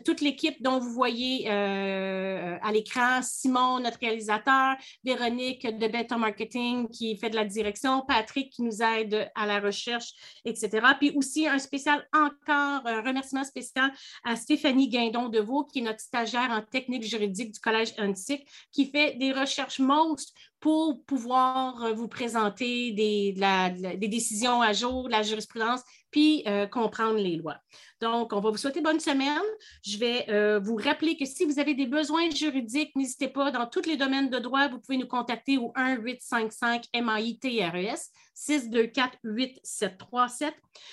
[0.05, 6.89] toute l'équipe dont vous voyez euh, à l'écran, Simon, notre réalisateur, Véronique de Beta Marketing
[6.89, 10.13] qui fait de la direction, Patrick qui nous aide à la recherche,
[10.45, 10.71] etc.
[10.99, 13.93] Puis aussi un spécial encore, un remerciement spécial
[14.25, 18.47] à Stéphanie Guindon de Vaux, qui est notre stagiaire en technique juridique du Collège UNSIC,
[18.73, 23.35] qui fait des recherches monstres pour pouvoir vous présenter des,
[23.97, 27.59] des décisions à jour, la jurisprudence, puis euh, comprendre les lois.
[28.01, 29.43] Donc, on va vous souhaiter bonne semaine.
[29.85, 33.67] Je vais euh, vous rappeler que si vous avez des besoins juridiques, n'hésitez pas, dans
[33.67, 40.53] tous les domaines de droit, vous pouvez nous contacter au 1-855-MAITRES 624-8737.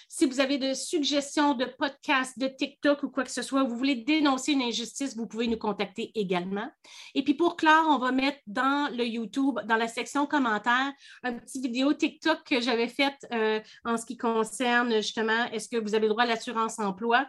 [0.10, 3.78] Si vous avez des suggestions de podcasts, de TikTok ou quoi que ce soit, vous
[3.78, 6.68] voulez dénoncer une injustice, vous pouvez nous contacter également.
[7.14, 9.06] Et puis pour Claire, on va mettre dans le
[9.64, 10.92] Dans la section commentaires,
[11.24, 15.78] un petit vidéo TikTok que j'avais faite euh, en ce qui concerne justement, est-ce que
[15.78, 17.28] vous avez droit à l'assurance emploi?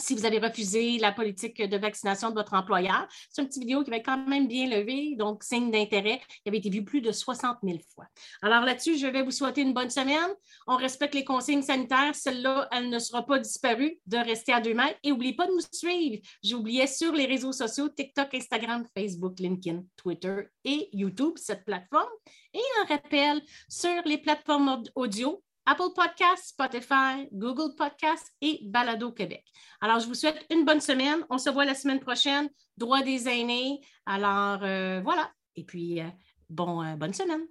[0.00, 3.06] Si vous avez refusé la politique de vaccination de votre employeur.
[3.30, 6.20] C'est une petite vidéo qui va être quand même bien levée, donc signe d'intérêt.
[6.44, 8.06] Il avait été vu plus de 60 000 fois.
[8.42, 10.30] Alors là-dessus, je vais vous souhaiter une bonne semaine.
[10.66, 12.14] On respecte les consignes sanitaires.
[12.14, 14.98] Celle-là, elle ne sera pas disparue de rester à deux mètres.
[15.02, 16.20] Et n'oubliez pas de nous suivre.
[16.42, 22.10] J'oubliais sur les réseaux sociaux, TikTok, Instagram, Facebook, LinkedIn, Twitter et YouTube, cette plateforme.
[22.52, 29.44] Et un rappel sur les plateformes audio, Apple Podcasts, Spotify, Google Podcasts et Balado Québec.
[29.80, 31.24] Alors, je vous souhaite une bonne semaine.
[31.30, 32.48] On se voit la semaine prochaine.
[32.76, 33.80] Droit des aînés.
[34.04, 35.30] Alors, euh, voilà.
[35.56, 36.08] Et puis, euh,
[36.50, 37.46] bon, euh, bonne semaine.